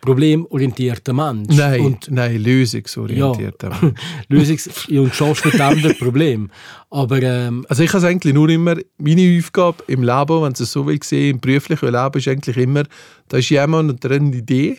problemorientierter 0.07 1.13
Mensch. 1.13 1.55
nein, 1.55 1.81
Und 1.81 2.09
nein, 2.11 2.33
ja, 2.33 2.39
lösungsorientiert. 2.39 3.63
aber- 3.63 3.93
Lösungs- 4.29 4.89
und 4.97 5.13
schaffst 5.13 5.45
mit 5.45 5.53
dem 5.55 5.81
das 5.81 5.97
Problem. 5.97 6.49
Aber 6.89 7.21
ähm, 7.21 7.65
Also 7.69 7.83
ich 7.83 7.93
habe 7.93 8.07
eigentlich 8.07 8.33
nur 8.33 8.49
immer, 8.49 8.75
meine 8.97 9.37
Aufgabe 9.37 9.83
im 9.87 10.03
Leben, 10.03 10.41
wenn 10.41 10.53
du 10.53 10.63
es 10.63 10.71
so 10.71 10.85
will 10.87 10.99
sehen, 11.03 11.31
im 11.35 11.39
beruflichen 11.39 11.91
Leben, 11.91 12.17
ist 12.17 12.27
eigentlich 12.27 12.57
immer, 12.57 12.83
da 13.27 13.37
ist 13.37 13.49
jemand 13.49 13.89
und 13.91 14.05
eine 14.11 14.35
Idee 14.35 14.77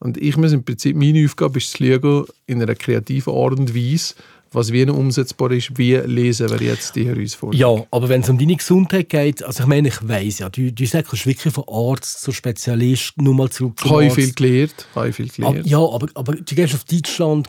und 0.00 0.16
ich 0.16 0.36
muss 0.36 0.52
im 0.52 0.64
Prinzip, 0.64 0.96
meine 0.96 1.24
Aufgabe 1.24 1.58
ist 1.58 1.72
zu 1.72 1.84
schauen, 1.84 2.26
in 2.46 2.62
einer 2.62 2.74
kreativen 2.76 3.34
Art 3.34 3.58
und 3.58 3.74
Weise, 3.74 4.14
was 4.52 4.72
wie 4.72 4.84
umsetzbar 4.88 5.50
ist, 5.52 5.76
wie 5.76 5.94
lesen 5.96 6.48
wir 6.50 6.60
jetzt 6.60 6.96
die 6.96 7.06
Herausforderung. 7.06 7.78
Ja, 7.78 7.84
aber 7.90 8.08
wenn 8.08 8.22
es 8.22 8.28
um 8.28 8.38
deine 8.38 8.56
Gesundheit 8.56 9.08
geht, 9.08 9.42
also 9.42 9.62
ich 9.62 9.68
meine, 9.68 9.88
ich 9.88 10.08
weiss 10.08 10.38
ja, 10.38 10.48
du, 10.48 10.72
du 10.72 10.86
sagst 10.86 11.26
wirklich 11.26 11.52
von 11.52 11.64
Arzt 11.68 12.20
zu 12.22 12.32
Spezialist, 12.32 13.20
nur 13.20 13.34
mal 13.34 13.50
zurück 13.50 13.78
zum 13.80 13.90
Habe 13.90 14.04
Arzt. 14.04 14.14
viel 14.16 14.32
gelernt, 14.32 14.86
habe 14.94 15.12
viel 15.12 15.30
Aber, 15.38 15.48
gelernt. 15.48 15.66
ja, 15.66 15.78
aber, 15.78 16.08
aber 16.14 16.34
du 16.34 16.54
gehst 16.54 16.74
auf 16.74 16.84
Deutschland, 16.84 17.48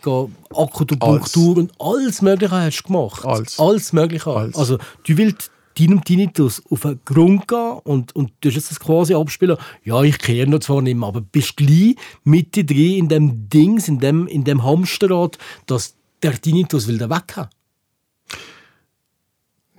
Akupunktur 0.54 1.58
und 1.58 1.72
alles 1.80 2.22
Mögliche 2.22 2.52
hast 2.52 2.80
du 2.82 2.88
gemacht. 2.88 3.26
Alles. 3.26 3.60
Alles 3.60 3.94
Mögliche. 3.94 4.30
Alles. 4.30 4.56
Also 4.56 4.78
du 4.78 5.18
willst 5.18 5.52
deinem 5.80 6.04
Tinnitus 6.04 6.62
auf 6.70 6.82
den 6.82 7.00
Grund 7.06 7.48
gehen 7.48 7.80
und, 7.84 8.16
und 8.16 8.32
du 8.42 8.50
hast 8.50 8.56
jetzt 8.56 8.72
das 8.72 8.80
quasi 8.80 9.14
abspielen. 9.14 9.58
Ja, 9.84 10.02
ich 10.04 10.18
kehre 10.18 10.50
noch 10.50 10.60
zwar 10.60 10.82
nicht 10.82 10.98
mehr, 10.98 11.08
aber 11.08 11.22
bist 11.22 11.56
gleich 11.56 11.96
mit 12.24 12.56
drin 12.56 12.98
in 12.98 13.08
dem 13.08 13.50
Dings, 13.50 13.88
in 13.88 14.00
dem, 14.00 14.28
in 14.28 14.44
dem 14.44 14.64
Hamsterrad, 14.64 15.38
dass 15.68 15.96
der 16.22 16.40
Tinnitus 16.40 16.88
will 16.88 17.00
haben. 17.02 17.50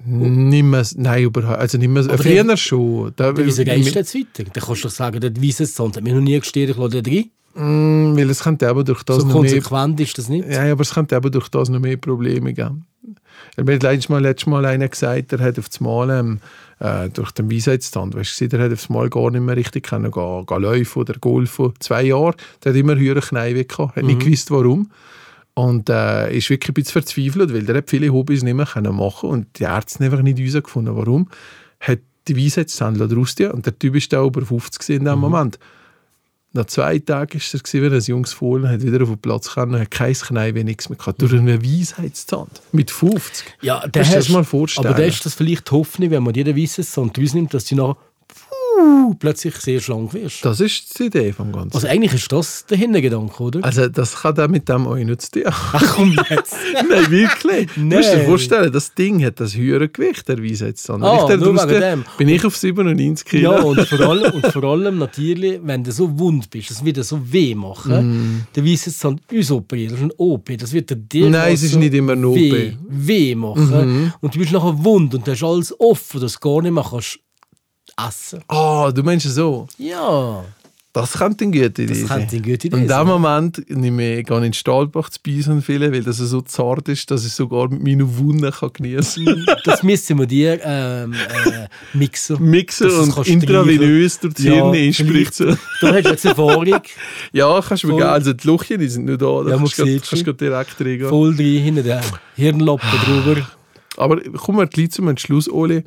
Nicht 0.02 0.64
mehr, 0.64 0.86
nein, 0.96 1.24
überhaupt. 1.24 1.58
Also 1.58 1.78
mehr, 1.78 2.04
Aber 2.04 2.18
früher 2.18 2.56
schon. 2.56 3.12
Da, 3.16 3.36
weil- 3.36 3.44
gehst 3.44 3.58
du 3.58 3.64
jetzt 3.98 4.14
weiter? 4.14 4.44
Dann 4.50 4.64
kannst 4.64 4.84
du 4.84 4.88
doch 4.88 4.94
sagen, 4.94 5.20
der 5.20 5.36
Weissenszahn 5.36 5.92
hat 5.94 6.02
mir 6.02 6.14
noch 6.14 6.22
nie 6.22 6.38
gestört, 6.38 6.70
ich 6.70 6.76
lasse 6.76 7.02
den 7.02 7.14
rein. 7.14 7.30
Mm, 7.54 8.16
Weil 8.16 8.30
es 8.30 8.42
könnte 8.42 8.66
eben 8.66 8.84
durch 8.84 9.02
das 9.02 9.16
So 9.16 9.22
noch 9.26 9.42
mehr 9.42 9.52
konsequent 9.52 10.00
ist 10.00 10.16
das 10.16 10.28
nicht. 10.28 10.48
Ja, 10.48 10.72
aber 10.72 10.82
es 10.82 10.94
könnte 10.94 11.16
eben 11.16 11.30
durch 11.32 11.48
das 11.48 11.68
noch 11.68 11.80
mehr 11.80 11.96
Probleme 11.96 12.54
geben. 12.54 12.86
Mir 13.56 13.74
hat 13.74 13.82
letztes 13.82 14.08
Mal, 14.08 14.22
letztes 14.22 14.46
Mal 14.46 14.64
einer 14.64 14.88
gesagt, 14.88 15.32
der 15.32 15.40
hat 15.40 15.58
auf 15.58 15.68
das 15.68 15.80
Mal 15.80 16.10
ähm, 16.10 16.40
äh, 16.78 17.08
durch 17.10 17.32
den 17.32 17.50
Weisheitstand, 17.50 18.14
weißt 18.14 18.40
du, 18.40 18.48
der 18.48 18.60
hat 18.60 18.72
auf 18.72 18.78
das 18.80 18.88
Mal 18.88 19.10
gar 19.10 19.30
nicht 19.30 19.40
mehr 19.42 19.56
richtig 19.56 19.86
können 19.88 20.10
gehen, 20.10 20.46
gehen 20.46 20.62
laufen 20.62 20.98
oder 21.00 21.14
golfen. 21.14 21.72
Zwei 21.80 22.04
Jahre, 22.04 22.34
der 22.62 22.72
hat 22.72 22.78
immer 22.78 22.96
höhere 22.96 23.20
Knie 23.20 23.64
gehabt, 23.66 23.96
hat 23.96 24.04
nicht 24.04 24.20
gewusst, 24.20 24.50
warum. 24.50 24.90
Und 25.54 25.88
äh, 25.90 26.34
ist 26.36 26.48
wirklich 26.48 26.70
ein 26.70 26.74
bisschen 26.74 26.92
verzweifelt, 27.02 27.52
weil 27.52 27.64
der 27.64 27.76
hat 27.76 27.90
viele 27.90 28.12
Hobbys 28.12 28.42
nicht 28.42 28.54
mehr 28.54 28.66
können 28.66 28.94
machen 28.94 29.28
und 29.30 29.58
die 29.58 29.64
Ärzte 29.64 29.98
haben 30.04 30.04
einfach 30.12 30.22
nicht 30.22 30.38
herausgefunden, 30.38 30.96
warum. 30.96 31.28
Hat 31.80 31.98
die 32.28 32.36
Weisheitszahn 32.36 33.00
raus 33.00 33.34
und 33.52 33.66
der 33.66 33.78
Typ 33.78 33.96
ist 33.96 34.12
da 34.12 34.24
über 34.24 34.44
50 34.44 34.78
gewesen 34.80 34.98
in 35.00 35.04
dem 35.06 35.18
Moment. 35.18 35.58
Nach 36.52 36.64
zwei 36.66 36.98
Tagen 36.98 37.34
war 37.34 37.40
er, 37.52 37.58
gewesen, 37.60 37.82
wenn 37.82 37.92
ein 37.92 38.00
junges 38.00 38.32
Fohlen 38.32 38.68
hat 38.68 38.82
wieder 38.82 39.02
auf 39.02 39.08
den 39.08 39.18
Platz 39.18 39.48
gekommen 39.48 39.74
und 39.74 39.80
hat 39.82 39.90
kein 39.92 40.14
Knie, 40.14 40.54
wie 40.54 40.64
nichts 40.64 40.88
mehr 40.88 40.98
gehabt. 40.98 41.22
Durch 41.22 41.32
eine 41.32 41.62
Weisheitszahn. 41.62 42.48
Mit 42.72 42.90
50. 42.90 43.46
Ja, 43.62 43.80
du 43.80 43.88
dir 43.90 44.00
das 44.00 44.16
hast- 44.16 44.28
mal 44.30 44.42
vorstellen. 44.44 44.88
Aber 44.88 44.96
da 44.98 45.04
ist 45.04 45.24
das 45.24 45.34
vielleicht 45.34 45.68
die 45.68 45.72
Hoffnung, 45.72 46.10
wenn 46.10 46.22
man 46.24 46.32
dir 46.32 46.42
den 46.44 46.56
Weissenszahn 46.56 47.12
rausnimmt, 47.16 47.54
dass 47.54 47.66
du 47.66 47.76
nachher 47.76 47.96
puh, 48.76 49.14
plötzlich 49.18 49.54
sehr 49.56 49.80
schlank 49.80 50.14
wirst. 50.14 50.44
Das 50.44 50.60
ist 50.60 50.98
die 50.98 51.04
Idee 51.04 51.32
vom 51.32 51.52
Ganzen. 51.52 51.74
Also 51.74 51.86
eigentlich 51.88 52.14
ist 52.14 52.30
das 52.32 52.66
der 52.66 52.78
Hintergedanke, 52.78 53.42
oder? 53.42 53.64
Also 53.64 53.88
das 53.88 54.16
kann 54.16 54.38
auch 54.38 54.48
mit 54.48 54.68
dem 54.68 54.86
euch 54.86 55.04
tun 55.04 55.44
haben. 55.44 55.54
Ach 55.72 55.94
komm 55.96 56.16
jetzt. 56.30 56.56
Nein, 56.88 57.10
wirklich. 57.10 57.68
Du 57.74 57.80
musst 57.80 58.12
dir 58.12 58.16
Nein. 58.18 58.26
vorstellen, 58.26 58.72
das 58.72 58.94
Ding 58.94 59.24
hat 59.24 59.40
das 59.40 59.56
höhere 59.56 59.88
Gewicht, 59.88 60.28
der 60.28 60.42
Weisheitszahn. 60.42 61.02
Ah, 61.02 61.28
Wenn 61.28 61.40
ich 61.40 61.46
nur 61.46 61.68
wegen 61.68 61.80
dem. 61.80 62.04
Bin 62.18 62.28
ich 62.28 62.44
auf 62.44 62.56
97 62.56 63.26
Kilo. 63.26 63.52
Ja, 63.52 63.62
und 63.62 63.80
vor, 63.86 64.00
allem, 64.08 64.32
und 64.32 64.46
vor 64.46 64.64
allem 64.64 64.98
natürlich, 64.98 65.60
wenn 65.62 65.84
du 65.84 65.92
so 65.92 66.18
wund 66.18 66.50
bist, 66.50 66.70
das 66.70 66.84
wird 66.84 66.96
dir 66.96 67.04
so 67.04 67.20
weh 67.32 67.54
machen, 67.54 68.46
dann 68.52 68.66
Weissenszahn 68.66 69.20
uns 69.32 69.50
operieren, 69.50 69.90
das 69.92 70.00
ist 70.00 70.04
ein 70.06 70.12
OP, 70.16 70.58
das 70.58 70.72
wird 70.72 71.12
dir 71.12 71.30
Nein, 71.30 71.54
es 71.54 71.62
ist 71.62 71.76
nicht 71.76 71.94
immer 71.94 72.12
ein 72.12 72.24
OP. 72.24 72.36
Weh, 72.36 72.72
weh 72.88 73.34
machen. 73.34 74.12
Und 74.20 74.34
du 74.34 74.38
bist 74.38 74.52
nachher 74.52 74.84
wund 74.84 75.14
und 75.14 75.26
du 75.26 75.30
hast 75.30 75.42
alles 75.42 75.74
offen, 75.80 76.20
dass 76.20 76.34
du 76.34 76.40
gar 76.40 76.62
nicht 76.62 76.72
mehr 76.72 76.86
kannst 76.88 77.18
essen. 78.08 78.42
Ah, 78.48 78.90
du 78.92 79.02
meinst 79.02 79.26
so. 79.28 79.66
Ja. 79.78 80.44
Das 80.92 81.12
könnte 81.12 81.44
eine 81.44 81.52
gute 81.52 81.82
Idee 81.82 81.86
Das 81.86 81.98
sein. 81.98 82.08
könnte 82.08 82.36
eine 82.36 82.42
gute 82.44 82.66
Idee 82.66 82.74
Und 82.74 82.82
in 82.82 82.88
dem 82.88 82.96
sein. 82.96 83.06
Moment 83.06 83.70
nehme 83.70 84.18
ich 84.18 84.26
gar 84.26 84.38
in 84.38 84.42
den 84.44 84.52
Stahlbach 84.52 85.08
zu 85.08 85.20
beißen 85.24 85.62
viele, 85.62 85.92
weil 85.92 86.02
das 86.02 86.16
so 86.16 86.40
zart 86.40 86.88
ist, 86.88 87.08
dass 87.12 87.24
ich 87.24 87.32
sogar 87.32 87.68
mit 87.70 87.80
meinen 87.80 88.18
Wunden 88.18 88.50
kann 88.50 88.70
genießen 88.72 89.24
kann. 89.24 89.46
Das 89.64 89.84
müssen 89.84 90.18
wir 90.18 90.26
dir 90.26 90.58
ähm, 90.64 91.12
äh, 91.12 91.68
mixen. 91.96 92.42
Mixen 92.44 92.88
du 92.88 93.02
und 93.02 93.28
intravenös 93.28 94.18
durch 94.18 94.34
die 94.34 94.50
Hirn 94.50 94.74
einspritzen. 94.74 95.56
vielleicht. 95.78 95.80
Du 95.80 95.86
hast 96.08 96.10
jetzt 96.10 96.24
Erfahrung, 96.24 96.66
Ja, 97.32 97.60
kannst 97.60 97.84
du 97.84 97.86
mir 97.86 97.94
geben. 97.98 98.08
Also 98.08 98.32
die 98.32 98.46
Lochchen 98.48 98.80
die 98.80 98.88
sind 98.88 99.04
nicht 99.04 99.22
da. 99.22 99.44
Da 99.44 99.50
Ja, 99.50 99.56
kannst 99.58 99.78
du 99.78 99.84
grad- 99.84 100.08
kannst 100.10 100.26
du 100.26 100.32
direkt 100.32 100.80
reingehen. 100.80 101.08
voll 101.08 101.36
drin, 101.36 101.62
hinter 101.62 101.82
der 101.84 102.00
Hirnlappe 102.34 102.86
drüber. 103.04 103.46
Aber 103.96 104.20
kommen 104.38 104.58
wir 104.58 104.66
gleich 104.66 104.90
zum 104.90 105.06
Entschluss, 105.06 105.48
Oli. 105.48 105.84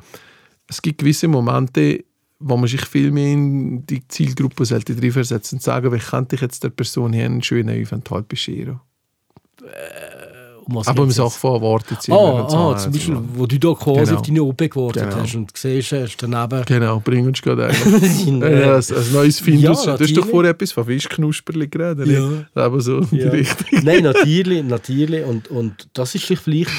Es 0.68 0.80
gibt 0.82 0.98
gewisse 0.98 1.28
Momente, 1.28 2.04
wo 2.38 2.56
man 2.56 2.68
sich 2.68 2.84
viel 2.84 3.10
mehr 3.10 3.32
in 3.32 3.86
die 3.86 4.06
Zielgruppe 4.08 4.64
sollte 4.64 4.94
reinversetzen 5.00 5.56
und 5.56 5.62
sagen, 5.62 5.92
wie 5.92 5.98
könnte 5.98 6.36
ich 6.36 6.42
jetzt 6.42 6.64
der 6.64 6.70
Person 6.70 7.12
hier 7.12 7.24
einen 7.26 7.42
schönen 7.42 7.80
Aufenthalt 7.82 8.28
bescheren. 8.28 8.80
Um 10.66 10.78
Aber 10.78 10.88
im 11.02 11.08
geht's 11.08 11.08
jetzt? 11.08 11.16
Sache 11.16 11.40
von 11.40 11.54
Erwartungszielen. 11.56 12.18
Ah, 12.18 12.40
und 12.42 12.50
so 12.50 12.56
ah, 12.56 12.70
weiter. 12.70 12.78
zum 12.78 12.92
Beispiel, 12.92 13.18
wo 13.34 13.46
du 13.46 13.58
da 13.58 13.74
quasi 13.74 14.00
Genau. 14.06 14.16
auf 14.16 14.22
deine 14.26 14.42
OP 14.42 14.58
gewartet 14.58 15.02
Genau. 15.02 15.16
hast 15.16 15.34
und 15.34 15.56
siehst, 15.56 15.92
hast 15.92 16.16
daneben 16.16 16.64
Genau, 16.64 17.00
bring 17.00 17.26
uns 17.26 17.42
gerade 17.42 17.66
ein. 17.66 17.74
Äh, 18.42 18.76
ein, 18.76 19.12
neues 19.12 19.40
Findus. 19.40 19.84
Ja, 19.84 19.96
du 19.96 20.04
hast 20.04 20.16
doch 20.16 20.26
vorher 20.26 20.52
etwas 20.52 20.72
von 20.72 20.86
Fischknusperli 20.86 21.68
geredet. 21.68 22.08
Ja. 22.08 22.46
Aber 22.54 22.80
so 22.80 23.00
Ja. 23.10 23.30
Nein, 23.82 24.04
natürlich, 24.04 24.64
natürlich. 24.64 25.24
Und, 25.24 25.48
und 25.48 25.88
das 25.92 26.14
ist 26.14 26.26
sich 26.26 26.38
vielleicht 26.38 26.70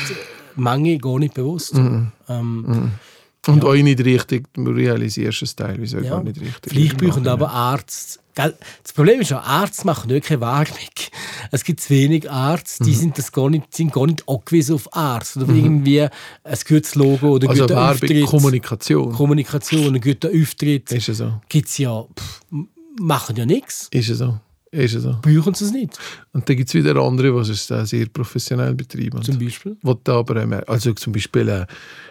Menge 0.56 0.98
gar 0.98 1.20
nicht 1.20 1.36
bewusst. 1.36 1.76
Mhm. 1.76 2.12
Ähm, 2.28 2.92
Und 3.48 3.64
auch 3.66 3.74
nicht 3.76 4.04
richtig, 4.04 4.48
du 4.54 4.64
realisierst 4.72 5.42
es 5.44 5.56
teilweise 5.56 6.02
ja. 6.02 6.10
gar 6.12 6.24
nicht 6.24 6.40
richtig. 6.40 6.72
Vielleicht 6.72 6.98
brauchen 6.98 7.28
aber. 7.28 7.80
Gell? 8.36 8.54
Das 8.84 8.92
Problem 8.92 9.22
ist 9.22 9.30
ja, 9.30 9.62
Ärzte 9.64 9.86
machen 9.86 10.12
nicht 10.12 10.26
keine 10.26 10.42
Werbung. 10.42 10.76
Es 11.52 11.64
gibt 11.64 11.80
zu 11.80 11.90
wenig 11.92 12.26
Ärzte, 12.26 12.84
Mhm. 12.84 12.88
die 12.88 12.94
sind, 12.94 13.18
das 13.18 13.32
gar 13.32 13.50
nicht, 13.50 13.74
sind 13.74 13.94
gar 13.94 14.06
nicht 14.08 14.28
angewiesen 14.28 14.76
auf 14.76 14.90
Ärzte. 14.94 15.40
Oder 15.42 15.54
irgendwie 15.54 16.02
ein 16.02 16.10
gutes 16.68 16.96
Logo 16.96 17.30
oder 17.36 17.50
Also 17.50 17.62
guter 17.64 17.92
Auftritt. 17.92 18.26
Kommunikation. 18.26 19.14
Kommunikation, 19.14 19.96
ein 19.96 20.02
guter 20.02 20.30
Auftritt. 20.30 20.92
Ist 20.92 21.08
es 21.08 21.18
so. 21.20 21.40
Gibt 21.48 21.70
es 21.70 21.78
ja, 21.78 22.04
pff, 22.04 22.42
machen 23.00 23.38
ja 23.38 23.46
nichts. 23.46 23.88
Ist 23.92 24.10
es 24.10 24.18
so. 24.18 24.38
Ist 24.76 24.92
so. 24.94 25.16
Brauchen 25.22 25.54
sie 25.54 25.66
es 25.66 25.72
nicht, 25.72 25.98
Und 26.34 26.50
dann 26.50 26.58
gibt 26.58 26.68
es 26.68 26.76
wieder 26.76 26.96
andere, 26.98 27.32
die 27.44 27.52
es 27.52 27.68
sehr 27.68 28.06
professionell 28.08 28.74
betreiben. 28.74 29.22
zum 29.24 29.40
Beispiel. 29.40 29.78
Da 30.04 30.20
aber, 30.20 30.36
ähm, 30.42 30.54
also 30.68 30.92
zum 30.94 31.14
Beispiel, 31.14 31.48
äh, 31.48 31.66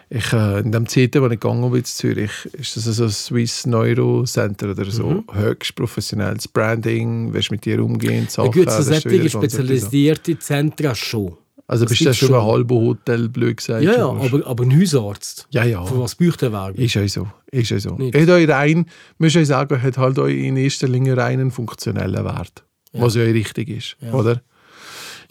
ich, 0.09 0.33
äh, 0.33 0.59
in 0.61 0.71
dem 0.71 0.85
CT, 0.85 1.21
wo 1.21 1.25
ich 1.25 1.39
gegangen 1.39 1.69
bin 1.69 1.79
in 1.79 1.85
Zürich, 1.85 2.31
ist 2.53 2.75
das 2.75 2.85
so 2.85 3.03
ein 3.03 3.09
Swiss 3.11 3.65
Neuro 3.67 4.23
Center 4.23 4.71
oder 4.71 4.89
so. 4.89 5.07
Mhm. 5.09 5.23
Höchst 5.33 5.75
professionelles 5.75 6.47
Branding, 6.47 7.33
wie 7.33 7.45
mit 7.51 7.65
dir 7.65 7.83
umgehen, 7.83 8.23
Ja, 8.25 8.29
Sachen. 8.29 8.51
gut, 8.51 8.71
so 8.71 8.81
solche 8.81 9.29
spezialisierte 9.29 10.39
Zentren 10.39 10.95
schon. 10.95 11.37
Also 11.67 11.85
das 11.85 11.89
bist 11.89 12.01
du 12.01 12.05
gibt's 12.05 12.19
schon 12.19 12.33
ein 12.35 12.41
halber 12.43 12.75
Hotel, 12.75 13.27
blöd 13.29 13.57
gesagt. 13.57 13.83
Ja, 13.83 13.93
ja, 13.93 14.07
aber, 14.07 14.45
aber 14.45 14.63
ein 14.63 14.79
Hausarzt. 14.79 15.47
Ja, 15.49 15.63
ja. 15.63 15.83
Für 15.83 15.99
was 15.99 16.13
braucht 16.15 16.41
der 16.43 16.51
Werbung? 16.51 16.75
Ist 16.75 16.93
ja 16.93 17.07
so. 17.07 17.27
Ist 17.51 17.71
ja 17.71 17.79
so. 17.79 17.95
Nicht. 17.95 18.15
Hat 18.15 18.29
euch 18.29 18.47
rein, 18.47 18.85
muss 19.17 19.33
ich 19.35 19.47
sagen, 19.47 19.81
hat 19.81 19.97
halt 19.97 20.19
euch 20.19 20.35
in 20.37 20.57
erster 20.57 20.87
Linie 20.87 21.17
reinen 21.17 21.49
funktionellen 21.51 22.23
Wert. 22.23 22.63
Was 22.93 23.15
ja 23.15 23.23
auch 23.23 23.27
richtig 23.33 23.69
ist, 23.69 23.97
oder? 24.13 24.41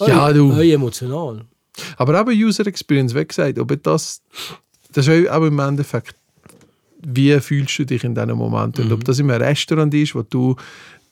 Ja, 0.00 0.26
Eu- 0.28 0.32
du. 0.32 0.52
emotional. 0.60 1.42
Aber 1.96 2.20
eben 2.20 2.30
User 2.44 2.66
Experience, 2.66 3.14
wie 3.14 3.24
gesagt, 3.24 3.58
ob 3.58 3.80
das, 3.82 4.20
das 4.92 5.06
ist 5.06 5.28
auch 5.30 5.42
im 5.44 5.58
Endeffekt, 5.60 6.16
wie 7.06 7.38
fühlst 7.40 7.78
du 7.78 7.84
dich 7.86 8.02
in 8.04 8.14
diesem 8.14 8.36
Moment? 8.36 8.78
Und 8.80 8.86
Mhm. 8.88 8.92
ob 8.92 9.04
das 9.04 9.18
in 9.18 9.30
einem 9.30 9.42
Restaurant 9.42 9.92
ist, 9.94 10.14
wo 10.14 10.22
du 10.22 10.56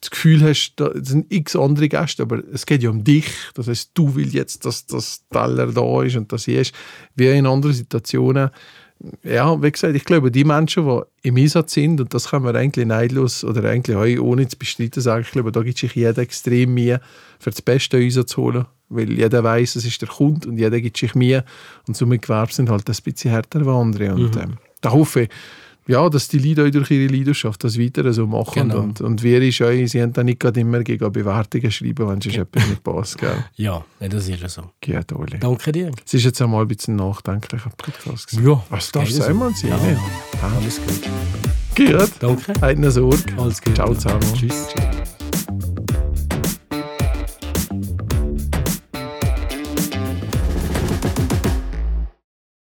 das 0.02 0.10
Gefühl 0.10 0.42
hast, 0.42 0.74
da 0.76 0.90
sind 0.94 1.32
x 1.32 1.54
andere 1.54 1.88
Gäste, 1.88 2.24
aber 2.24 2.42
es 2.52 2.66
geht 2.66 2.82
ja 2.82 2.90
um 2.90 3.04
dich. 3.04 3.26
Das 3.54 3.68
heißt, 3.68 3.92
du 3.94 4.14
willst 4.16 4.34
jetzt, 4.34 4.64
dass 4.64 4.84
das 4.84 5.22
Teller 5.30 5.68
da 5.68 6.02
ist 6.02 6.16
und 6.16 6.32
das 6.32 6.44
hier 6.44 6.60
ist. 6.60 6.74
Wie 7.14 7.28
in 7.28 7.46
anderen 7.46 7.74
Situationen. 7.74 8.50
Ja, 9.22 9.60
wie 9.62 9.70
gesagt, 9.70 9.94
ich 9.94 10.04
glaube, 10.04 10.30
die 10.30 10.44
Menschen, 10.44 10.86
die 10.86 11.28
im 11.28 11.36
Einsatz 11.36 11.74
sind, 11.74 12.00
und 12.00 12.12
das 12.14 12.30
kann 12.30 12.42
man 12.42 12.56
eigentlich 12.56 12.86
neidlos 12.86 13.44
oder 13.44 13.68
eigentlich 13.68 13.96
auch 13.96 14.24
ohne 14.24 14.46
zu 14.48 14.56
bestreiten 14.56 15.00
sagen, 15.00 15.22
ich 15.24 15.30
glaube, 15.30 15.52
da 15.52 15.62
gibt 15.62 15.78
sich 15.78 15.94
jeder 15.94 16.18
extrem 16.18 16.74
Mühe, 16.74 17.00
für 17.38 17.50
das 17.50 17.62
Beste 17.62 17.96
Einsatz 17.96 18.30
zu 18.30 18.42
holen. 18.42 18.66
Weil 18.88 19.10
jeder 19.10 19.42
weiß, 19.42 19.76
es 19.76 19.84
ist 19.84 20.02
der 20.02 20.08
Kunde 20.08 20.48
und 20.48 20.58
jeder 20.58 20.80
gibt 20.80 20.96
sich 20.96 21.14
Mühe. 21.14 21.44
Und 21.86 21.96
somit 21.96 22.22
Gewerbe 22.22 22.52
sind 22.52 22.70
halt 22.70 22.88
ein 22.88 22.96
bisschen 23.04 23.30
härter 23.30 23.60
als 23.60 23.68
andere. 23.68 24.14
Und 24.14 24.36
ähm, 24.36 24.58
da 24.80 24.90
hoffe 24.90 25.22
ich, 25.22 25.28
ja, 25.86 26.08
dass 26.08 26.28
die 26.28 26.38
Leute 26.38 26.64
auch 26.66 26.70
durch 26.70 26.90
ihre 26.90 27.12
Leidenschaft 27.12 27.62
das 27.64 27.78
weiter 27.78 28.12
so 28.12 28.26
machen. 28.26 28.68
Genau. 28.68 28.80
Und, 28.80 29.00
und 29.00 29.22
wir 29.22 29.42
ist 29.42 29.60
auch, 29.62 29.70
sie 29.86 30.00
haben 30.02 30.12
dann 30.12 30.26
nicht 30.26 30.40
gerade 30.40 30.60
immer 30.60 30.82
gegen 30.82 31.10
Bewertungen 31.12 31.70
schreiben, 31.70 32.08
wenn 32.08 32.18
es 32.18 32.26
etwas 32.26 32.68
nicht 32.68 32.82
passt. 32.84 33.18
Gell? 33.18 33.44
Ja, 33.56 33.84
das 34.00 34.28
ist 34.28 34.40
ja 34.40 34.48
so. 34.48 34.62
Gut, 34.84 35.12
Oli. 35.12 35.38
Danke 35.38 35.72
dir. 35.72 35.90
Es 36.04 36.14
ist 36.14 36.24
jetzt 36.24 36.40
einmal 36.42 36.62
ein 36.62 36.68
bisschen 36.68 36.96
nachdenklicher 36.96 37.70
Podcast. 37.76 38.28
gewesen. 38.28 38.48
Ja, 38.48 38.64
Was 38.70 38.92
darfst 38.92 39.10
du 39.12 39.14
geht 39.16 39.22
so. 39.24 39.28
einmal 39.28 39.54
sein? 39.54 39.70
Ja, 39.70 39.76
ja. 39.90 40.54
Alles 40.56 40.80
gut. 40.80 41.02
Gut. 41.76 42.10
Danke. 42.20 42.52
Keine 42.54 42.90
Sorge. 42.90 43.18
Alles 43.36 43.60
gut. 43.60 43.74
Ciao 43.74 43.94
zusammen. 43.94 44.20
Tschüss. 44.34 44.68